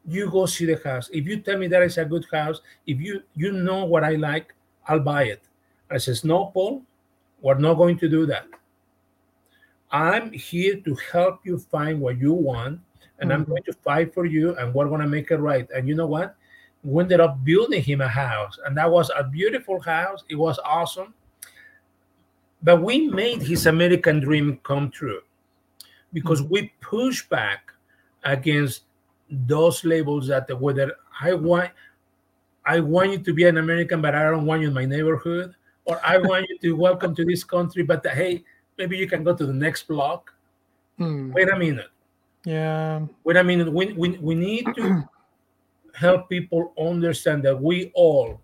You 0.08 0.30
go 0.30 0.46
see 0.46 0.66
the 0.66 0.80
house. 0.84 1.10
If 1.12 1.26
you 1.26 1.40
tell 1.40 1.58
me 1.58 1.68
that 1.68 1.82
is 1.82 1.98
a 1.98 2.06
good 2.06 2.26
house, 2.32 2.62
if 2.86 3.02
you 3.02 3.24
you 3.36 3.52
know 3.52 3.86
what 3.86 4.04
I 4.04 4.16
like, 4.16 4.54
I'll 4.88 5.00
buy 5.00 5.24
it. 5.24 5.42
I 5.90 5.98
says, 5.98 6.24
no, 6.24 6.46
Paul, 6.48 6.84
we're 7.42 7.58
not 7.58 7.76
going 7.76 7.98
to 8.00 8.10
do 8.10 8.26
that. 8.26 8.48
I'm 9.92 10.32
here 10.32 10.78
to 10.78 10.96
help 11.12 11.42
you 11.44 11.58
find 11.58 12.02
what 12.02 12.18
you 12.18 12.34
want, 12.34 12.80
and 13.20 13.30
mm-hmm. 13.30 13.32
I'm 13.32 13.44
going 13.46 13.64
to 13.64 13.74
fight 13.74 14.14
for 14.14 14.26
you, 14.26 14.56
and 14.58 14.74
we're 14.74 14.90
going 14.90 15.02
to 15.02 15.08
make 15.08 15.32
it 15.32 15.38
right. 15.38 15.68
And 15.74 15.88
you 15.88 15.96
know 15.96 16.08
what? 16.08 16.36
We 16.84 17.02
ended 17.02 17.20
up 17.20 17.44
building 17.44 17.82
him 17.82 18.02
a 18.02 18.08
house, 18.08 18.60
and 18.66 18.78
that 18.78 18.92
was 18.92 19.12
a 19.16 19.24
beautiful 19.24 19.80
house. 19.80 20.24
It 20.30 20.36
was 20.36 20.60
awesome. 20.64 21.14
But 22.62 22.82
we 22.82 23.08
made 23.08 23.42
his 23.42 23.68
American 23.68 24.20
dream 24.20 24.60
come 24.64 24.90
true 24.90 25.22
because 26.14 26.42
mm-hmm. 26.42 26.54
we 26.54 26.74
pushed 26.82 27.30
back 27.30 27.72
against 28.26 28.84
those 29.30 29.84
labels 29.86 30.28
that 30.28 30.50
whether 30.60 30.94
I 31.22 31.34
want 31.34 31.72
I 32.66 32.80
want 32.80 33.12
you 33.12 33.20
to 33.20 33.34
be 33.34 33.46
an 33.46 33.58
American, 33.58 34.02
but 34.02 34.16
I 34.16 34.24
don't 34.24 34.46
want 34.46 34.62
you 34.62 34.70
in 34.70 34.74
my 34.74 34.86
neighborhood, 34.86 35.54
or 35.86 36.02
I 36.04 36.18
want 36.18 36.48
you 36.50 36.58
to 36.60 36.76
welcome 36.76 37.14
to 37.16 37.24
this 37.24 37.44
country, 37.44 37.84
but 37.84 38.06
hey, 38.08 38.44
maybe 38.78 38.98
you 38.98 39.08
can 39.08 39.24
go 39.24 39.36
to 39.36 39.46
the 39.46 39.54
next 39.54 39.88
block. 39.88 40.34
Hmm. 40.98 41.32
Wait 41.32 41.50
a 41.52 41.58
minute. 41.58 41.90
Yeah. 42.44 43.06
Wait 43.24 43.38
a 43.38 43.44
minute. 43.44 43.72
We, 43.72 43.94
we, 43.94 44.18
we 44.18 44.34
need 44.34 44.66
to 44.76 45.04
help 45.94 46.28
people 46.28 46.74
understand 46.80 47.44
that 47.44 47.62
we 47.62 47.92
all, 47.94 48.42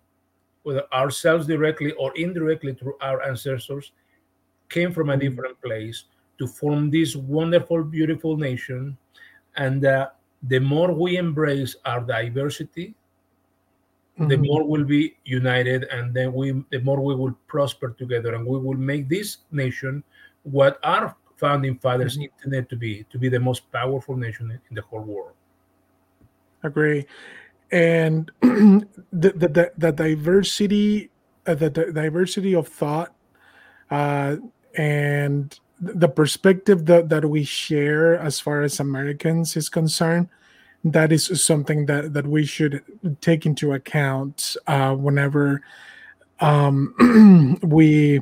whether 0.61 0.83
ourselves 0.93 1.47
directly 1.47 1.91
or 1.93 2.15
indirectly 2.15 2.75
through 2.75 2.97
our 3.01 3.23
ancestors, 3.23 3.91
came 4.69 4.93
from 4.93 5.09
a 5.09 5.13
hmm. 5.15 5.19
different 5.19 5.59
place 5.63 6.03
to 6.37 6.45
form 6.45 6.91
this 6.91 7.15
wonderful, 7.15 7.83
beautiful 7.83 8.37
nation 8.37 8.97
and 9.55 9.85
uh, 9.85 10.09
the 10.43 10.59
more 10.59 10.91
we 10.91 11.17
embrace 11.17 11.75
our 11.85 12.01
diversity 12.01 12.93
mm-hmm. 14.17 14.27
the 14.27 14.37
more 14.37 14.63
we'll 14.63 14.85
be 14.85 15.15
united 15.25 15.83
and 15.85 16.13
then 16.13 16.33
we 16.33 16.51
the 16.71 16.79
more 16.79 16.99
we 16.99 17.15
will 17.15 17.35
prosper 17.47 17.89
together 17.97 18.35
and 18.35 18.45
we 18.45 18.57
will 18.57 18.77
make 18.77 19.07
this 19.07 19.37
nation 19.51 20.03
what 20.43 20.79
our 20.83 21.15
founding 21.37 21.77
fathers 21.77 22.15
mm-hmm. 22.15 22.23
intended 22.23 22.69
to 22.69 22.75
be 22.75 23.05
to 23.09 23.17
be 23.17 23.29
the 23.29 23.39
most 23.39 23.71
powerful 23.71 24.15
nation 24.15 24.51
in 24.51 24.75
the 24.75 24.81
whole 24.81 25.01
world 25.01 25.33
agree 26.63 27.05
and 27.71 28.31
the, 28.41 28.85
the, 29.11 29.47
the, 29.47 29.71
the 29.77 29.91
diversity 29.91 31.09
uh, 31.47 31.55
the, 31.55 31.69
the 31.69 31.91
diversity 31.91 32.53
of 32.53 32.67
thought 32.67 33.15
uh, 33.89 34.35
and 34.75 35.59
the 35.81 36.07
perspective 36.07 36.85
that, 36.85 37.09
that 37.09 37.25
we 37.25 37.43
share 37.43 38.17
as 38.17 38.39
far 38.39 38.61
as 38.61 38.79
Americans 38.79 39.57
is 39.57 39.67
concerned, 39.67 40.29
that 40.83 41.11
is 41.11 41.43
something 41.43 41.85
that, 41.87 42.13
that 42.13 42.27
we 42.27 42.45
should 42.45 42.83
take 43.21 43.45
into 43.45 43.73
account 43.73 44.55
uh, 44.67 44.93
whenever 44.95 45.61
um, 46.39 47.57
we 47.63 48.21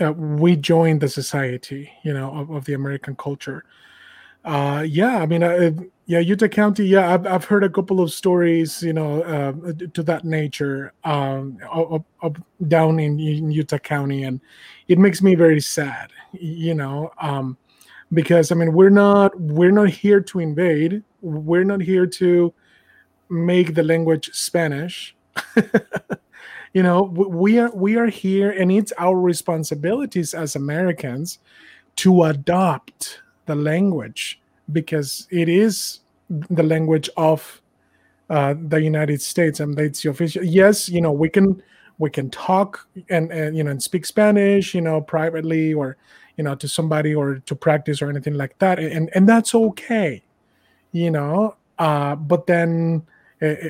uh, 0.00 0.12
we 0.12 0.56
joined 0.56 1.00
the 1.00 1.08
society, 1.08 1.90
you 2.02 2.12
know, 2.12 2.34
of, 2.34 2.50
of 2.50 2.64
the 2.64 2.72
American 2.72 3.14
culture. 3.14 3.64
Uh, 4.44 4.84
yeah, 4.86 5.18
I 5.18 5.26
mean, 5.26 5.42
uh, 5.42 5.70
yeah, 6.06 6.18
Utah 6.18 6.48
County. 6.48 6.86
Yeah, 6.86 7.14
I've, 7.14 7.26
I've 7.26 7.44
heard 7.44 7.62
a 7.62 7.68
couple 7.68 8.00
of 8.00 8.12
stories, 8.12 8.82
you 8.82 8.92
know, 8.92 9.22
uh, 9.22 9.52
to 9.94 10.02
that 10.02 10.24
nature, 10.24 10.92
um, 11.04 11.58
up, 11.72 12.04
up, 12.22 12.38
down 12.66 12.98
in, 12.98 13.20
in, 13.20 13.50
Utah 13.52 13.78
County, 13.78 14.24
and 14.24 14.40
it 14.88 14.98
makes 14.98 15.22
me 15.22 15.36
very 15.36 15.60
sad, 15.60 16.10
you 16.32 16.74
know, 16.74 17.10
um, 17.20 17.56
because 18.12 18.52
I 18.52 18.54
mean, 18.54 18.72
we're 18.72 18.90
not 18.90 19.38
we're 19.40 19.72
not 19.72 19.88
here 19.88 20.20
to 20.20 20.40
invade. 20.40 21.02
We're 21.20 21.64
not 21.64 21.80
here 21.80 22.06
to 22.06 22.52
make 23.28 23.74
the 23.74 23.82
language 23.82 24.30
Spanish. 24.32 25.14
you 26.74 26.82
know, 26.82 27.02
we 27.02 27.58
are 27.58 27.70
we 27.74 27.96
are 27.96 28.06
here, 28.06 28.50
and 28.50 28.70
it's 28.70 28.92
our 28.98 29.18
responsibilities 29.18 30.34
as 30.34 30.56
Americans 30.56 31.38
to 31.96 32.24
adopt 32.24 33.20
the 33.46 33.54
language 33.54 34.40
because 34.72 35.26
it 35.30 35.48
is 35.48 36.00
the 36.28 36.62
language 36.62 37.10
of 37.16 37.60
uh, 38.30 38.54
the 38.68 38.80
United 38.80 39.20
States 39.20 39.60
and 39.60 39.78
it's 39.78 40.02
the 40.02 40.10
official. 40.10 40.44
Yes, 40.44 40.88
you 40.88 41.00
know 41.00 41.12
we 41.12 41.28
can 41.28 41.62
we 42.02 42.10
can 42.10 42.28
talk 42.30 42.88
and, 43.08 43.30
and 43.30 43.56
you 43.56 43.62
know 43.62 43.70
and 43.70 43.82
speak 43.82 44.04
Spanish, 44.04 44.74
you 44.74 44.80
know, 44.80 45.00
privately 45.00 45.72
or 45.72 45.96
you 46.36 46.44
know 46.44 46.54
to 46.56 46.66
somebody 46.66 47.14
or 47.14 47.38
to 47.38 47.54
practice 47.54 48.02
or 48.02 48.10
anything 48.10 48.34
like 48.34 48.58
that, 48.58 48.78
and 48.78 49.08
and 49.14 49.28
that's 49.28 49.54
okay, 49.54 50.22
you 50.90 51.10
know. 51.10 51.56
Uh, 51.78 52.16
but 52.16 52.46
then 52.46 53.06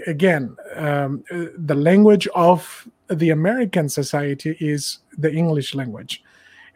again, 0.07 0.57
um, 0.77 1.23
the 1.31 1.75
language 1.75 2.27
of 2.35 2.89
the 3.09 3.31
American 3.31 3.89
society 3.89 4.57
is 4.61 4.99
the 5.19 5.31
English 5.33 5.75
language 5.75 6.23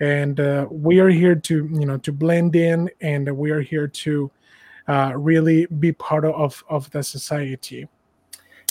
and 0.00 0.40
uh, 0.40 0.66
we 0.70 0.98
are 0.98 1.08
here 1.08 1.34
to 1.34 1.68
you 1.72 1.86
know 1.86 1.96
to 1.96 2.12
blend 2.12 2.54
in 2.54 2.90
and 3.00 3.34
we 3.34 3.50
are 3.50 3.62
here 3.62 3.88
to 3.88 4.30
uh, 4.88 5.12
really 5.16 5.66
be 5.78 5.90
part 5.92 6.24
of 6.24 6.62
of 6.68 6.90
the 6.90 7.02
society 7.02 7.88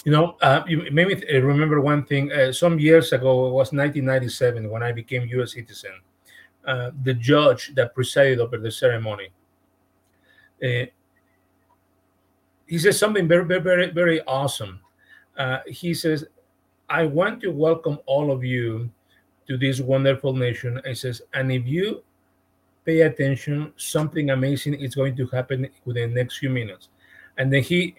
you 0.06 0.12
know 0.12 0.38
uh, 0.42 0.64
you 0.68 0.90
made 0.92 1.08
me 1.08 1.16
uh, 1.16 1.42
remember 1.42 1.82
one 1.82 2.06
thing 2.06 2.32
uh, 2.32 2.54
some 2.54 2.80
years 2.80 3.12
ago 3.12 3.48
it 3.48 3.52
was 3.52 3.74
1997 3.74 4.70
when 4.70 4.82
i 4.82 4.92
became 4.92 5.28
us 5.42 5.54
citizen 5.54 5.92
uh, 6.66 6.92
the 7.04 7.14
judge 7.14 7.74
that 7.76 7.94
presided 7.94 8.40
over 8.40 8.58
the 8.58 8.72
ceremony 8.72 9.30
he 10.62 10.90
says 12.80 12.98
something 12.98 13.28
very 13.28 13.44
very 13.44 13.60
very, 13.60 13.92
very 13.92 14.22
awesome 14.22 14.80
he 15.68 15.94
says 15.94 16.24
i 16.90 17.06
want 17.06 17.42
to 17.42 17.50
welcome 17.50 18.00
all 18.06 18.32
of 18.32 18.44
you 18.44 18.90
to 19.48 19.58
this 19.58 19.80
wonderful 19.80 20.34
nation. 20.34 20.82
It 20.86 20.98
says, 20.98 21.22
and 21.34 21.52
if 21.52 21.68
you 21.68 22.04
pay 22.86 23.02
attention, 23.02 23.74
something 23.78 24.30
amazing 24.30 24.76
is 24.76 24.96
going 24.96 25.16
to 25.18 25.28
happen 25.28 25.68
within 25.86 26.10
the 26.10 26.16
next 26.16 26.38
few 26.38 26.50
minutes. 26.50 26.90
And 27.38 27.52
then 27.52 27.64
he 27.64 27.96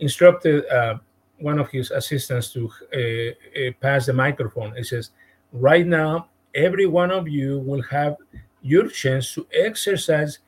instructed 0.00 0.66
uh, 0.66 0.98
one 1.38 1.58
of 1.58 1.70
his 1.70 1.90
assistants 1.90 2.52
to 2.52 2.70
uh, 2.94 2.98
uh, 2.98 3.72
pass 3.80 4.06
the 4.06 4.12
microphone. 4.12 4.74
He 4.76 4.84
says, 4.84 5.10
right 5.52 5.86
now, 5.86 6.28
every 6.54 6.86
one 6.86 7.10
of 7.10 7.28
you 7.28 7.58
will 7.60 7.82
have 7.82 8.16
your 8.62 8.88
chance 8.88 9.34
to 9.34 9.46
exercise 9.52 10.38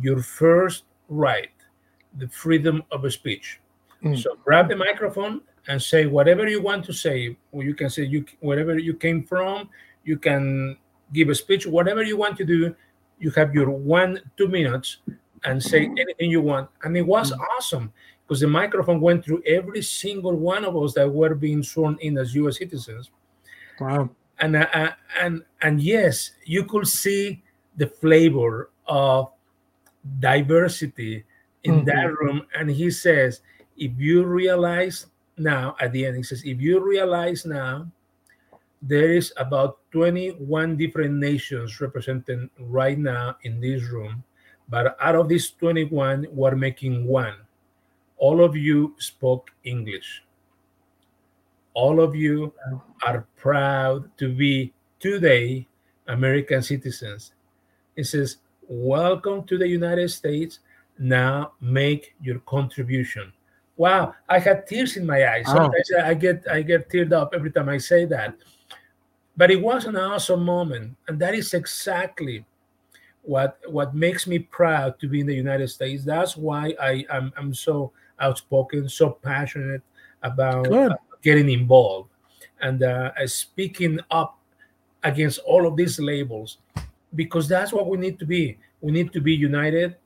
your 0.00 0.22
first 0.22 0.84
right, 1.08 1.50
the 2.18 2.28
freedom 2.28 2.82
of 2.90 3.10
speech. 3.12 3.60
Mm. 4.02 4.22
So 4.22 4.36
grab 4.44 4.68
the 4.68 4.76
microphone 4.76 5.40
and 5.66 5.82
say 5.82 6.06
whatever 6.06 6.48
you 6.48 6.62
want 6.62 6.84
to 6.86 6.92
say. 6.92 7.36
Or 7.52 7.64
you 7.64 7.74
can 7.74 7.90
say 7.90 8.04
you 8.04 8.24
wherever 8.40 8.78
you 8.78 8.94
came 8.94 9.24
from, 9.24 9.70
you 10.04 10.18
can 10.18 10.76
give 11.12 11.28
a 11.28 11.34
speech, 11.34 11.66
whatever 11.66 12.02
you 12.02 12.16
want 12.16 12.36
to 12.38 12.44
do. 12.44 12.74
You 13.18 13.30
have 13.32 13.54
your 13.54 13.70
one, 13.70 14.20
two 14.36 14.48
minutes 14.48 14.98
and 15.44 15.62
say 15.62 15.84
anything 15.84 16.30
you 16.30 16.40
want. 16.40 16.68
And 16.82 16.96
it 16.96 17.06
was 17.06 17.32
mm-hmm. 17.32 17.40
awesome 17.56 17.92
because 18.26 18.40
the 18.40 18.48
microphone 18.48 19.00
went 19.00 19.24
through 19.24 19.42
every 19.46 19.82
single 19.82 20.34
one 20.34 20.64
of 20.64 20.76
us 20.76 20.94
that 20.94 21.10
were 21.10 21.34
being 21.34 21.62
sworn 21.62 21.98
in 22.00 22.16
as 22.18 22.34
U.S. 22.34 22.58
citizens. 22.58 23.10
Wow. 23.80 24.10
And 24.40 24.56
uh, 24.56 24.66
uh, 24.72 24.90
and 25.20 25.44
and 25.62 25.80
yes, 25.80 26.32
you 26.44 26.64
could 26.64 26.86
see 26.86 27.42
the 27.76 27.86
flavor 27.86 28.70
of 28.86 29.30
diversity 30.18 31.24
in 31.64 31.76
mm-hmm. 31.76 31.84
that 31.86 32.12
room. 32.18 32.46
And 32.54 32.70
he 32.70 32.90
says, 32.90 33.40
if 33.76 33.92
you 33.98 34.24
realize 34.24 35.06
now, 35.36 35.76
at 35.80 35.92
the 35.92 36.06
end, 36.06 36.16
he 36.16 36.22
says, 36.22 36.42
if 36.44 36.60
you 36.60 36.84
realize 36.84 37.44
now 37.44 37.90
there 38.86 39.10
is 39.10 39.32
about 39.38 39.78
21 39.92 40.76
different 40.76 41.14
nations 41.14 41.80
represented 41.80 42.50
right 42.58 42.98
now 42.98 43.34
in 43.42 43.60
this 43.60 43.82
room 43.84 44.22
but 44.68 44.96
out 45.00 45.16
of 45.16 45.28
these 45.28 45.50
21 45.52 46.26
we're 46.30 46.54
making 46.54 47.06
one 47.06 47.34
all 48.16 48.42
of 48.44 48.56
you 48.56 48.94
spoke 48.98 49.50
english. 49.64 50.22
All 51.74 52.00
of 52.00 52.14
you 52.14 52.52
are 53.04 53.26
proud 53.36 54.08
to 54.18 54.32
be 54.32 54.72
today 55.00 55.66
american 56.08 56.62
citizens. 56.62 57.32
It 57.96 58.04
says 58.04 58.38
welcome 58.68 59.44
to 59.44 59.58
the 59.58 59.68
united 59.68 60.10
states. 60.10 60.60
Now 60.98 61.52
make 61.60 62.14
your 62.20 62.38
contribution. 62.40 63.32
Wow 63.76 64.14
i 64.28 64.38
had 64.38 64.66
tears 64.66 64.96
in 64.96 65.06
my 65.06 65.26
eyes. 65.28 65.46
Sometimes 65.46 65.90
oh. 65.96 66.04
i 66.04 66.14
get 66.14 66.44
i 66.50 66.62
get 66.62 66.88
teared 66.88 67.12
up 67.12 67.34
every 67.34 67.50
time 67.50 67.68
i 67.68 67.78
say 67.78 68.04
that. 68.06 68.34
But 69.36 69.50
it 69.50 69.60
was 69.60 69.84
an 69.86 69.96
awesome 69.96 70.44
moment, 70.44 70.96
and 71.08 71.18
that 71.18 71.34
is 71.34 71.54
exactly 71.54 72.44
what 73.22 73.58
what 73.68 73.94
makes 73.94 74.26
me 74.26 74.38
proud 74.38 74.98
to 75.00 75.08
be 75.08 75.20
in 75.20 75.26
the 75.26 75.34
United 75.34 75.68
States. 75.68 76.04
That's 76.04 76.36
why 76.36 76.74
I 76.80 77.04
am 77.10 77.32
I'm, 77.32 77.32
I'm 77.36 77.54
so 77.54 77.92
outspoken, 78.20 78.88
so 78.88 79.10
passionate 79.10 79.82
about 80.22 80.70
uh, 80.72 80.94
getting 81.22 81.50
involved 81.50 82.10
and 82.60 82.82
uh, 82.82 83.12
speaking 83.26 84.00
up 84.10 84.38
against 85.02 85.38
all 85.40 85.66
of 85.66 85.76
these 85.76 85.98
labels, 86.00 86.58
because 87.14 87.48
that's 87.48 87.72
what 87.72 87.86
we 87.86 87.98
need 87.98 88.18
to 88.18 88.26
be. 88.26 88.58
We 88.80 88.92
need 88.92 89.12
to 89.12 89.20
be 89.20 89.34
united, 89.34 89.96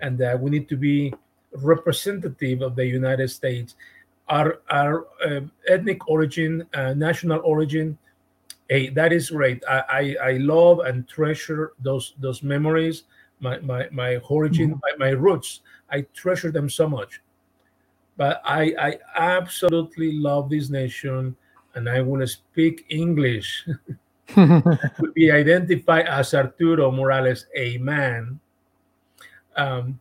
and 0.00 0.20
uh, 0.20 0.36
we 0.40 0.50
need 0.50 0.68
to 0.68 0.76
be 0.76 1.14
representative 1.52 2.62
of 2.62 2.76
the 2.76 2.86
United 2.86 3.28
States. 3.28 3.74
Our 4.28 4.60
our 4.70 5.06
uh, 5.24 5.40
ethnic 5.68 6.08
origin, 6.08 6.66
uh, 6.74 6.94
national 6.94 7.40
origin 7.44 7.98
Hey, 8.68 8.88
that 8.90 9.12
is 9.12 9.30
great. 9.30 9.62
I, 9.68 10.16
I, 10.22 10.28
I 10.30 10.32
love 10.38 10.78
and 10.80 11.06
treasure 11.06 11.72
those 11.80 12.14
those 12.18 12.42
memories, 12.42 13.04
my 13.40 13.58
my, 13.58 13.88
my 13.92 14.16
origin, 14.28 14.70
mm-hmm. 14.70 14.98
my, 14.98 15.08
my 15.08 15.12
roots. 15.12 15.60
I 15.90 16.02
treasure 16.14 16.50
them 16.50 16.70
so 16.70 16.88
much. 16.88 17.20
But 18.16 18.40
I 18.44 18.74
I 18.78 18.98
absolutely 19.16 20.12
love 20.12 20.48
this 20.48 20.70
nation, 20.70 21.36
and 21.74 21.88
I 21.88 22.00
want 22.00 22.22
to 22.22 22.28
speak 22.28 22.86
English. 22.88 23.66
to 24.34 25.12
be 25.14 25.30
identified 25.30 26.06
as 26.06 26.32
Arturo 26.32 26.90
Morales, 26.90 27.46
a 27.54 27.76
man, 27.78 28.40
um, 29.56 30.00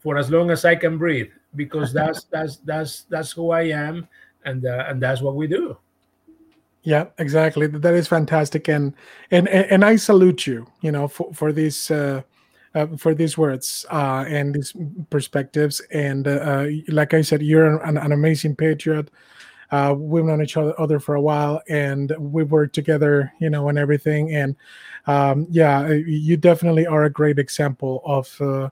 for 0.00 0.18
as 0.18 0.30
long 0.30 0.50
as 0.50 0.64
I 0.64 0.74
can 0.74 0.98
breathe, 0.98 1.30
because 1.56 1.92
that's 1.98 2.24
that's 2.24 2.56
that's 2.58 3.02
that's 3.08 3.32
who 3.32 3.50
I 3.50 3.62
am, 3.62 4.08
and 4.44 4.66
uh, 4.66 4.84
and 4.88 5.00
that's 5.00 5.22
what 5.22 5.34
we 5.34 5.46
do. 5.46 5.78
Yeah, 6.82 7.06
exactly. 7.18 7.66
That 7.66 7.94
is 7.94 8.08
fantastic, 8.08 8.68
and 8.68 8.94
and 9.30 9.48
and 9.48 9.84
I 9.84 9.96
salute 9.96 10.46
you. 10.46 10.66
You 10.80 10.92
know, 10.92 11.08
for 11.08 11.32
for 11.34 11.52
these 11.52 11.90
uh, 11.90 12.22
uh, 12.74 12.86
for 12.96 13.14
these 13.14 13.36
words 13.36 13.84
uh, 13.90 14.24
and 14.28 14.54
these 14.54 14.74
perspectives. 15.10 15.80
And 15.92 16.28
uh, 16.28 16.30
uh 16.30 16.68
like 16.88 17.14
I 17.14 17.22
said, 17.22 17.42
you're 17.42 17.82
an, 17.82 17.96
an 17.96 18.12
amazing 18.12 18.56
patriot. 18.56 19.10
Uh, 19.70 19.94
we've 19.96 20.24
known 20.24 20.42
each 20.42 20.56
other 20.56 20.98
for 20.98 21.14
a 21.14 21.20
while, 21.20 21.62
and 21.68 22.12
we 22.18 22.42
worked 22.42 22.74
together, 22.74 23.32
you 23.40 23.48
know, 23.48 23.68
and 23.68 23.78
everything. 23.78 24.34
And 24.34 24.56
um, 25.06 25.46
yeah, 25.48 25.88
you 25.88 26.36
definitely 26.36 26.86
are 26.86 27.04
a 27.04 27.10
great 27.10 27.38
example 27.38 28.02
of. 28.04 28.40
Uh, 28.40 28.70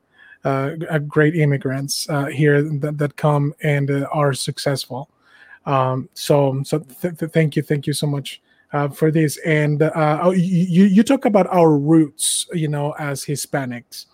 great 1.09 1.35
immigrants 1.35 2.07
here 2.33 2.63
that, 2.63 2.97
that 2.97 3.17
come 3.17 3.53
and 3.63 3.91
are 4.13 4.33
successful. 4.33 5.11
Um, 5.67 6.09
so 6.15 6.63
so 6.63 6.79
th- 6.79 7.19
th- 7.19 7.33
thank 7.33 7.55
you, 7.55 7.63
thank 7.63 7.87
you 7.87 7.93
so 7.93 8.07
much 8.07 8.41
uh, 8.73 8.89
for 8.89 9.11
this. 9.11 9.39
And 9.39 9.83
uh, 9.83 10.21
oh, 10.23 10.31
you 10.33 10.85
you 10.85 11.03
talk 11.03 11.25
about 11.25 11.47
our 11.49 11.77
roots, 11.77 12.47
you 12.53 12.69
know, 12.69 12.93
as 12.99 13.25
Hispanics. 13.25 14.07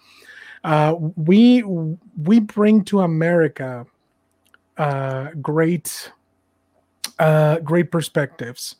Uh, 0.63 0.95
we 1.17 1.63
we 1.63 2.41
bring 2.41 2.85
to 2.85 3.01
America 3.01 3.87
uh, 4.79 5.29
great 5.43 6.13
uh, 7.19 7.59
great 7.59 7.91
perspectives. 7.91 8.77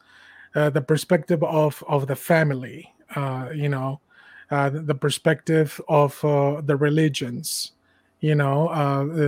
Uh, 0.55 0.71
the 0.71 0.81
perspective 0.81 1.43
of 1.43 1.83
of 1.89 2.07
the 2.07 2.17
family, 2.17 2.93
you 3.55 3.69
know, 3.69 4.01
the 4.51 4.97
perspective 4.99 5.81
of 5.89 6.19
the 6.67 6.77
religions. 6.79 7.73
You 8.21 8.35
know, 8.35 8.69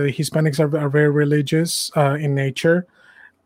Hispanics 0.07 0.59
are, 0.59 0.75
are 0.75 0.89
very 0.89 1.09
religious 1.09 1.91
in 1.95 2.33
nature 2.33 2.87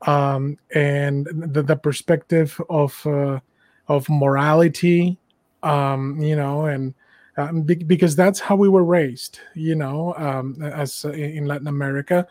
um, 0.07 0.57
and 0.73 1.27
the, 1.53 1.61
the 1.61 1.75
perspective 1.75 2.59
of 2.69 3.05
uh, 3.05 3.39
of 3.87 4.09
morality, 4.09 5.17
um, 5.63 6.19
you 6.21 6.35
know, 6.35 6.65
and 6.65 6.93
um, 7.37 7.61
be- 7.61 7.75
because 7.75 8.15
that's 8.15 8.39
how 8.39 8.55
we 8.55 8.69
were 8.69 8.83
raised, 8.83 9.39
you 9.53 9.75
know, 9.75 10.13
um, 10.17 10.61
as 10.61 11.05
uh, 11.05 11.11
in 11.11 11.45
Latin 11.45 11.67
America. 11.67 12.27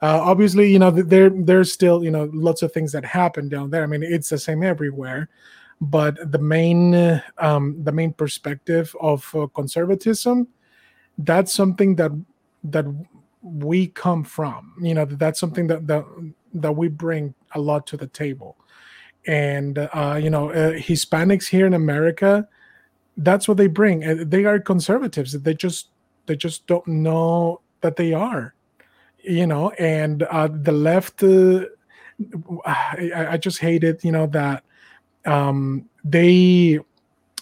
Uh, 0.00 0.20
obviously, 0.22 0.70
you 0.70 0.78
know, 0.78 0.90
there 0.90 1.30
there's 1.30 1.72
still 1.72 2.04
you 2.04 2.10
know 2.10 2.30
lots 2.32 2.62
of 2.62 2.72
things 2.72 2.92
that 2.92 3.04
happen 3.04 3.48
down 3.48 3.70
there. 3.70 3.82
I 3.82 3.86
mean, 3.86 4.02
it's 4.02 4.28
the 4.28 4.38
same 4.38 4.62
everywhere, 4.62 5.28
but 5.80 6.30
the 6.30 6.38
main 6.38 7.20
um, 7.38 7.82
the 7.82 7.92
main 7.92 8.12
perspective 8.12 8.94
of 9.00 9.28
uh, 9.34 9.48
conservatism, 9.48 10.46
that's 11.18 11.52
something 11.52 11.96
that 11.96 12.12
that 12.62 12.84
we 13.42 13.88
come 13.88 14.22
from. 14.22 14.74
You 14.80 14.94
know, 14.94 15.04
that's 15.04 15.40
something 15.40 15.66
that 15.66 15.86
that 15.88 16.04
that 16.54 16.72
we 16.72 16.88
bring 16.88 17.34
a 17.54 17.60
lot 17.60 17.86
to 17.88 17.96
the 17.96 18.06
table, 18.06 18.56
and 19.26 19.78
uh, 19.78 20.18
you 20.22 20.30
know, 20.30 20.50
uh, 20.50 20.72
Hispanics 20.72 21.48
here 21.48 21.66
in 21.66 21.74
America, 21.74 22.48
that's 23.16 23.48
what 23.48 23.56
they 23.56 23.66
bring. 23.66 24.04
Uh, 24.04 24.24
they 24.26 24.44
are 24.44 24.58
conservatives. 24.58 25.32
They 25.32 25.54
just 25.54 25.88
they 26.26 26.36
just 26.36 26.66
don't 26.66 26.86
know 26.86 27.60
that 27.80 27.96
they 27.96 28.12
are 28.12 28.54
you 29.22 29.46
know, 29.46 29.70
and 29.72 30.22
uh, 30.24 30.48
the 30.50 30.72
left, 30.72 31.22
uh, 31.22 31.64
I, 32.64 33.30
I, 33.30 33.36
just 33.36 33.58
hate 33.58 33.84
it, 33.84 34.04
you 34.04 34.12
know, 34.12 34.26
that 34.28 34.64
um, 35.26 35.88
they 36.04 36.78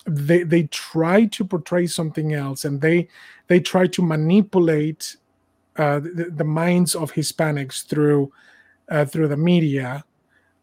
they 0.07 0.42
they 0.42 0.64
try 0.64 1.26
to 1.26 1.44
portray 1.44 1.86
something 1.86 2.34
else, 2.34 2.64
and 2.64 2.80
they 2.80 3.09
they 3.46 3.61
try 3.61 3.86
to 3.86 4.02
manipulate 4.02 5.16
uh, 5.76 6.00
the, 6.00 6.32
the 6.34 6.44
minds 6.44 6.94
of 6.94 7.12
Hispanics 7.12 7.86
through 7.86 8.32
uh, 8.91 9.05
through 9.05 9.28
the 9.28 9.37
media. 9.37 10.05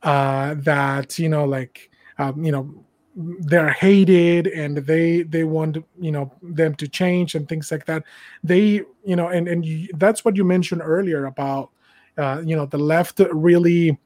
Uh, 0.01 0.55
that 0.55 1.17
you 1.17 1.29
know, 1.29 1.45
like 1.45 1.89
um, 2.17 2.43
you 2.43 2.51
know, 2.51 2.83
they're 3.15 3.69
hated 3.71 4.47
and 4.47 4.77
they 4.77 5.21
they 5.23 5.43
want 5.43 5.77
you 5.99 6.11
know 6.11 6.31
them 6.41 6.73
to 6.75 6.87
change 6.87 7.35
and 7.35 7.47
things 7.47 7.71
like 7.71 7.85
that 7.85 8.03
they 8.43 8.81
you 9.05 9.15
know 9.15 9.27
and 9.27 9.47
and 9.47 9.65
you, 9.65 9.87
that's 9.95 10.25
what 10.25 10.35
you 10.35 10.43
mentioned 10.43 10.81
earlier 10.83 11.25
about 11.25 11.69
uh, 12.17 12.41
you 12.43 12.55
know 12.55 12.65
the 12.65 12.77
left 12.77 13.21
really 13.31 13.97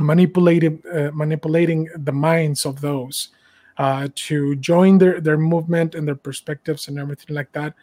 manipulated 0.00 0.84
uh, 0.86 1.10
manipulating 1.14 1.88
the 1.96 2.12
minds 2.12 2.66
of 2.66 2.80
those 2.80 3.28
uh, 3.78 4.08
to 4.16 4.56
join 4.56 4.98
their 4.98 5.20
their 5.20 5.38
movement 5.38 5.94
and 5.94 6.06
their 6.06 6.16
perspectives 6.16 6.88
and 6.88 6.98
everything 6.98 7.36
like 7.36 7.52
that 7.52 7.74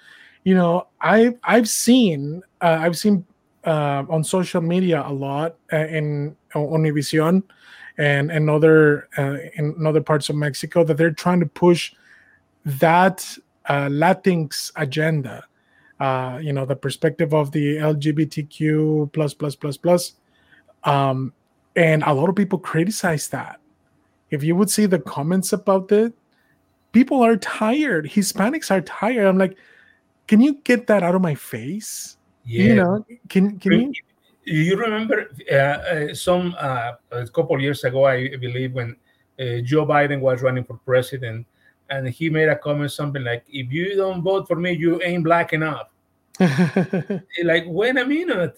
you 0.44 0.54
know 0.54 0.88
i 1.00 1.34
i've 1.46 1.70
seen 1.70 2.42
uh, 2.60 2.78
i've 2.82 2.98
seen 2.98 3.26
uh, 3.66 4.04
on 4.10 4.24
social 4.24 4.62
media 4.62 5.04
a 5.06 5.14
lot 5.14 5.56
uh, 5.72 5.78
in 5.88 6.36
Univision 6.54 7.44
and 7.98 8.32
and 8.32 8.50
other 8.50 9.08
uh, 9.18 9.38
in 9.56 9.86
other 9.86 10.02
parts 10.02 10.30
of 10.30 10.36
Mexico 10.36 10.84
that 10.84 10.98
they're 10.98 11.12
trying 11.12 11.40
to 11.40 11.46
push 11.46 11.94
that 12.66 13.26
uh, 13.68 13.88
Latinx 13.88 14.72
agenda. 14.76 15.46
Uh, 16.00 16.40
you 16.42 16.52
know, 16.52 16.66
the 16.66 16.76
perspective 16.76 17.32
of 17.34 17.52
the 17.52 17.76
LGBTQ 17.78 19.14
plus 19.14 19.36
plus 19.36 19.56
plus 19.56 19.78
plus, 19.78 20.14
um, 20.84 21.32
and 21.76 22.02
a 22.04 22.14
lot 22.14 22.28
of 22.28 22.36
people 22.36 22.58
criticize 22.58 23.28
that. 23.28 23.60
If 24.32 24.44
you 24.44 24.56
would 24.56 24.72
see 24.72 24.88
the 24.88 24.98
comments 24.98 25.54
about 25.54 25.92
it, 25.92 26.14
people 26.92 27.22
are 27.22 27.38
tired. 27.38 28.10
Hispanics 28.10 28.72
are 28.72 28.82
tired. 28.82 29.28
I'm 29.28 29.38
like, 29.38 29.58
can 30.28 30.42
you 30.42 30.56
get 30.64 30.88
that 30.88 31.04
out 31.04 31.14
of 31.14 31.22
my 31.22 31.36
face? 31.36 32.18
Yeah. 32.44 32.64
You 32.64 32.76
know, 32.76 33.06
can 33.30 33.60
can 33.60 33.72
you 33.72 33.94
you 34.44 34.76
remember 34.76 35.30
uh, 35.52 35.56
uh, 35.56 36.14
some 36.14 36.56
uh, 36.58 36.94
a 37.12 37.28
couple 37.28 37.60
years 37.62 37.84
ago, 37.84 38.06
I 38.06 38.36
believe, 38.36 38.74
when 38.74 38.96
uh, 39.40 39.62
Joe 39.64 39.86
Biden 39.86 40.20
was 40.20 40.42
running 40.42 40.64
for 40.64 40.78
president, 40.86 41.46
and 41.90 42.08
he 42.08 42.30
made 42.30 42.50
a 42.50 42.58
comment 42.58 42.92
something 42.92 43.24
like, 43.24 43.44
"If 43.48 43.72
you 43.72 43.96
don't 43.96 44.22
vote 44.22 44.48
for 44.48 44.56
me, 44.56 44.72
you 44.72 45.02
ain't 45.02 45.24
black 45.24 45.54
enough." 45.54 45.90
like, 47.44 47.66
wait 47.68 47.98
a 47.98 48.06
minute. 48.06 48.58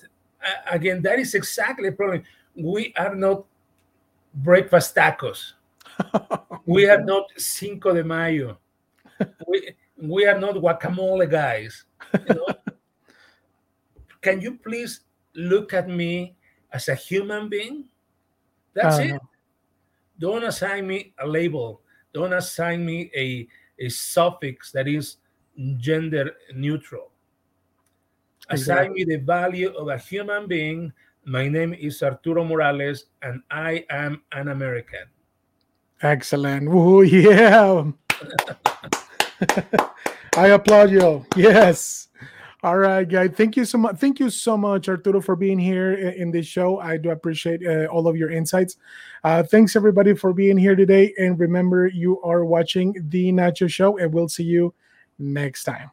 again, 0.70 1.02
that 1.02 1.20
is 1.20 1.36
exactly 1.36 1.90
the 1.90 1.96
problem. 1.96 2.24
We 2.56 2.94
are 2.98 3.16
not 3.16 3.46
breakfast 4.34 4.96
tacos. 4.96 5.54
we 6.66 6.90
are 6.90 7.02
not 7.02 7.26
Cinco 7.38 7.94
de 7.94 8.04
Mayo. 8.04 8.58
we, 9.48 9.76
we 9.98 10.26
are 10.26 10.40
not 10.40 10.56
guacamole 10.56 11.30
guys. 11.30 11.86
You 12.28 12.36
know? 12.36 12.48
Can 14.24 14.42
you 14.42 14.56
please 14.56 15.02
look 15.36 15.74
at 15.74 15.90
me 15.90 16.36
as 16.74 16.90
a 16.90 16.96
human 16.96 17.48
being. 17.48 17.86
That's 18.74 18.98
uh-huh. 18.98 19.16
it. 19.16 19.22
Don't 20.20 20.44
assign 20.44 20.88
me 20.88 21.14
a 21.20 21.28
label. 21.28 21.82
Don't 22.14 22.34
assign 22.34 22.86
me 22.86 23.12
a, 23.16 23.48
a 23.80 23.90
suffix 23.90 24.72
that 24.72 24.88
is 24.88 25.18
gender 25.78 26.32
neutral. 26.54 27.12
Exactly. 28.50 28.84
Assign 28.84 28.94
me 28.94 29.04
the 29.06 29.24
value 29.24 29.70
of 29.74 29.88
a 29.88 29.98
human 29.98 30.48
being. 30.48 30.92
My 31.26 31.48
name 31.48 31.74
is 31.74 32.04
Arturo 32.04 32.44
Morales, 32.44 33.06
and 33.22 33.42
I 33.50 33.86
am 33.90 34.22
an 34.34 34.50
American. 34.50 35.06
Excellent. 36.02 36.68
Oh, 36.70 37.02
yeah. 37.02 37.86
I 40.36 40.48
applaud 40.48 40.92
you. 40.92 41.26
Yes. 41.36 42.10
All 42.64 42.78
right, 42.78 43.04
guys. 43.04 43.32
Thank 43.36 43.58
you 43.58 43.66
so 43.66 43.78
much. 43.78 43.98
Thank 43.98 44.22
you 44.22 44.30
so 44.30 44.56
much, 44.56 44.88
Arturo, 44.88 45.20
for 45.20 45.36
being 45.36 45.60
here 45.60 45.92
in 45.94 46.32
this 46.32 46.46
show. 46.46 46.80
I 46.80 46.96
do 46.96 47.10
appreciate 47.10 47.62
uh, 47.68 47.88
all 47.88 48.08
of 48.08 48.16
your 48.16 48.32
insights. 48.32 48.78
Uh, 49.26 49.44
thanks, 49.44 49.76
everybody, 49.76 50.14
for 50.14 50.32
being 50.32 50.58
here 50.58 50.74
today. 50.74 51.14
And 51.18 51.38
remember, 51.38 51.88
you 51.88 52.22
are 52.22 52.46
watching 52.46 52.96
The 53.10 53.34
Nacho 53.34 53.70
Show, 53.70 53.98
and 53.98 54.14
we'll 54.14 54.30
see 54.30 54.46
you 54.46 54.74
next 55.20 55.66
time. 55.66 55.92